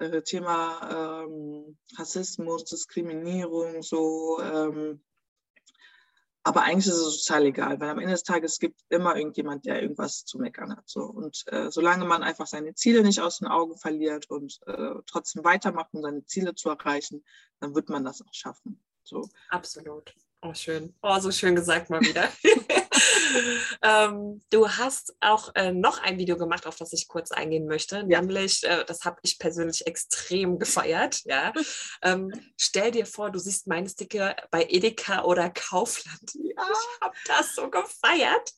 äh, 0.00 0.22
Thema 0.22 1.24
ähm, 1.24 1.76
Rassismus, 1.96 2.64
Diskriminierung, 2.64 3.82
so. 3.82 4.40
Ähm, 4.42 5.00
aber 6.42 6.62
eigentlich 6.62 6.86
ist 6.86 6.94
es 6.94 7.24
total 7.24 7.44
egal, 7.46 7.80
weil 7.80 7.90
am 7.90 7.98
Ende 7.98 8.12
des 8.12 8.22
Tages 8.22 8.58
gibt 8.58 8.80
immer 8.88 9.14
irgendjemand, 9.14 9.66
der 9.66 9.82
irgendwas 9.82 10.24
zu 10.24 10.38
meckern 10.38 10.74
hat. 10.74 10.88
So. 10.88 11.02
Und 11.02 11.44
äh, 11.48 11.70
solange 11.70 12.06
man 12.06 12.22
einfach 12.22 12.46
seine 12.46 12.74
Ziele 12.74 13.02
nicht 13.02 13.20
aus 13.20 13.38
den 13.38 13.48
Augen 13.48 13.76
verliert 13.76 14.30
und 14.30 14.58
äh, 14.66 14.94
trotzdem 15.06 15.44
weitermacht, 15.44 15.92
um 15.92 16.00
seine 16.00 16.24
Ziele 16.24 16.54
zu 16.54 16.70
erreichen, 16.70 17.22
dann 17.60 17.74
wird 17.74 17.90
man 17.90 18.04
das 18.04 18.22
auch 18.22 18.32
schaffen. 18.32 18.82
So. 19.02 19.28
Absolut. 19.50 20.14
Oh, 20.40 20.54
schön. 20.54 20.94
Oh, 21.02 21.18
so 21.18 21.30
schön 21.30 21.54
gesagt 21.54 21.90
mal 21.90 22.00
wieder. 22.00 22.30
ähm, 23.82 24.40
du 24.50 24.68
hast 24.68 25.14
auch 25.20 25.54
äh, 25.54 25.72
noch 25.72 26.02
ein 26.02 26.18
Video 26.18 26.36
gemacht, 26.36 26.66
auf 26.66 26.76
das 26.76 26.92
ich 26.92 27.08
kurz 27.08 27.30
eingehen 27.30 27.66
möchte, 27.66 28.04
ja. 28.08 28.20
nämlich, 28.20 28.64
äh, 28.64 28.84
das 28.84 29.04
habe 29.04 29.18
ich 29.22 29.38
persönlich 29.38 29.86
extrem 29.86 30.58
gefeiert. 30.58 31.22
Ja? 31.24 31.52
Ähm, 32.02 32.32
stell 32.58 32.90
dir 32.90 33.06
vor, 33.06 33.30
du 33.30 33.38
siehst 33.38 33.66
meine 33.66 33.88
Sticker 33.88 34.36
bei 34.50 34.66
Edeka 34.68 35.24
oder 35.24 35.50
Kaufland. 35.50 36.34
Ja. 36.34 36.66
Ich 36.70 37.00
habe 37.00 37.16
das 37.26 37.54
so 37.54 37.70
gefeiert. 37.70 38.52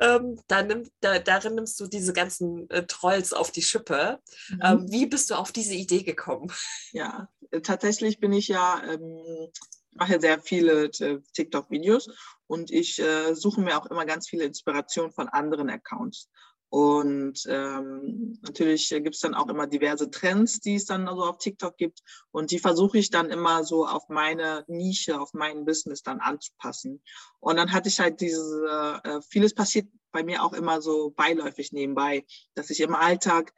Ähm, 0.00 0.40
da 0.46 0.62
nimm, 0.62 0.88
da, 1.00 1.18
darin 1.18 1.54
nimmst 1.54 1.78
du 1.80 1.86
diese 1.86 2.12
ganzen 2.12 2.68
äh, 2.70 2.86
Trolls 2.86 3.32
auf 3.32 3.50
die 3.50 3.62
Schippe. 3.62 4.20
Mhm. 4.48 4.60
Ähm, 4.62 4.92
wie 4.92 5.06
bist 5.06 5.30
du 5.30 5.34
auf 5.34 5.52
diese 5.52 5.74
Idee 5.74 6.02
gekommen? 6.02 6.52
Ja, 6.92 7.28
tatsächlich 7.62 8.20
bin 8.20 8.32
ich 8.32 8.48
ja 8.48 8.82
ähm, 8.84 9.50
mache 9.96 10.14
ja 10.14 10.20
sehr 10.20 10.40
viele 10.40 10.84
äh, 10.84 11.20
TikTok-Videos 11.32 12.10
und 12.46 12.70
ich 12.70 12.98
äh, 13.00 13.34
suche 13.34 13.60
mir 13.60 13.78
auch 13.78 13.86
immer 13.86 14.06
ganz 14.06 14.28
viele 14.28 14.44
Inspirationen 14.44 15.12
von 15.12 15.28
anderen 15.28 15.70
Accounts. 15.70 16.28
Und 16.68 17.44
ähm, 17.48 18.38
natürlich 18.42 18.88
gibt 18.88 19.14
es 19.14 19.20
dann 19.20 19.34
auch 19.34 19.48
immer 19.48 19.68
diverse 19.68 20.10
Trends, 20.10 20.60
die 20.60 20.74
es 20.74 20.84
dann 20.84 21.06
so 21.06 21.24
auf 21.24 21.38
TikTok 21.38 21.76
gibt. 21.76 22.00
Und 22.32 22.50
die 22.50 22.58
versuche 22.58 22.98
ich 22.98 23.10
dann 23.10 23.30
immer 23.30 23.62
so 23.62 23.86
auf 23.86 24.08
meine 24.08 24.64
Nische, 24.66 25.20
auf 25.20 25.32
mein 25.32 25.64
Business 25.64 26.02
dann 26.02 26.18
anzupassen. 26.18 27.02
Und 27.38 27.56
dann 27.56 27.72
hatte 27.72 27.88
ich 27.88 28.00
halt 28.00 28.20
diese, 28.20 29.00
äh, 29.04 29.20
vieles 29.30 29.54
passiert 29.54 29.88
bei 30.10 30.24
mir 30.24 30.42
auch 30.42 30.52
immer 30.52 30.82
so 30.82 31.10
beiläufig 31.10 31.72
nebenbei, 31.72 32.26
dass 32.54 32.70
ich 32.70 32.80
im 32.80 32.94
Alltag 32.94 33.54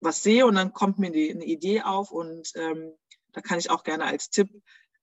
was 0.00 0.22
sehe 0.22 0.46
und 0.46 0.54
dann 0.54 0.72
kommt 0.72 0.98
mir 0.98 1.10
die, 1.10 1.30
eine 1.30 1.44
Idee 1.44 1.82
auf 1.82 2.12
und 2.12 2.52
ähm, 2.54 2.92
da 3.32 3.40
kann 3.40 3.58
ich 3.58 3.70
auch 3.70 3.82
gerne 3.82 4.04
als 4.04 4.30
Tipp 4.30 4.48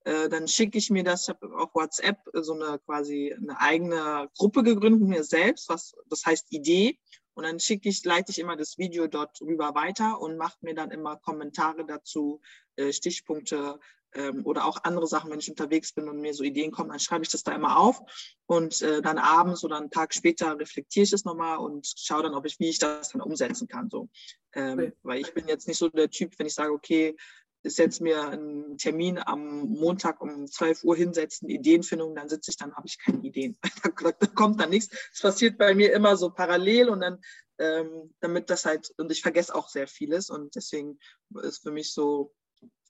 äh, 0.05 0.29
dann 0.29 0.47
schicke 0.47 0.77
ich 0.77 0.89
mir 0.89 1.03
das, 1.03 1.23
ich 1.23 1.29
habe 1.29 1.57
auf 1.57 1.73
WhatsApp 1.73 2.17
so 2.33 2.53
eine 2.53 2.79
quasi 2.79 3.33
eine 3.33 3.59
eigene 3.59 4.29
Gruppe 4.37 4.63
gegründet 4.63 5.07
mir 5.07 5.23
selbst, 5.23 5.67
was 5.67 5.95
das 6.09 6.25
heißt 6.25 6.47
Idee. 6.51 6.99
Und 7.33 7.43
dann 7.43 7.59
schicke 7.59 7.89
ich, 7.89 8.05
leite 8.05 8.31
ich 8.31 8.39
immer 8.39 8.55
das 8.55 8.77
Video 8.77 9.07
dort 9.07 9.41
rüber 9.41 9.75
weiter 9.75 10.21
und 10.21 10.37
mache 10.37 10.57
mir 10.61 10.73
dann 10.73 10.91
immer 10.91 11.17
Kommentare 11.17 11.85
dazu, 11.85 12.39
äh, 12.77 12.93
Stichpunkte 12.93 13.79
ähm, 14.13 14.45
oder 14.45 14.65
auch 14.65 14.83
andere 14.83 15.07
Sachen, 15.07 15.31
wenn 15.31 15.39
ich 15.39 15.49
unterwegs 15.49 15.91
bin 15.91 16.07
und 16.07 16.21
mir 16.21 16.33
so 16.33 16.43
Ideen 16.43 16.71
kommen, 16.71 16.91
dann 16.91 16.99
schreibe 16.99 17.23
ich 17.23 17.31
das 17.31 17.43
da 17.43 17.53
immer 17.53 17.77
auf 17.77 17.99
und 18.45 18.81
äh, 18.81 19.01
dann 19.01 19.17
abends 19.17 19.63
oder 19.63 19.77
einen 19.77 19.91
Tag 19.91 20.13
später 20.13 20.57
reflektiere 20.57 21.03
ich 21.03 21.13
es 21.13 21.25
nochmal 21.25 21.57
und 21.57 21.91
schaue 21.97 22.23
dann, 22.23 22.35
ob 22.35 22.45
ich, 22.45 22.59
wie 22.59 22.69
ich 22.69 22.79
das 22.79 23.09
dann 23.09 23.21
umsetzen 23.21 23.67
kann. 23.67 23.89
So. 23.89 24.07
Ähm, 24.53 24.79
okay. 24.79 24.93
Weil 25.03 25.21
ich 25.21 25.33
bin 25.33 25.47
jetzt 25.47 25.67
nicht 25.67 25.77
so 25.77 25.89
der 25.89 26.09
Typ, 26.09 26.37
wenn 26.37 26.47
ich 26.47 26.53
sage, 26.53 26.71
okay, 26.71 27.17
ich 27.65 27.75
setze 27.75 28.03
mir 28.03 28.29
einen 28.29 28.77
Termin 28.77 29.17
am 29.17 29.61
Montag 29.61 30.21
um 30.21 30.47
12 30.47 30.83
Uhr 30.83 30.95
hinsetzen, 30.95 31.49
Ideenfindung, 31.49 32.15
dann 32.15 32.29
sitze 32.29 32.51
ich, 32.51 32.57
dann 32.57 32.75
habe 32.75 32.87
ich 32.87 32.99
keine 32.99 33.23
Ideen. 33.23 33.57
da, 33.83 34.11
da, 34.11 34.27
kommt 34.27 34.61
dann 34.61 34.69
nichts. 34.69 34.95
Es 35.11 35.21
passiert 35.21 35.57
bei 35.57 35.73
mir 35.73 35.91
immer 35.93 36.15
so 36.15 36.29
parallel 36.29 36.89
und 36.89 36.99
dann, 37.01 37.19
ähm, 37.57 38.13
damit 38.19 38.49
das 38.49 38.65
halt, 38.65 38.93
und 38.97 39.11
ich 39.11 39.21
vergesse 39.21 39.55
auch 39.55 39.67
sehr 39.67 39.87
vieles 39.87 40.29
und 40.29 40.55
deswegen 40.55 40.99
ist 41.41 41.63
für 41.63 41.71
mich 41.71 41.91
so, 41.91 42.33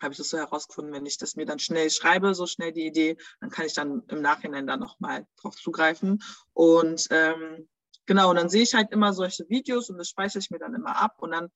habe 0.01 0.11
ich 0.11 0.17
das 0.17 0.29
so 0.29 0.37
herausgefunden, 0.37 0.93
wenn 0.93 1.05
ich 1.05 1.17
das 1.17 1.37
mir 1.37 1.45
dann 1.45 1.59
schnell 1.59 1.89
schreibe, 1.89 2.35
so 2.35 2.45
schnell 2.45 2.73
die 2.73 2.85
Idee, 2.85 3.17
dann 3.39 3.49
kann 3.49 3.65
ich 3.65 3.73
dann 3.73 4.03
im 4.09 4.21
Nachhinein 4.21 4.67
dann 4.67 4.81
nochmal 4.81 5.25
drauf 5.37 5.55
zugreifen. 5.55 6.21
Und 6.51 7.07
ähm, 7.11 7.69
genau, 8.05 8.29
und 8.29 8.35
dann 8.35 8.49
sehe 8.49 8.63
ich 8.63 8.73
halt 8.73 8.91
immer 8.91 9.13
solche 9.13 9.47
Videos 9.47 9.89
und 9.89 9.97
das 9.97 10.09
speichere 10.09 10.39
ich 10.39 10.51
mir 10.51 10.59
dann 10.59 10.75
immer 10.75 11.01
ab 11.01 11.15
und 11.19 11.31
dann 11.31 11.49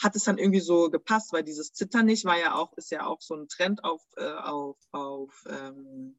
hat 0.00 0.16
es 0.16 0.24
dann 0.24 0.38
irgendwie 0.38 0.60
so 0.60 0.90
gepasst, 0.90 1.32
weil 1.32 1.44
dieses 1.44 1.72
Zittern 1.72 2.06
nicht 2.06 2.24
war 2.24 2.38
ja 2.38 2.54
auch, 2.54 2.72
ist 2.76 2.90
ja 2.90 3.06
auch 3.06 3.20
so 3.20 3.34
ein 3.34 3.48
Trend 3.48 3.84
auf, 3.84 4.02
äh, 4.16 4.32
auf, 4.32 4.76
auf 4.92 5.44
ähm, 5.48 6.18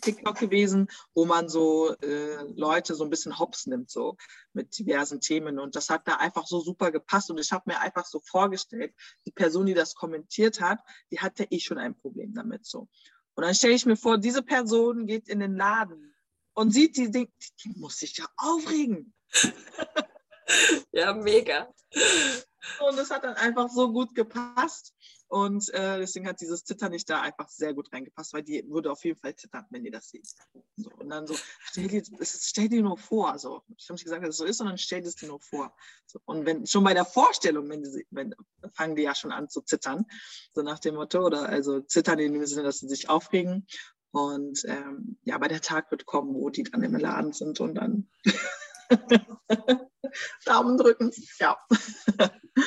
TikTok 0.00 0.38
gewesen, 0.38 0.88
wo 1.14 1.24
man 1.24 1.48
so 1.48 1.94
äh, 2.02 2.42
Leute 2.54 2.94
so 2.94 3.04
ein 3.04 3.10
bisschen 3.10 3.38
hops 3.38 3.66
nimmt, 3.66 3.90
so 3.90 4.16
mit 4.52 4.76
diversen 4.78 5.20
Themen. 5.20 5.58
Und 5.58 5.76
das 5.76 5.90
hat 5.90 6.06
da 6.06 6.16
einfach 6.16 6.46
so 6.46 6.60
super 6.60 6.90
gepasst. 6.90 7.30
Und 7.30 7.38
ich 7.38 7.52
habe 7.52 7.64
mir 7.66 7.80
einfach 7.80 8.06
so 8.06 8.20
vorgestellt, 8.20 8.94
die 9.26 9.32
Person, 9.32 9.66
die 9.66 9.74
das 9.74 9.94
kommentiert 9.94 10.60
hat, 10.60 10.78
die 11.10 11.20
hatte 11.20 11.44
eh 11.50 11.60
schon 11.60 11.78
ein 11.78 11.96
Problem 11.96 12.34
damit. 12.34 12.64
so. 12.66 12.88
Und 13.34 13.44
dann 13.44 13.54
stelle 13.54 13.74
ich 13.74 13.86
mir 13.86 13.96
vor, 13.96 14.18
diese 14.18 14.42
Person 14.42 15.06
geht 15.06 15.28
in 15.28 15.40
den 15.40 15.56
Laden 15.56 16.14
und 16.54 16.70
sieht 16.72 16.96
die, 16.96 17.10
denkt, 17.10 17.32
die 17.64 17.70
muss 17.76 17.98
sich 17.98 18.16
ja 18.18 18.26
aufregen. 18.36 19.14
ja, 20.92 21.14
mega. 21.14 21.72
Und 22.80 22.98
es 22.98 23.10
hat 23.10 23.24
dann 23.24 23.34
einfach 23.34 23.68
so 23.68 23.92
gut 23.92 24.14
gepasst. 24.14 24.94
Und 25.28 25.72
äh, 25.72 25.98
deswegen 25.98 26.28
hat 26.28 26.42
dieses 26.42 26.62
Zittern 26.62 26.92
nicht 26.92 27.08
da 27.08 27.22
einfach 27.22 27.48
sehr 27.48 27.72
gut 27.72 27.90
reingepasst, 27.90 28.34
weil 28.34 28.42
die 28.42 28.68
würde 28.68 28.92
auf 28.92 29.02
jeden 29.02 29.18
Fall 29.18 29.34
zittern, 29.34 29.64
wenn 29.70 29.84
ihr 29.84 29.90
das 29.90 30.10
seht. 30.10 30.28
So, 30.76 30.90
und 30.98 31.08
dann 31.08 31.26
so, 31.26 31.34
stell 31.62 31.88
dir, 31.88 32.02
stell 32.22 32.68
dir 32.68 32.82
nur 32.82 32.98
vor. 32.98 33.38
So. 33.38 33.62
Ich 33.78 33.88
habe 33.88 33.94
nicht 33.94 34.04
gesagt, 34.04 34.22
dass 34.22 34.30
es 34.30 34.36
so 34.36 34.44
ist, 34.44 34.58
sondern 34.58 34.76
stell 34.76 35.00
es 35.00 35.16
dir 35.16 35.28
nur 35.28 35.40
vor. 35.40 35.74
So, 36.04 36.20
und 36.26 36.44
wenn 36.44 36.66
schon 36.66 36.84
bei 36.84 36.92
der 36.92 37.06
Vorstellung, 37.06 37.68
wenn 37.70 37.82
die, 37.82 38.06
wenn, 38.10 38.34
fangen 38.74 38.94
die 38.94 39.04
ja 39.04 39.14
schon 39.14 39.32
an 39.32 39.48
zu 39.48 39.62
zittern, 39.62 40.04
so 40.54 40.60
nach 40.60 40.80
dem 40.80 40.96
Motto, 40.96 41.24
oder 41.24 41.48
also 41.48 41.80
zittern 41.80 42.18
in 42.18 42.34
dem 42.34 42.44
Sinne, 42.44 42.64
dass 42.64 42.80
sie 42.80 42.88
sich 42.88 43.08
aufregen. 43.08 43.66
Und 44.10 44.66
ähm, 44.66 45.16
ja, 45.24 45.36
aber 45.36 45.48
der 45.48 45.62
Tag 45.62 45.90
wird 45.90 46.04
kommen, 46.04 46.34
wo 46.34 46.50
die 46.50 46.64
dann 46.64 46.82
im 46.82 46.94
Laden 46.94 47.32
sind 47.32 47.58
und 47.58 47.76
dann 47.76 48.10
Daumen 50.44 50.76
drücken. 50.76 51.10
Ja. 51.38 51.58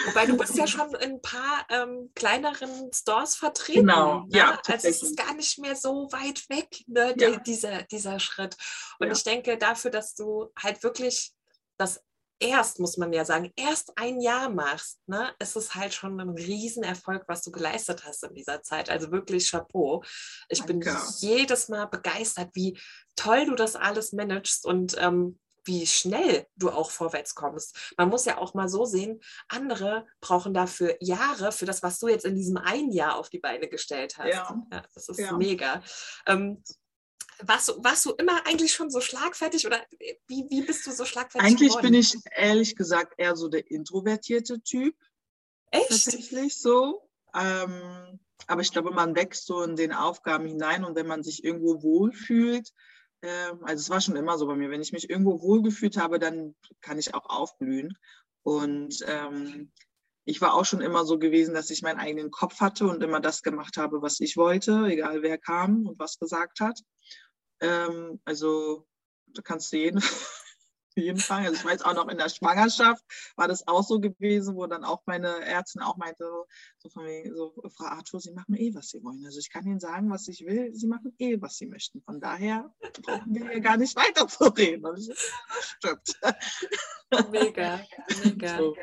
Wobei 0.08 0.26
du 0.26 0.38
bist 0.38 0.56
ja 0.58 0.68
schon 0.68 0.94
in 0.96 1.14
ein 1.14 1.22
paar 1.22 1.66
ähm, 1.70 2.12
kleineren 2.16 2.92
Stores 2.94 3.36
vertreten. 3.36 3.88
Genau, 3.88 4.22
ne? 4.22 4.38
ja. 4.38 4.62
Also 4.68 4.88
es 4.88 5.04
ist 5.04 5.18
gar 5.18 5.34
nicht 5.34 5.60
mehr 5.60 5.76
so 5.76 6.08
weit 6.12 6.50
weg, 6.50 6.84
ne, 6.88 7.14
ja. 7.18 7.32
die, 7.32 7.44
dieser, 7.44 7.84
dieser 7.84 8.20
Schritt. 8.20 8.56
Und 9.00 9.08
ja. 9.08 9.14
ich 9.14 9.24
denke, 9.24 9.58
dafür, 9.58 9.92
dass 9.92 10.16
du 10.16 10.52
halt 10.58 10.84
wirklich 10.84 11.34
das 11.78 12.02
erst, 12.40 12.80
muss 12.80 12.98
man 12.98 13.14
ja 13.14 13.26
sagen, 13.26 13.52
erst 13.56 13.98
ein 13.98 14.20
Jahr 14.20 14.50
machst, 14.50 15.00
ne, 15.08 15.34
ist 15.40 15.56
es 15.56 15.76
halt 15.76 15.94
schon 15.94 16.20
ein 16.20 16.30
Riesenerfolg, 16.30 17.24
was 17.28 17.44
du 17.44 17.52
geleistet 17.52 18.06
hast 18.06 18.24
in 18.24 18.34
dieser 18.34 18.62
Zeit. 18.62 18.90
Also 18.90 19.12
wirklich 19.12 19.50
Chapeau. 19.50 20.04
Ich 20.50 20.60
Danke. 20.60 20.92
bin 20.92 20.98
jedes 21.20 21.70
Mal 21.70 21.86
begeistert, 21.86 22.50
wie 22.54 22.80
toll 23.16 23.46
du 23.46 23.56
das 23.56 23.76
alles 23.76 24.12
managst 24.12 24.66
und 24.66 24.96
ähm, 25.00 25.40
wie 25.66 25.86
schnell 25.86 26.48
du 26.56 26.70
auch 26.70 26.92
vorwärts 26.92 27.36
kommst. 27.36 27.94
Man 27.98 28.10
muss 28.10 28.26
ja 28.26 28.38
auch 28.38 28.54
mal 28.54 28.70
so 28.70 28.86
sehen, 28.86 29.20
andere 29.48 30.08
brauchen 30.22 30.54
dafür 30.54 30.96
Jahre 31.02 31.52
für 31.52 31.66
das, 31.66 31.84
was 31.84 32.00
du 32.00 32.08
jetzt 32.08 32.26
in 32.26 32.36
diesem 32.36 32.58
einen 32.58 32.92
Jahr 32.92 33.18
auf 33.18 33.30
die 33.30 33.40
Beine 33.40 33.68
gestellt 33.68 34.18
hast. 34.18 34.34
Ja. 34.34 34.62
ja 34.72 34.84
das 34.94 35.10
ist 35.10 35.20
ja. 35.20 35.34
mega. 35.34 35.84
Ähm, 36.28 36.64
warst, 37.40 37.70
du, 37.70 37.84
warst 37.84 38.06
du 38.06 38.12
immer 38.12 38.46
eigentlich 38.46 38.74
schon 38.74 38.90
so 38.90 39.02
schlagfertig 39.02 39.66
oder 39.66 39.84
wie, 40.28 40.46
wie 40.50 40.62
bist 40.62 40.86
du 40.88 40.92
so 40.92 41.06
schlagfertig? 41.06 41.48
Eigentlich 41.48 41.70
geworden? 41.70 41.92
bin 41.92 41.94
ich 41.96 42.16
ehrlich 42.36 42.76
gesagt 42.76 43.16
eher 43.18 43.36
so 43.36 43.50
der 43.50 43.70
introvertierte 43.70 44.62
Typ. 44.62 44.96
Echt? 45.72 45.90
Tatsächlich 45.90 46.58
so. 46.58 47.10
Ähm, 47.34 48.20
aber 48.48 48.62
ich 48.62 48.72
glaube, 48.72 48.92
man 48.92 49.16
wächst 49.16 49.46
so 49.46 49.62
in 49.64 49.76
den 49.76 49.92
Aufgaben 49.92 50.46
hinein 50.46 50.86
und 50.86 50.96
wenn 50.96 51.08
man 51.08 51.24
sich 51.24 51.44
irgendwo 51.44 51.82
wohlfühlt, 51.82 52.72
also 53.62 53.82
es 53.82 53.90
war 53.90 54.02
schon 54.02 54.16
immer 54.16 54.38
so 54.38 54.48
bei 54.48 54.56
mir, 54.56 54.70
wenn 54.70 54.82
ich 54.82 54.92
mich 54.92 55.10
irgendwo 55.10 55.42
wohlgefühlt 55.42 55.98
habe, 55.98 56.20
dann 56.20 56.56
kann 56.82 57.00
ich 57.00 57.14
auch 57.14 57.30
aufblühen. 57.30 57.98
Und 58.44 59.04
ähm, 59.08 59.72
ich 60.26 60.42
war 60.42 60.54
auch 60.54 60.66
schon 60.66 60.82
immer 60.82 61.06
so 61.06 61.20
gewesen, 61.20 61.54
dass 61.54 61.70
ich 61.70 61.82
meinen 61.82 62.00
eigenen 62.00 62.32
Kopf 62.32 62.60
hatte 62.60 62.88
und 62.88 63.04
immer 63.04 63.20
das 63.20 63.44
gemacht 63.44 63.78
habe, 63.78 64.02
was 64.02 64.20
ich 64.20 64.38
wollte, 64.38 64.86
egal 64.88 65.22
wer 65.22 65.38
kam 65.38 65.88
und 65.88 66.00
was 66.00 66.18
gesagt 66.20 66.60
hat. 66.60 66.80
Ähm, 67.62 68.20
also 68.26 68.88
da 69.28 69.42
kannst 69.42 69.72
du 69.72 69.78
jeden 69.78 70.02
jeden 70.96 71.20
Fall. 71.20 71.46
Also 71.46 71.54
ich 71.54 71.66
weiß 71.66 71.82
auch 71.84 71.94
noch 71.94 72.08
in 72.08 72.18
der 72.18 72.30
Schwangerschaft 72.30 73.04
war 73.36 73.48
das 73.48 73.68
auch 73.68 73.84
so 73.84 74.00
gewesen, 74.00 74.56
wo 74.56 74.66
dann 74.68 74.84
auch 74.84 75.02
meine 75.06 75.42
Ärztin 75.44 75.82
auch 75.82 75.98
meinte, 75.98 76.26
so 76.78 76.90
von 76.90 77.06
wegen, 77.06 77.36
so, 77.36 77.54
Frau 77.76 77.86
Arthur, 77.86 78.20
Sie 78.20 78.32
machen 78.32 78.56
eh, 78.56 78.74
was 78.74 78.90
Sie 78.90 79.04
wollen. 79.04 79.24
Also 79.26 79.40
ich 79.40 79.52
kann 79.52 79.66
Ihnen 79.66 79.80
sagen, 79.80 80.10
was 80.10 80.28
ich 80.28 80.46
will, 80.46 80.74
Sie 80.74 80.88
machen 80.88 81.14
eh, 81.20 81.42
was 81.42 81.58
Sie 81.58 81.68
möchten. 81.68 82.02
Von 82.02 82.20
daher 82.20 82.74
brauchen 83.04 83.36
wir 83.36 83.50
hier 83.50 83.62
gar 83.62 83.78
nicht 83.78 83.96
weiter 83.96 84.28
zu 84.28 84.46
reden. 84.46 84.86
Und 84.86 85.00
ich, 85.00 85.08
das 85.08 85.20
stimmt. 85.60 86.20
Mega, 87.32 87.82
mega. 88.24 88.58
So. 88.58 88.76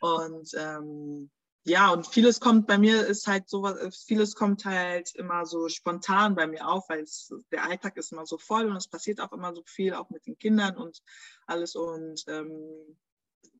Und 0.00 0.50
ähm, 0.56 1.30
ja, 1.66 1.90
und 1.90 2.06
vieles 2.06 2.40
kommt 2.40 2.66
bei 2.66 2.76
mir 2.76 3.06
ist 3.06 3.26
halt 3.26 3.48
so 3.48 3.66
vieles 4.06 4.34
kommt 4.34 4.66
halt 4.66 5.14
immer 5.14 5.46
so 5.46 5.68
spontan 5.70 6.34
bei 6.34 6.46
mir 6.46 6.68
auf, 6.68 6.88
weil 6.90 7.00
es, 7.00 7.32
der 7.50 7.64
Alltag 7.64 7.96
ist 7.96 8.12
immer 8.12 8.26
so 8.26 8.36
voll 8.36 8.66
und 8.66 8.76
es 8.76 8.86
passiert 8.86 9.20
auch 9.20 9.32
immer 9.32 9.54
so 9.54 9.62
viel, 9.64 9.94
auch 9.94 10.10
mit 10.10 10.26
den 10.26 10.38
Kindern 10.38 10.76
und 10.76 11.02
alles. 11.46 11.74
Und 11.74 12.22
ähm, 12.28 12.98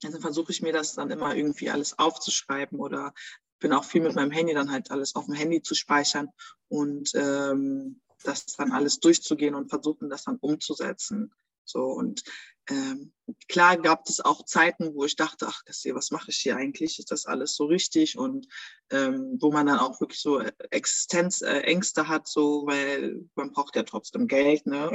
also 0.04 0.20
versuche 0.20 0.52
ich 0.52 0.60
mir 0.60 0.74
das 0.74 0.94
dann 0.94 1.10
immer 1.10 1.34
irgendwie 1.34 1.70
alles 1.70 1.98
aufzuschreiben 1.98 2.78
oder 2.78 3.14
bin 3.58 3.72
auch 3.72 3.84
viel 3.84 4.02
mit 4.02 4.14
meinem 4.14 4.30
Handy 4.30 4.52
dann 4.52 4.70
halt 4.70 4.90
alles 4.90 5.14
auf 5.16 5.24
dem 5.24 5.34
Handy 5.34 5.62
zu 5.62 5.74
speichern 5.74 6.28
und 6.68 7.10
ähm, 7.14 8.02
das 8.22 8.44
dann 8.56 8.72
alles 8.72 9.00
durchzugehen 9.00 9.54
und 9.54 9.70
versuchen, 9.70 10.10
das 10.10 10.24
dann 10.24 10.36
umzusetzen. 10.36 11.32
So 11.64 11.84
und 11.84 12.22
ähm, 12.70 13.12
klar 13.48 13.76
gab 13.76 14.08
es 14.08 14.20
auch 14.20 14.44
Zeiten, 14.44 14.94
wo 14.94 15.04
ich 15.04 15.16
dachte, 15.16 15.46
ach, 15.48 15.62
hier, 15.68 15.94
was 15.94 16.10
mache 16.10 16.30
ich 16.30 16.38
hier 16.38 16.56
eigentlich? 16.56 16.98
Ist 16.98 17.10
das 17.10 17.26
alles 17.26 17.54
so 17.56 17.66
richtig? 17.66 18.16
Und 18.16 18.46
ähm, 18.90 19.36
wo 19.40 19.52
man 19.52 19.66
dann 19.66 19.78
auch 19.78 20.00
wirklich 20.00 20.20
so 20.20 20.40
Existenzängste 20.70 22.02
äh, 22.02 22.04
hat, 22.04 22.26
so, 22.26 22.66
weil 22.66 23.28
man 23.34 23.52
braucht 23.52 23.76
ja 23.76 23.82
trotzdem 23.82 24.26
Geld, 24.26 24.66
ne? 24.66 24.90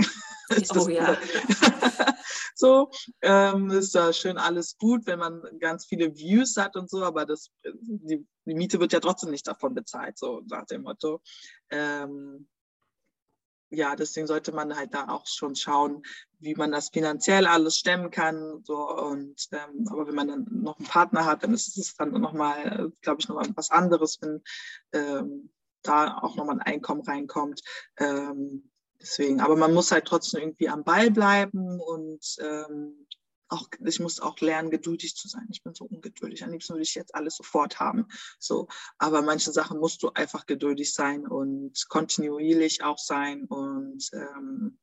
oh 0.75 0.89
ja. 0.89 1.17
so, 2.55 2.89
ähm, 3.21 3.69
ist 3.69 3.93
da 3.93 4.13
schön 4.13 4.37
alles 4.37 4.77
gut, 4.77 5.05
wenn 5.05 5.19
man 5.19 5.43
ganz 5.59 5.85
viele 5.85 6.15
Views 6.15 6.57
hat 6.57 6.75
und 6.75 6.89
so, 6.89 7.03
aber 7.03 7.25
das, 7.25 7.51
die, 7.63 8.25
die 8.45 8.55
Miete 8.55 8.79
wird 8.79 8.93
ja 8.93 8.99
trotzdem 8.99 9.29
nicht 9.29 9.47
davon 9.47 9.75
bezahlt, 9.75 10.17
so 10.17 10.41
nach 10.47 10.65
dem 10.65 10.83
Motto. 10.83 11.21
Ähm, 11.69 12.47
ja, 13.69 13.95
deswegen 13.95 14.27
sollte 14.27 14.51
man 14.51 14.75
halt 14.75 14.93
da 14.93 15.09
auch 15.09 15.27
schon 15.27 15.55
schauen, 15.55 16.03
wie 16.39 16.55
man 16.55 16.71
das 16.71 16.89
finanziell 16.89 17.45
alles 17.45 17.77
stemmen 17.77 18.09
kann. 18.11 18.63
So, 18.63 18.77
und, 18.77 19.47
ähm, 19.51 19.87
aber 19.89 20.07
wenn 20.07 20.15
man 20.15 20.27
dann 20.27 20.47
noch 20.49 20.77
einen 20.77 20.87
Partner 20.87 21.25
hat, 21.25 21.43
dann 21.43 21.53
ist 21.53 21.77
es 21.77 21.95
dann 21.95 22.11
nochmal, 22.11 22.91
glaube 23.01 23.21
ich, 23.21 23.27
nochmal 23.27 23.49
was 23.55 23.71
anderes, 23.71 24.19
wenn 24.21 24.41
ähm, 24.93 25.51
da 25.83 26.17
auch 26.17 26.35
nochmal 26.35 26.55
ein 26.55 26.73
Einkommen 26.73 27.01
reinkommt. 27.01 27.61
Ähm, 27.97 28.69
deswegen, 29.01 29.39
aber 29.39 29.55
man 29.55 29.73
muss 29.73 29.91
halt 29.91 30.05
trotzdem 30.05 30.41
irgendwie 30.41 30.69
am 30.69 30.83
Ball 30.83 31.11
bleiben 31.11 31.79
und 31.79 32.37
ähm, 32.41 33.07
auch, 33.49 33.67
ich 33.83 33.99
muss 33.99 34.19
auch 34.19 34.39
lernen, 34.39 34.69
geduldig 34.69 35.15
zu 35.15 35.27
sein. 35.27 35.47
Ich 35.49 35.63
bin 35.63 35.73
so 35.73 35.85
ungeduldig. 35.85 36.43
Am 36.43 36.51
liebsten 36.51 36.73
würde 36.73 36.83
ich 36.83 36.95
jetzt 36.95 37.15
alles 37.15 37.35
sofort 37.35 37.79
haben. 37.79 38.07
So, 38.37 38.67
aber 38.97 39.21
manche 39.21 39.51
Sachen 39.51 39.79
musst 39.79 40.03
du 40.03 40.09
einfach 40.09 40.45
geduldig 40.45 40.93
sein 40.93 41.27
und 41.27 41.85
kontinuierlich 41.89 42.83
auch 42.83 42.97
sein 42.97 43.45
und 43.45 44.09
ähm, 44.13 44.79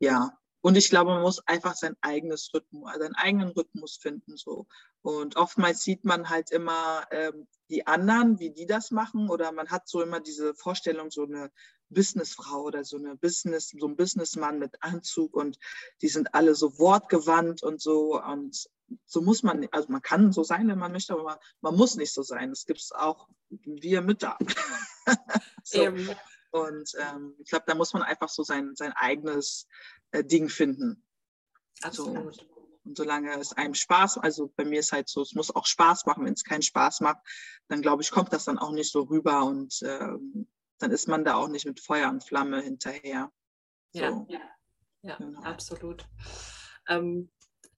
ja, 0.00 0.36
und 0.64 0.78
ich 0.78 0.88
glaube, 0.88 1.10
man 1.10 1.20
muss 1.20 1.46
einfach 1.46 1.74
sein 1.74 1.94
eigenes 2.00 2.50
Rhythmus, 2.54 2.90
seinen 2.98 3.14
eigenen 3.16 3.50
Rhythmus 3.50 3.98
finden. 3.98 4.38
So. 4.38 4.66
Und 5.02 5.36
oftmals 5.36 5.82
sieht 5.82 6.06
man 6.06 6.30
halt 6.30 6.50
immer 6.50 7.06
ähm, 7.10 7.46
die 7.68 7.86
anderen, 7.86 8.38
wie 8.38 8.50
die 8.50 8.64
das 8.64 8.90
machen, 8.90 9.28
oder 9.28 9.52
man 9.52 9.68
hat 9.68 9.86
so 9.86 10.00
immer 10.00 10.20
diese 10.20 10.54
Vorstellung, 10.54 11.10
so 11.10 11.24
eine 11.24 11.52
Businessfrau 11.90 12.62
oder 12.62 12.82
so 12.82 12.96
eine 12.96 13.14
Business, 13.14 13.74
so 13.78 13.86
ein 13.86 13.94
Businessmann 13.94 14.58
mit 14.58 14.82
Anzug 14.82 15.36
und 15.36 15.58
die 16.00 16.08
sind 16.08 16.34
alle 16.34 16.54
so 16.54 16.78
wortgewandt 16.78 17.62
und 17.62 17.82
so. 17.82 18.18
Und 18.22 18.66
so 19.04 19.20
muss 19.20 19.42
man, 19.42 19.68
also 19.70 19.92
man 19.92 20.00
kann 20.00 20.32
so 20.32 20.44
sein, 20.44 20.66
wenn 20.68 20.78
man 20.78 20.92
möchte, 20.92 21.12
aber 21.12 21.24
man, 21.24 21.38
man 21.60 21.76
muss 21.76 21.96
nicht 21.96 22.14
so 22.14 22.22
sein. 22.22 22.48
Das 22.48 22.64
gibt 22.64 22.80
es 22.80 22.90
auch 22.90 23.28
wir 23.50 24.00
Mütter. 24.00 24.38
so. 25.62 25.92
Und 26.54 26.92
ähm, 27.00 27.34
ich 27.40 27.50
glaube, 27.50 27.64
da 27.66 27.74
muss 27.74 27.92
man 27.94 28.04
einfach 28.04 28.28
so 28.28 28.44
sein, 28.44 28.76
sein 28.76 28.92
eigenes 28.92 29.66
äh, 30.12 30.22
Ding 30.22 30.48
finden. 30.48 31.04
Absolut. 31.82 32.36
So, 32.36 32.46
und 32.84 32.96
solange 32.96 33.36
es 33.40 33.52
einem 33.54 33.74
Spaß, 33.74 34.18
also 34.18 34.52
bei 34.54 34.64
mir 34.64 34.78
ist 34.78 34.92
halt 34.92 35.08
so, 35.08 35.22
es 35.22 35.34
muss 35.34 35.52
auch 35.52 35.66
Spaß 35.66 36.06
machen. 36.06 36.24
Wenn 36.24 36.34
es 36.34 36.44
keinen 36.44 36.62
Spaß 36.62 37.00
macht, 37.00 37.18
dann 37.66 37.82
glaube 37.82 38.02
ich, 38.02 38.12
kommt 38.12 38.32
das 38.32 38.44
dann 38.44 38.58
auch 38.58 38.70
nicht 38.70 38.92
so 38.92 39.02
rüber 39.02 39.44
und 39.44 39.80
ähm, 39.82 40.48
dann 40.78 40.92
ist 40.92 41.08
man 41.08 41.24
da 41.24 41.34
auch 41.34 41.48
nicht 41.48 41.66
mit 41.66 41.80
Feuer 41.80 42.08
und 42.08 42.22
Flamme 42.22 42.60
hinterher. 42.60 43.32
So. 43.92 44.00
Ja, 44.00 44.26
ja, 44.28 44.40
ja 45.02 45.16
genau. 45.16 45.42
absolut. 45.42 46.06
Ähm, 46.86 47.30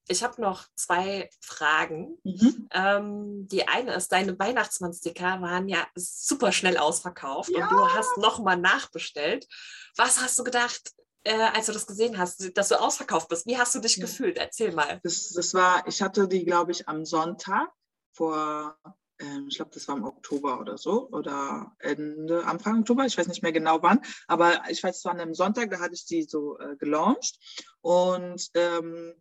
ich 0.09 0.22
habe 0.22 0.40
noch 0.40 0.66
zwei 0.74 1.30
Fragen. 1.40 2.18
Mhm. 2.22 2.68
Ähm, 2.72 3.48
die 3.48 3.66
eine 3.66 3.94
ist, 3.94 4.12
deine 4.12 4.38
Weihnachtsmannsticker 4.38 5.40
waren 5.40 5.68
ja 5.68 5.86
super 5.94 6.52
schnell 6.52 6.76
ausverkauft 6.76 7.50
ja. 7.50 7.64
und 7.64 7.72
du 7.72 7.88
hast 7.88 8.16
nochmal 8.18 8.57
nachbestellt. 8.57 9.48
Was 9.96 10.22
hast 10.22 10.38
du 10.38 10.44
gedacht, 10.44 10.92
äh, 11.24 11.34
als 11.54 11.66
du 11.66 11.72
das 11.72 11.86
gesehen 11.86 12.18
hast, 12.18 12.57
dass 12.57 12.68
du 12.68 12.80
ausverkauft 12.80 13.28
bist? 13.28 13.46
Wie 13.46 13.59
hast 13.59 13.74
du 13.74 13.80
dich 13.80 13.96
ja. 13.96 14.02
gefühlt? 14.02 14.38
Erzähl 14.38 14.72
mal. 14.72 15.00
Das, 15.02 15.30
das 15.30 15.54
war, 15.54 15.86
ich 15.86 16.00
hatte 16.02 16.28
die, 16.28 16.44
glaube 16.44 16.72
ich, 16.72 16.88
am 16.88 17.04
Sonntag 17.04 17.68
vor, 18.12 18.78
ähm, 19.18 19.46
ich 19.48 19.57
glaube, 19.57 19.72
das 19.74 19.88
war 19.88 19.96
im 19.96 20.04
Oktober 20.04 20.61
oder 20.61 20.78
so 20.78 21.09
oder 21.11 21.74
Ende, 21.80 22.44
Anfang 22.44 22.80
Oktober, 22.80 23.04
ich 23.07 23.18
weiß 23.18 23.26
nicht 23.26 23.42
mehr 23.42 23.52
genau 23.52 23.82
wann, 23.82 24.00
aber 24.28 24.62
ich 24.70 24.82
weiß, 24.82 24.98
es 24.98 25.04
war 25.04 25.12
an 25.12 25.20
einem 25.20 25.34
Sonntag, 25.34 25.70
da 25.70 25.80
hatte 25.80 25.94
ich 25.94 26.07
die 26.07 26.22
so 26.22 26.59
äh, 26.59 26.76
gelauncht 26.76 27.38
und 27.80 28.48
ähm, 28.54 29.14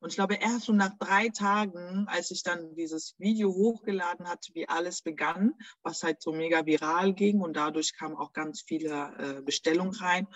und 0.00 0.10
ich 0.10 0.16
glaube, 0.16 0.34
erst 0.34 0.66
so 0.66 0.72
nach 0.72 0.96
drei 0.98 1.28
Tagen, 1.28 2.06
als 2.08 2.30
ich 2.30 2.42
dann 2.42 2.74
dieses 2.74 3.14
Video 3.18 3.52
hochgeladen 3.52 4.28
hatte, 4.28 4.54
wie 4.54 4.68
alles 4.68 5.02
begann, 5.02 5.54
was 5.82 6.02
halt 6.02 6.22
so 6.22 6.32
mega 6.32 6.64
viral 6.66 7.12
ging 7.14 7.40
und 7.40 7.56
dadurch 7.56 7.94
kamen 7.94 8.16
auch 8.16 8.32
ganz 8.32 8.62
viele 8.62 9.12
äh, 9.18 9.42
Bestellungen 9.42 9.94
rein. 9.94 10.28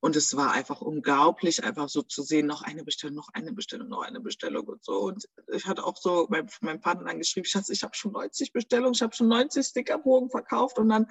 Und 0.00 0.16
es 0.16 0.36
war 0.36 0.52
einfach 0.52 0.82
unglaublich, 0.82 1.64
einfach 1.64 1.88
so 1.88 2.02
zu 2.02 2.22
sehen, 2.22 2.46
noch 2.46 2.60
eine 2.60 2.84
Bestellung, 2.84 3.16
noch 3.16 3.30
eine 3.32 3.52
Bestellung, 3.54 3.88
noch 3.88 4.02
eine 4.02 4.20
Bestellung 4.20 4.66
und 4.66 4.84
so. 4.84 4.98
Und 4.98 5.26
ich 5.50 5.66
hatte 5.66 5.82
auch 5.82 5.96
so 5.96 6.26
mein, 6.28 6.46
meinem 6.60 6.80
Partner 6.80 7.06
dann 7.06 7.18
geschrieben, 7.18 7.46
Schatz, 7.46 7.70
ich 7.70 7.82
habe 7.82 7.94
schon 7.94 8.12
90 8.12 8.52
Bestellungen, 8.52 8.92
ich 8.94 9.02
habe 9.02 9.16
schon 9.16 9.28
90 9.28 9.66
Stickerbogen 9.66 10.28
verkauft 10.28 10.78
und 10.78 10.90
dann 10.90 11.06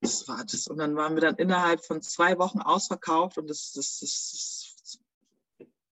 das 0.00 0.28
war 0.28 0.44
das. 0.44 0.66
Und 0.66 0.78
dann 0.78 0.96
waren 0.96 1.14
wir 1.14 1.22
dann 1.22 1.36
innerhalb 1.36 1.84
von 1.84 2.02
zwei 2.02 2.38
Wochen 2.38 2.60
ausverkauft 2.60 3.38
und 3.38 3.48
das, 3.48 3.72
das, 3.72 3.98
das, 4.00 4.67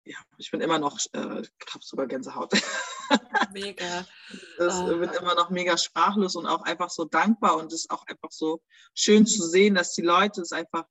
ja, 0.10 0.18
ich 0.40 0.50
bin 0.50 0.60
immer 0.60 0.80
noch, 0.80 0.98
äh, 1.14 1.42
ich 1.42 1.74
habe 1.74 1.84
sogar 1.84 2.08
Gänsehaut. 2.08 2.52
Mega. 3.54 4.08
Das 4.58 4.74
oh. 4.80 5.00
wird 5.00 5.16
immer 5.16 5.36
noch 5.36 5.52
mega 5.52 5.78
sprachlos 5.78 6.36
und 6.36 6.48
auch 6.48 6.64
einfach 6.64 6.90
so 6.90 7.06
dankbar 7.06 7.58
und 7.58 7.68
es 7.68 7.82
ist 7.82 7.92
auch 7.92 8.06
einfach 8.08 8.32
so 8.32 8.62
schön 8.96 9.28
zu 9.28 9.48
sehen, 9.48 9.76
dass 9.76 9.94
die 9.94 10.02
Leute 10.02 10.42
es 10.42 10.52
einfach 10.52 10.86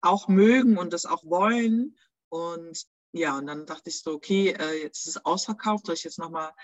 auch 0.00 0.28
mögen 0.28 0.78
und 0.78 0.92
das 0.92 1.06
auch 1.06 1.24
wollen. 1.24 1.98
Und 2.28 2.84
ja, 3.10 3.36
und 3.36 3.46
dann 3.46 3.66
dachte 3.66 3.90
ich 3.90 4.00
so, 4.00 4.12
okay, 4.12 4.50
äh, 4.50 4.82
jetzt 4.82 5.06
ist 5.06 5.16
es 5.16 5.24
ausverkauft, 5.24 5.86
soll 5.86 5.96
ich 5.96 6.04
jetzt 6.04 6.18
nochmal 6.18 6.50
äh, 6.50 6.54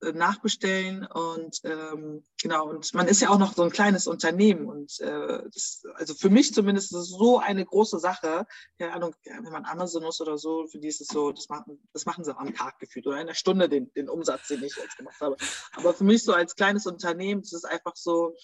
nachbestellen 0.00 1.06
und 1.06 1.60
ähm, 1.64 2.22
genau 2.40 2.68
und 2.68 2.92
man 2.92 3.08
ist 3.08 3.22
ja 3.22 3.30
auch 3.30 3.38
noch 3.38 3.54
so 3.54 3.62
ein 3.62 3.70
kleines 3.70 4.06
Unternehmen 4.06 4.66
und 4.66 5.00
äh, 5.00 5.42
das, 5.52 5.82
also 5.94 6.14
für 6.14 6.28
mich 6.28 6.52
zumindest 6.52 6.92
ist 6.92 6.98
es 6.98 7.08
so 7.08 7.38
eine 7.38 7.64
große 7.64 7.98
Sache. 7.98 8.46
Keine 8.78 8.92
Ahnung 8.92 9.14
wenn 9.24 9.52
man 9.52 9.64
Amazon 9.64 10.04
ist 10.04 10.20
oder 10.20 10.36
so 10.36 10.66
für 10.66 10.78
die 10.78 10.88
ist 10.88 11.00
es 11.00 11.08
so 11.08 11.32
das 11.32 11.48
machen 11.48 11.88
das 11.92 12.04
machen 12.04 12.24
sie 12.24 12.36
am 12.36 12.54
Tag 12.54 12.78
gefühlt 12.78 13.06
oder 13.06 13.20
in 13.20 13.26
der 13.26 13.34
Stunde 13.34 13.68
den, 13.68 13.90
den 13.94 14.08
Umsatz 14.08 14.48
den 14.48 14.62
ich 14.62 14.76
jetzt 14.76 14.96
gemacht 14.98 15.20
habe. 15.20 15.36
Aber 15.72 15.94
für 15.94 16.04
mich 16.04 16.22
so 16.22 16.34
als 16.34 16.56
kleines 16.56 16.86
Unternehmen 16.86 17.40
ist 17.40 17.54
es 17.54 17.64
einfach 17.64 17.96
so 17.96 18.36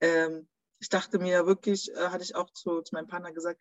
ähm, 0.00 0.48
ich 0.80 0.88
dachte 0.88 1.20
mir 1.20 1.46
wirklich 1.46 1.92
äh, 1.92 2.08
hatte 2.08 2.24
ich 2.24 2.34
auch 2.34 2.50
zu, 2.50 2.82
zu 2.82 2.94
meinem 2.94 3.06
Partner 3.06 3.32
gesagt 3.32 3.60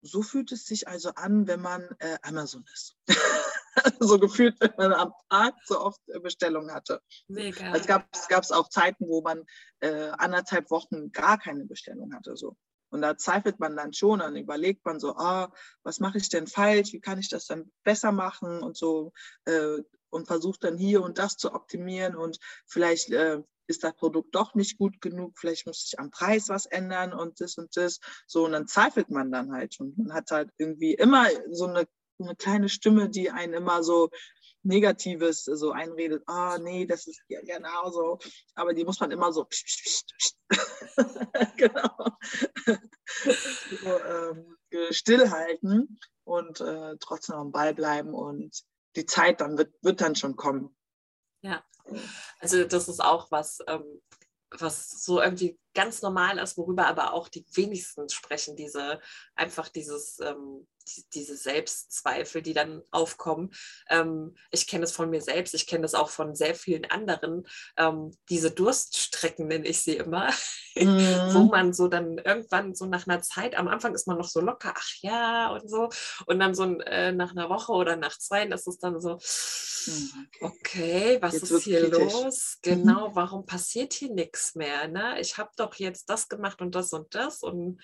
so 0.00 0.22
fühlt 0.22 0.50
es 0.50 0.64
sich 0.64 0.88
also 0.88 1.10
an 1.10 1.46
wenn 1.46 1.60
man 1.60 1.82
äh, 1.98 2.16
Amazon 2.22 2.64
ist 2.72 2.96
so 4.00 4.18
gefühlt, 4.18 4.56
wenn 4.60 4.72
man 4.76 4.92
am 4.92 5.12
Tag 5.30 5.54
so 5.64 5.80
oft 5.80 6.00
äh, 6.08 6.20
Bestellungen 6.20 6.72
hatte. 6.72 7.00
Mega. 7.28 7.66
Also 7.66 7.80
es 7.80 7.86
gab 7.86 8.06
es 8.12 8.28
gab's 8.28 8.52
auch 8.52 8.68
Zeiten, 8.68 9.06
wo 9.08 9.22
man 9.22 9.44
äh, 9.80 10.10
anderthalb 10.18 10.70
Wochen 10.70 11.12
gar 11.12 11.38
keine 11.38 11.64
Bestellung 11.64 12.14
hatte. 12.14 12.36
So. 12.36 12.56
Und 12.90 13.00
da 13.00 13.16
zweifelt 13.16 13.58
man 13.58 13.74
dann 13.74 13.94
schon, 13.94 14.18
dann 14.18 14.36
überlegt 14.36 14.84
man 14.84 15.00
so, 15.00 15.16
ah, 15.16 15.50
was 15.82 15.98
mache 15.98 16.18
ich 16.18 16.28
denn 16.28 16.46
falsch, 16.46 16.92
wie 16.92 17.00
kann 17.00 17.18
ich 17.18 17.30
das 17.30 17.46
dann 17.46 17.72
besser 17.84 18.12
machen 18.12 18.62
und 18.62 18.76
so 18.76 19.12
äh, 19.46 19.78
und 20.10 20.26
versucht 20.26 20.64
dann 20.64 20.76
hier 20.76 21.02
und 21.02 21.18
das 21.18 21.38
zu 21.38 21.54
optimieren 21.54 22.16
und 22.16 22.38
vielleicht 22.66 23.10
äh, 23.10 23.42
ist 23.66 23.82
das 23.82 23.94
Produkt 23.94 24.34
doch 24.34 24.54
nicht 24.54 24.76
gut 24.76 25.00
genug, 25.00 25.38
vielleicht 25.38 25.66
muss 25.66 25.86
ich 25.86 25.98
am 25.98 26.10
Preis 26.10 26.50
was 26.50 26.66
ändern 26.66 27.14
und 27.14 27.40
das 27.40 27.56
und 27.56 27.74
das. 27.76 27.98
So, 28.26 28.44
und 28.44 28.52
dann 28.52 28.66
zweifelt 28.66 29.08
man 29.10 29.32
dann 29.32 29.52
halt 29.52 29.80
und 29.80 29.96
man 29.96 30.12
hat 30.12 30.30
halt 30.30 30.50
irgendwie 30.58 30.92
immer 30.92 31.28
so 31.50 31.66
eine 31.66 31.86
eine 32.22 32.36
kleine 32.36 32.68
Stimme, 32.68 33.08
die 33.08 33.30
einen 33.30 33.54
immer 33.54 33.82
so 33.82 34.10
Negatives 34.64 35.44
so 35.44 35.72
einredet, 35.72 36.22
ah 36.26 36.54
oh, 36.54 36.58
nee, 36.62 36.86
das 36.86 37.06
ist 37.06 37.20
ja 37.28 37.40
genau 37.42 37.90
so. 37.90 38.18
Aber 38.54 38.74
die 38.74 38.84
muss 38.84 39.00
man 39.00 39.10
immer 39.10 39.32
so, 39.32 39.46
genau, 41.56 41.96
so, 43.82 43.98
ähm, 44.04 44.56
stillhalten 44.90 45.98
und 46.24 46.60
äh, 46.60 46.96
trotzdem 47.00 47.36
am 47.36 47.52
Ball 47.52 47.74
bleiben 47.74 48.14
und 48.14 48.62
die 48.96 49.06
Zeit 49.06 49.40
dann 49.40 49.58
wird, 49.58 49.74
wird 49.82 50.00
dann 50.00 50.14
schon 50.14 50.36
kommen. 50.36 50.76
Ja, 51.42 51.64
also 52.38 52.64
das 52.64 52.88
ist 52.88 53.00
auch 53.00 53.30
was, 53.30 53.58
ähm, 53.66 54.00
was 54.50 55.04
so 55.04 55.20
irgendwie 55.20 55.58
ganz 55.74 56.02
normal 56.02 56.38
ist, 56.38 56.56
worüber 56.56 56.86
aber 56.86 57.12
auch 57.12 57.28
die 57.28 57.44
wenigsten 57.54 58.08
sprechen, 58.08 58.56
diese 58.56 59.00
einfach 59.34 59.68
dieses 59.68 60.18
ähm, 60.20 60.66
die, 60.88 61.04
diese 61.14 61.36
Selbstzweifel, 61.36 62.42
die 62.42 62.54
dann 62.54 62.82
aufkommen. 62.90 63.50
Ähm, 63.88 64.36
ich 64.50 64.66
kenne 64.66 64.84
es 64.84 64.92
von 64.92 65.10
mir 65.10 65.20
selbst, 65.20 65.54
ich 65.54 65.66
kenne 65.66 65.82
das 65.82 65.94
auch 65.94 66.08
von 66.08 66.34
sehr 66.34 66.54
vielen 66.54 66.84
anderen. 66.86 67.46
Ähm, 67.76 68.16
diese 68.28 68.50
Durststrecken 68.50 69.48
nenne 69.48 69.66
ich 69.66 69.82
sie 69.82 69.96
immer, 69.96 70.30
mhm. 70.76 71.28
wo 71.30 71.44
man 71.44 71.72
so 71.72 71.88
dann 71.88 72.18
irgendwann 72.18 72.74
so 72.74 72.86
nach 72.86 73.06
einer 73.06 73.22
Zeit, 73.22 73.54
am 73.54 73.68
Anfang 73.68 73.94
ist 73.94 74.06
man 74.06 74.18
noch 74.18 74.28
so 74.28 74.40
locker, 74.40 74.74
ach 74.76 74.90
ja 75.00 75.52
und 75.52 75.68
so, 75.68 75.88
und 76.26 76.38
dann 76.38 76.54
so 76.54 76.64
äh, 76.64 77.12
nach 77.12 77.32
einer 77.32 77.48
Woche 77.48 77.72
oder 77.72 77.96
nach 77.96 78.18
zwei 78.18 78.42
ist 78.42 78.66
es 78.66 78.78
dann 78.78 79.00
so, 79.00 79.18
mhm, 79.86 80.28
okay, 80.40 81.18
was 81.20 81.34
jetzt 81.34 81.50
ist 81.50 81.64
hier 81.64 81.82
kritisch. 81.82 82.12
los? 82.12 82.58
Mhm. 82.64 82.70
Genau, 82.70 83.10
warum 83.14 83.46
passiert 83.46 83.92
hier 83.92 84.10
nichts 84.10 84.54
mehr? 84.54 84.88
Ne? 84.88 85.20
Ich 85.20 85.38
habe 85.38 85.50
doch 85.56 85.61
jetzt 85.76 86.08
das 86.08 86.28
gemacht 86.28 86.60
und 86.60 86.74
das 86.74 86.92
und 86.92 87.14
das 87.14 87.42
und 87.42 87.80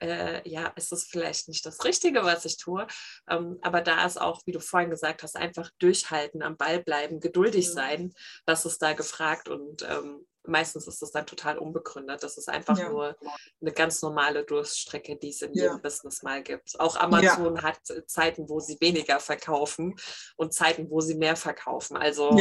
äh, 0.00 0.46
ja, 0.48 0.66
ist 0.76 0.92
es 0.92 1.04
vielleicht 1.04 1.48
nicht 1.48 1.64
das 1.64 1.84
Richtige, 1.84 2.24
was 2.24 2.44
ich 2.44 2.56
tue. 2.56 2.86
Ähm, 3.28 3.58
aber 3.62 3.80
da 3.80 4.04
ist 4.04 4.20
auch, 4.20 4.42
wie 4.44 4.52
du 4.52 4.60
vorhin 4.60 4.90
gesagt 4.90 5.22
hast, 5.22 5.36
einfach 5.36 5.70
durchhalten, 5.78 6.42
am 6.42 6.56
Ball 6.56 6.82
bleiben, 6.82 7.20
geduldig 7.20 7.70
sein. 7.70 8.12
Das 8.44 8.66
ist 8.66 8.82
da 8.82 8.92
gefragt 8.92 9.48
und 9.48 9.82
ähm, 9.82 10.26
meistens 10.46 10.86
ist 10.86 11.02
das 11.02 11.12
dann 11.12 11.26
total 11.26 11.58
unbegründet. 11.58 12.22
Das 12.22 12.36
ist 12.36 12.48
einfach 12.48 12.78
ja. 12.78 12.88
nur 12.88 13.16
eine 13.60 13.72
ganz 13.72 14.02
normale 14.02 14.44
Durststrecke, 14.44 15.16
die 15.16 15.30
es 15.30 15.42
in 15.42 15.54
ja. 15.54 15.64
jedem 15.64 15.82
Business 15.82 16.22
mal 16.22 16.42
gibt. 16.42 16.78
Auch 16.78 16.96
Amazon 16.96 17.56
ja. 17.56 17.62
hat 17.62 17.80
Zeiten, 18.06 18.48
wo 18.48 18.60
sie 18.60 18.78
weniger 18.80 19.20
verkaufen 19.20 19.96
und 20.36 20.52
Zeiten, 20.52 20.90
wo 20.90 21.00
sie 21.00 21.14
mehr 21.14 21.36
verkaufen. 21.36 21.96
Also 21.96 22.36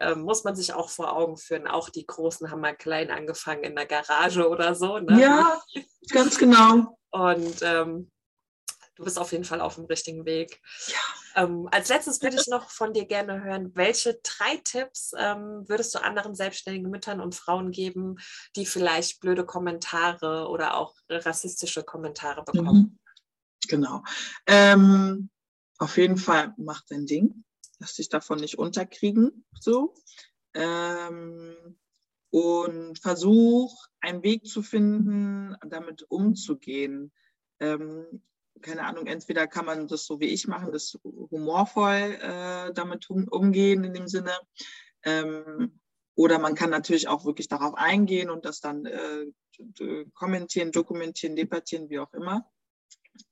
äh, 0.00 0.14
muss 0.14 0.44
man 0.44 0.54
sich 0.54 0.74
auch 0.74 0.90
vor 0.90 1.16
Augen 1.16 1.36
führen. 1.36 1.66
Auch 1.66 1.88
die 1.88 2.06
Großen 2.06 2.50
haben 2.50 2.60
mal 2.60 2.76
klein 2.76 3.10
angefangen 3.10 3.64
in 3.64 3.76
der 3.76 3.86
Garage 3.86 4.48
oder 4.48 4.74
so. 4.74 4.98
Ne? 4.98 5.20
Ja, 5.20 5.60
ganz 6.10 6.38
genau. 6.38 6.98
Und 7.10 7.60
ähm, 7.62 8.10
du 9.02 9.04
bist 9.04 9.18
auf 9.18 9.32
jeden 9.32 9.44
Fall 9.44 9.60
auf 9.60 9.74
dem 9.74 9.86
richtigen 9.86 10.24
Weg. 10.24 10.60
Ja. 10.86 11.42
Ähm, 11.42 11.68
als 11.72 11.88
letztes 11.88 12.22
würde 12.22 12.36
ich 12.36 12.46
noch 12.46 12.70
von 12.70 12.92
dir 12.92 13.04
gerne 13.04 13.42
hören, 13.42 13.72
welche 13.74 14.20
drei 14.22 14.58
Tipps 14.58 15.12
ähm, 15.18 15.68
würdest 15.68 15.92
du 15.94 16.02
anderen 16.02 16.36
selbstständigen 16.36 16.88
Müttern 16.88 17.20
und 17.20 17.34
Frauen 17.34 17.72
geben, 17.72 18.16
die 18.54 18.64
vielleicht 18.64 19.20
blöde 19.20 19.44
Kommentare 19.44 20.48
oder 20.48 20.76
auch 20.76 20.94
rassistische 21.08 21.82
Kommentare 21.82 22.44
bekommen? 22.44 22.76
Mhm. 22.76 22.98
Genau. 23.68 24.04
Ähm, 24.46 25.30
auf 25.78 25.96
jeden 25.96 26.16
Fall 26.16 26.54
mach 26.56 26.82
dein 26.88 27.06
Ding. 27.06 27.44
Lass 27.80 27.94
dich 27.94 28.08
davon 28.08 28.38
nicht 28.38 28.58
unterkriegen. 28.58 29.44
So. 29.58 29.94
Ähm, 30.54 31.56
und 32.30 32.98
versuch 33.00 33.84
einen 34.00 34.22
Weg 34.22 34.46
zu 34.46 34.62
finden, 34.62 35.56
damit 35.66 36.04
umzugehen. 36.08 37.12
Ähm, 37.58 38.22
keine 38.60 38.84
Ahnung, 38.84 39.06
entweder 39.06 39.46
kann 39.46 39.64
man 39.64 39.88
das 39.88 40.04
so 40.04 40.20
wie 40.20 40.26
ich 40.26 40.46
machen, 40.46 40.72
das 40.72 40.98
humorvoll 41.02 42.18
äh, 42.20 42.72
damit 42.74 43.08
um, 43.10 43.26
umgehen 43.28 43.84
in 43.84 43.94
dem 43.94 44.08
Sinne. 44.08 44.32
Ähm, 45.04 45.80
oder 46.14 46.38
man 46.38 46.54
kann 46.54 46.70
natürlich 46.70 47.08
auch 47.08 47.24
wirklich 47.24 47.48
darauf 47.48 47.74
eingehen 47.74 48.30
und 48.30 48.44
das 48.44 48.60
dann 48.60 48.86
äh, 48.86 49.26
kommentieren, 50.14 50.70
dokumentieren, 50.70 51.36
debattieren, 51.36 51.88
wie 51.88 51.98
auch 51.98 52.12
immer. 52.12 52.46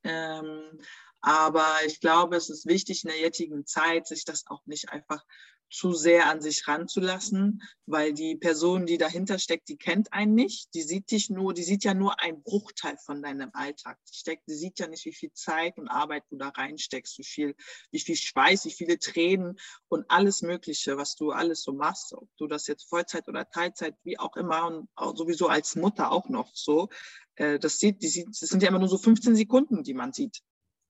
Ähm, 0.02 0.80
aber 1.20 1.66
ich 1.86 2.00
glaube, 2.00 2.36
es 2.36 2.48
ist 2.48 2.66
wichtig 2.66 3.04
in 3.04 3.10
der 3.10 3.20
jetzigen 3.20 3.66
Zeit, 3.66 4.06
sich 4.06 4.24
das 4.24 4.46
auch 4.46 4.64
nicht 4.64 4.90
einfach 4.90 5.22
zu 5.70 5.92
sehr 5.92 6.26
an 6.26 6.40
sich 6.40 6.66
ranzulassen, 6.66 7.62
weil 7.86 8.12
die 8.12 8.36
Person, 8.36 8.86
die 8.86 8.98
dahinter 8.98 9.38
steckt, 9.38 9.68
die 9.68 9.76
kennt 9.76 10.12
einen 10.12 10.34
nicht. 10.34 10.74
Die 10.74 10.82
sieht 10.82 11.10
dich 11.10 11.30
nur, 11.30 11.54
die 11.54 11.62
sieht 11.62 11.84
ja 11.84 11.94
nur 11.94 12.20
einen 12.20 12.42
Bruchteil 12.42 12.96
von 12.98 13.22
deinem 13.22 13.50
Alltag. 13.52 13.98
Die, 14.08 14.16
steckt, 14.16 14.48
die 14.48 14.54
sieht 14.54 14.78
ja 14.78 14.88
nicht, 14.88 15.04
wie 15.04 15.14
viel 15.14 15.32
Zeit 15.32 15.78
und 15.78 15.88
Arbeit 15.88 16.24
du 16.30 16.36
da 16.36 16.48
reinsteckst, 16.48 17.18
wie 17.18 17.24
viel, 17.24 17.54
wie 17.90 18.00
viel 18.00 18.16
Schweiß, 18.16 18.64
wie 18.64 18.72
viele 18.72 18.98
Tränen 18.98 19.58
und 19.88 20.04
alles 20.08 20.42
Mögliche, 20.42 20.96
was 20.96 21.16
du 21.16 21.30
alles 21.30 21.62
so 21.62 21.72
machst. 21.72 22.12
Ob 22.14 22.28
du 22.36 22.46
das 22.46 22.66
jetzt 22.66 22.88
Vollzeit 22.88 23.28
oder 23.28 23.48
Teilzeit, 23.48 23.94
wie 24.02 24.18
auch 24.18 24.36
immer 24.36 24.66
und 24.66 24.88
auch 24.96 25.16
sowieso 25.16 25.48
als 25.48 25.76
Mutter 25.76 26.10
auch 26.10 26.28
noch 26.28 26.50
so. 26.54 26.88
Äh, 27.36 27.58
das 27.58 27.78
sieht, 27.78 28.02
die 28.02 28.08
sieht, 28.08 28.28
das 28.28 28.40
sind 28.40 28.62
ja 28.62 28.68
immer 28.68 28.78
nur 28.78 28.88
so 28.88 28.98
15 28.98 29.36
Sekunden, 29.36 29.82
die 29.82 29.94
man 29.94 30.12
sieht. 30.12 30.40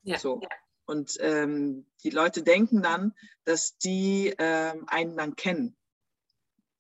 Ja. 0.02 0.18
So. 0.18 0.40
Und 0.91 1.16
ähm, 1.20 1.86
die 2.03 2.11
Leute 2.11 2.43
denken 2.43 2.82
dann, 2.82 3.14
dass 3.45 3.78
die 3.78 4.34
ähm, 4.38 4.84
einen 4.88 5.16
dann 5.16 5.36
kennen. 5.36 5.76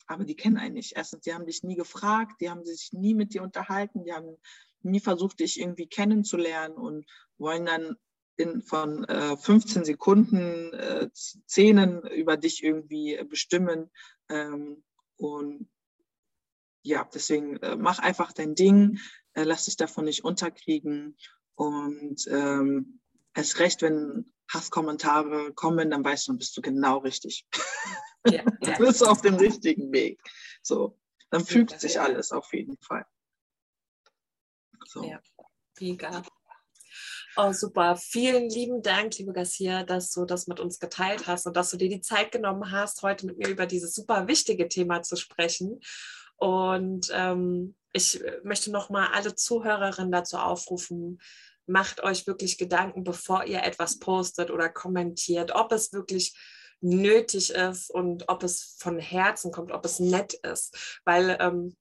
Aber 0.08 0.24
die 0.24 0.34
kennen 0.34 0.56
einen 0.56 0.74
nicht. 0.74 0.96
Erstens, 0.96 1.20
die 1.20 1.32
haben 1.32 1.46
dich 1.46 1.62
nie 1.62 1.76
gefragt, 1.76 2.40
die 2.40 2.50
haben 2.50 2.64
sich 2.64 2.92
nie 2.92 3.14
mit 3.14 3.34
dir 3.34 3.44
unterhalten, 3.44 4.02
die 4.02 4.12
haben 4.12 4.36
nie 4.82 4.98
versucht, 4.98 5.38
dich 5.38 5.60
irgendwie 5.60 5.86
kennenzulernen 5.86 6.74
und 6.74 7.06
wollen 7.38 7.66
dann 7.66 7.96
in, 8.36 8.62
von 8.62 9.04
äh, 9.04 9.36
15 9.36 9.84
Sekunden 9.84 10.72
äh, 10.72 11.08
Szenen 11.14 12.02
über 12.02 12.36
dich 12.36 12.64
irgendwie 12.64 13.22
bestimmen. 13.28 13.92
Ähm, 14.28 14.82
und 15.18 15.70
ja, 16.82 17.08
deswegen 17.14 17.58
äh, 17.58 17.76
mach 17.76 18.00
einfach 18.00 18.32
dein 18.32 18.56
Ding, 18.56 18.98
äh, 19.34 19.44
lass 19.44 19.66
dich 19.66 19.76
davon 19.76 20.06
nicht 20.06 20.24
unterkriegen 20.24 21.16
und 21.54 22.26
ähm, 22.28 22.99
erst 23.34 23.58
recht, 23.58 23.82
wenn 23.82 24.32
Hasskommentare 24.52 25.52
kommen, 25.54 25.90
dann 25.90 26.04
weißt 26.04 26.26
du, 26.26 26.32
dann 26.32 26.38
bist 26.38 26.56
du 26.56 26.62
genau 26.62 26.98
richtig. 26.98 27.46
Ja, 28.26 28.32
ja. 28.32 28.44
du 28.60 28.86
bist 28.86 29.06
auf 29.06 29.22
dem 29.22 29.36
richtigen 29.36 29.92
Weg. 29.92 30.20
So, 30.62 30.98
dann 31.30 31.44
fügt 31.44 31.78
sich 31.80 31.94
ja. 31.94 32.02
alles 32.02 32.32
auf 32.32 32.52
jeden 32.52 32.76
Fall. 32.78 33.06
So. 34.86 35.04
Ja, 35.04 35.20
mega. 35.78 36.22
Oh, 37.36 37.52
super. 37.52 37.96
Vielen 37.96 38.50
lieben 38.50 38.82
Dank, 38.82 39.16
liebe 39.18 39.32
Garcia, 39.32 39.84
dass 39.84 40.10
du 40.10 40.24
das 40.24 40.48
mit 40.48 40.58
uns 40.58 40.80
geteilt 40.80 41.28
hast 41.28 41.46
und 41.46 41.56
dass 41.56 41.70
du 41.70 41.76
dir 41.76 41.88
die 41.88 42.00
Zeit 42.00 42.32
genommen 42.32 42.72
hast, 42.72 43.02
heute 43.02 43.26
mit 43.26 43.38
mir 43.38 43.48
über 43.48 43.66
dieses 43.66 43.94
super 43.94 44.26
wichtige 44.26 44.68
Thema 44.68 45.02
zu 45.02 45.14
sprechen. 45.14 45.80
Und 46.36 47.08
ähm, 47.12 47.76
ich 47.92 48.20
möchte 48.42 48.72
nochmal 48.72 49.08
alle 49.12 49.34
Zuhörerinnen 49.34 50.10
dazu 50.10 50.38
aufrufen, 50.38 51.20
macht 51.70 52.02
euch 52.02 52.26
wirklich 52.26 52.58
Gedanken, 52.58 53.04
bevor 53.04 53.44
ihr 53.44 53.62
etwas 53.62 53.98
postet 53.98 54.50
oder 54.50 54.68
kommentiert, 54.68 55.52
ob 55.54 55.72
es 55.72 55.92
wirklich 55.92 56.36
nötig 56.80 57.50
ist 57.50 57.90
und 57.90 58.28
ob 58.28 58.42
es 58.42 58.76
von 58.78 58.98
Herzen 58.98 59.52
kommt, 59.52 59.72
ob 59.72 59.84
es 59.84 60.00
nett 60.00 60.34
ist. 60.34 61.00
Weil 61.04 61.36
ähm, 61.40 61.76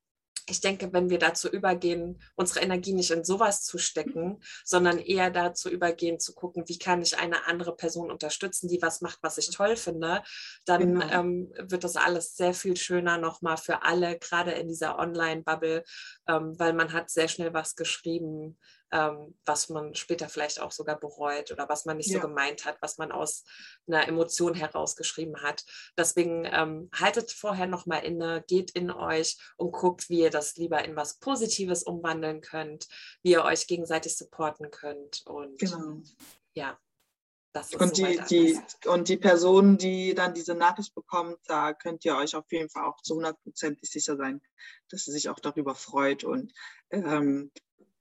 ich 0.50 0.62
denke, 0.62 0.92
wenn 0.94 1.10
wir 1.10 1.20
dazu 1.20 1.48
übergehen, 1.48 2.22
unsere 2.36 2.62
Energie 2.62 2.94
nicht 2.94 3.12
in 3.12 3.24
sowas 3.24 3.64
zu 3.64 3.78
stecken, 3.78 4.42
sondern 4.66 4.98
eher 4.98 5.30
dazu 5.30 5.70
übergehen, 5.70 6.20
zu 6.20 6.34
gucken, 6.34 6.64
wie 6.68 6.80
kann 6.80 7.02
ich 7.02 7.18
eine 7.18 7.46
andere 7.46 7.76
Person 7.76 8.12
unterstützen, 8.12 8.68
die 8.68 8.82
was 8.82 9.02
macht, 9.02 9.20
was 9.22 9.38
ich 9.38 9.52
toll 9.52 9.76
finde, 9.76 10.24
dann 10.66 11.00
genau. 11.00 11.10
ähm, 11.12 11.54
wird 11.60 11.84
das 11.84 11.96
alles 11.96 12.36
sehr 12.36 12.54
viel 12.54 12.78
schöner 12.78 13.18
nochmal 13.18 13.58
für 13.58 13.84
alle, 13.84 14.18
gerade 14.18 14.52
in 14.52 14.68
dieser 14.68 14.98
Online-Bubble, 14.98 15.84
ähm, 16.28 16.58
weil 16.58 16.74
man 16.74 16.94
hat 16.94 17.10
sehr 17.10 17.28
schnell 17.28 17.54
was 17.54 17.76
geschrieben, 17.76 18.58
ähm, 18.92 19.38
was 19.46 19.70
man 19.70 19.96
später 19.96 20.30
vielleicht 20.30 20.60
auch 20.60 20.72
sogar 20.72 21.00
bereut 21.00 21.52
oder 21.52 21.70
was 21.70 21.86
man 21.86 21.98
nicht 21.98 22.10
ja. 22.10 22.22
so 22.22 22.28
gemeint 22.28 22.66
hat, 22.66 22.78
was 22.82 22.98
man 22.98 23.12
aus 23.12 23.44
einer 23.88 24.08
Emotion 24.08 24.54
herausgeschrieben 24.54 25.42
hat. 25.42 25.64
Deswegen 25.98 26.46
ähm, 26.46 26.90
haltet 26.94 27.32
vorher 27.32 27.68
nochmal 27.68 28.04
inne, 28.04 28.44
geht 28.48 28.72
in 28.72 28.92
euch 28.92 29.38
und 29.58 29.72
guckt, 29.72 30.10
wie 30.10 30.22
ihr 30.22 30.32
das 30.32 30.56
lieber 30.56 30.84
in 30.84 30.96
was 30.96 31.20
Positives 31.20 31.84
umwandeln 31.84 32.42
könnt, 32.42 32.88
wie 33.22 33.32
ihr 33.32 33.44
euch 33.44 33.68
gegenseitig 33.68 34.18
supporten 34.18 34.72
könnt. 34.72 35.22
Und 35.26 35.60
genau. 35.60 36.02
ja, 36.54 36.80
das 37.54 37.72
ist 37.72 37.82
und, 37.82 37.98
die, 37.98 38.20
die, 38.30 38.60
und 38.88 39.10
die 39.10 39.18
Person, 39.18 39.78
die 39.78 40.14
dann 40.14 40.36
diese 40.36 40.54
Nachricht 40.54 40.94
bekommt, 40.94 41.38
da 41.48 41.74
könnt 41.74 42.06
ihr 42.06 42.16
euch 42.16 42.36
auf 42.36 42.52
jeden 42.52 42.70
Fall 42.70 42.86
auch 42.86 43.02
zu 43.02 43.16
hundertprozentig 43.16 43.90
sicher 43.90 44.18
sein, 44.18 44.42
dass 44.90 45.06
sie 45.06 45.12
sich 45.12 45.30
auch 45.30 45.40
darüber 45.40 45.74
freut. 45.74 46.24
Und 46.24 46.54
ähm, 46.92 47.52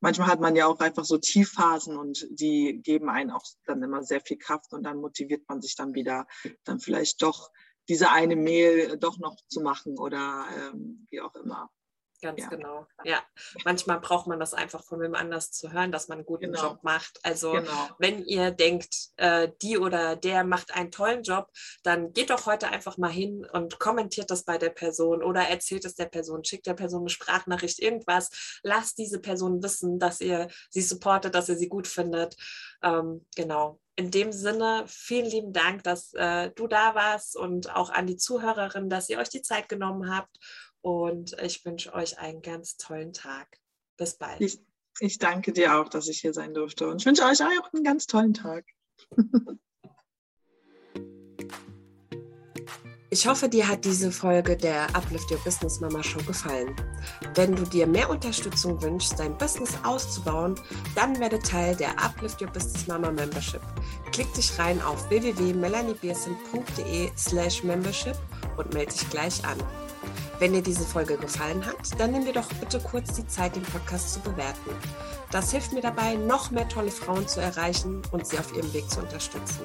manchmal 0.01 0.29
hat 0.29 0.41
man 0.41 0.57
ja 0.57 0.67
auch 0.67 0.81
einfach 0.81 1.05
so 1.05 1.19
Tiefphasen 1.19 1.97
und 1.97 2.27
die 2.31 2.81
geben 2.83 3.09
einen 3.09 3.31
auch 3.31 3.45
dann 3.65 3.83
immer 3.83 4.03
sehr 4.03 4.21
viel 4.21 4.39
Kraft 4.39 4.73
und 4.73 4.85
dann 4.85 5.01
motiviert 5.01 5.49
man 5.49 5.61
sich 5.61 5.75
dann 5.75 5.95
wieder, 5.95 6.27
dann 6.65 6.81
vielleicht 6.81 7.23
doch 7.23 7.51
diese 7.89 8.11
eine 8.11 8.37
Mail 8.37 8.99
doch 8.99 9.19
noch 9.19 9.37
zu 9.49 9.61
machen 9.61 9.99
oder 9.99 10.45
ähm, 10.57 11.07
wie 11.11 11.21
auch 11.21 11.35
immer. 11.37 11.71
Ganz 12.21 12.41
ja. 12.41 12.49
genau. 12.49 12.87
Ja, 13.05 13.23
manchmal 13.65 14.01
braucht 14.01 14.27
man 14.27 14.41
das 14.41 14.53
einfach 14.53 14.83
von 14.83 15.01
wem 15.01 15.15
anders 15.15 15.53
zu 15.53 15.73
hören, 15.73 15.93
dass 15.93 16.09
man 16.09 16.19
einen 16.19 16.27
guten 16.27 16.53
genau. 16.53 16.63
Job 16.63 16.79
macht. 16.83 17.21
Also 17.23 17.53
genau. 17.53 17.89
wenn 17.99 18.25
ihr 18.25 18.51
denkt, 18.51 19.11
äh, 19.17 19.49
die 19.63 19.79
oder 19.79 20.17
der 20.17 20.43
macht 20.43 20.75
einen 20.75 20.91
tollen 20.91 21.23
Job, 21.23 21.49
dann 21.85 22.13
geht 22.13 22.31
doch 22.31 22.47
heute 22.47 22.69
einfach 22.69 22.99
mal 22.99 23.11
hin 23.11 23.47
und 23.53 23.79
kommentiert 23.79 24.31
das 24.31 24.45
bei 24.45 24.59
der 24.59 24.71
Person 24.71 25.23
oder 25.23 25.43
erzählt 25.43 25.85
es 25.85 25.95
der 25.95 26.07
Person, 26.07 26.45
schickt 26.45 26.67
der 26.67 26.75
Person 26.75 27.03
eine 27.03 27.09
Sprachnachricht, 27.09 27.79
irgendwas. 27.79 28.61
Lasst 28.63 28.99
diese 28.99 29.21
Person 29.21 29.63
wissen, 29.63 30.01
dass 30.01 30.21
ihr 30.21 30.49
sie 30.71 30.83
supportet, 30.83 31.35
dass 31.35 31.49
ihr 31.49 31.57
sie 31.57 31.69
gut 31.69 31.87
findet. 31.87 32.37
Ähm, 32.83 33.27
genau. 33.37 33.81
In 33.97 34.13
dem 34.13 34.31
Sinne, 34.31 34.85
vielen 34.87 35.27
lieben 35.27 35.53
Dank, 35.53 35.83
dass 35.83 36.15
äh, 36.15 36.53
du 36.55 36.69
da 36.69 36.95
warst 36.95 37.37
und 37.37 37.75
auch 37.75 37.91
an 37.91 38.07
die 38.07 38.17
Zuhörerinnen, 38.17 38.89
dass 38.89 39.09
ihr 39.09 39.19
euch 39.19 39.29
die 39.29 39.43
Zeit 39.43 39.69
genommen 39.69 40.15
habt. 40.15 40.39
Und 40.81 41.37
ich 41.43 41.65
wünsche 41.65 41.93
euch 41.93 42.19
einen 42.19 42.43
ganz 42.43 42.77
tollen 42.77 43.13
Tag. 43.13 43.59
Bis 43.97 44.17
bald. 44.17 44.41
Ich, 44.41 44.61
ich 45.01 45.19
danke 45.19 45.53
dir 45.53 45.77
auch, 45.77 45.89
dass 45.89 46.09
ich 46.09 46.21
hier 46.21 46.33
sein 46.33 46.55
durfte. 46.55 46.89
Und 46.89 47.01
ich 47.01 47.07
wünsche 47.07 47.25
euch 47.25 47.43
auch 47.43 47.73
einen 47.73 47.85
ganz 47.85 48.07
tollen 48.07 48.35
Tag. 48.35 48.65
Ich 53.11 53.27
hoffe, 53.27 53.49
dir 53.49 53.67
hat 53.67 53.87
diese 53.87 54.13
Folge 54.13 54.55
der 54.55 54.95
Uplift 54.95 55.31
Your 55.31 55.39
Business 55.39 55.81
Mama 55.81 56.03
Show 56.03 56.23
gefallen. 56.25 56.77
Wenn 57.35 57.57
du 57.57 57.63
dir 57.63 57.87
mehr 57.87 58.11
Unterstützung 58.11 58.83
wünschst, 58.83 59.19
dein 59.19 59.35
Business 59.39 59.79
auszubauen, 59.83 60.57
dann 60.95 61.19
werde 61.19 61.39
Teil 61.39 61.75
der 61.75 61.99
Uplift 61.99 62.43
Your 62.43 62.51
Business 62.51 62.87
Mama 62.87 63.11
Membership. 63.11 63.63
Klick 64.13 64.31
dich 64.35 64.59
rein 64.59 64.83
auf 64.83 65.09
www.melaniebiersen.de 65.09 67.11
slash 67.17 67.65
membership 67.65 68.17
und 68.59 68.75
melde 68.75 68.93
dich 68.93 69.09
gleich 69.09 69.43
an. 69.43 69.57
Wenn 70.39 70.53
dir 70.53 70.63
diese 70.63 70.85
Folge 70.85 71.17
gefallen 71.17 71.67
hat, 71.67 71.99
dann 71.99 72.13
nimm 72.13 72.25
dir 72.25 72.33
doch 72.33 72.49
bitte 72.55 72.79
kurz 72.79 73.15
die 73.15 73.27
Zeit, 73.27 73.57
den 73.57 73.65
Podcast 73.65 74.15
zu 74.15 74.21
bewerten. 74.21 74.71
Das 75.33 75.51
hilft 75.51 75.73
mir 75.73 75.81
dabei, 75.81 76.15
noch 76.15 76.53
mehr 76.53 76.69
tolle 76.69 76.93
Frauen 76.93 77.27
zu 77.27 77.41
erreichen 77.41 78.03
und 78.13 78.25
sie 78.25 78.39
auf 78.39 78.55
ihrem 78.57 78.73
Weg 78.73 78.89
zu 78.89 79.01
unterstützen. 79.01 79.63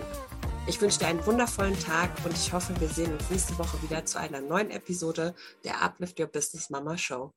Ich 0.66 0.82
wünsche 0.82 1.00
dir 1.00 1.08
einen 1.08 1.26
wundervollen 1.26 1.80
Tag 1.80 2.10
und 2.26 2.34
ich 2.34 2.54
hoffe, 2.54 2.74
wir 2.80 2.88
sehen 2.88 3.14
uns 3.14 3.30
nächste 3.30 3.58
Woche 3.60 3.82
wieder 3.84 4.06
zu 4.06 4.18
einer 4.18 4.42
neuen 4.42 4.72
Episode 4.72 5.36
der 5.64 5.84
Uplift 5.84 6.20
Your 6.20 6.28
Business 6.28 6.70
Mama 6.72 6.98
Show. 6.98 7.32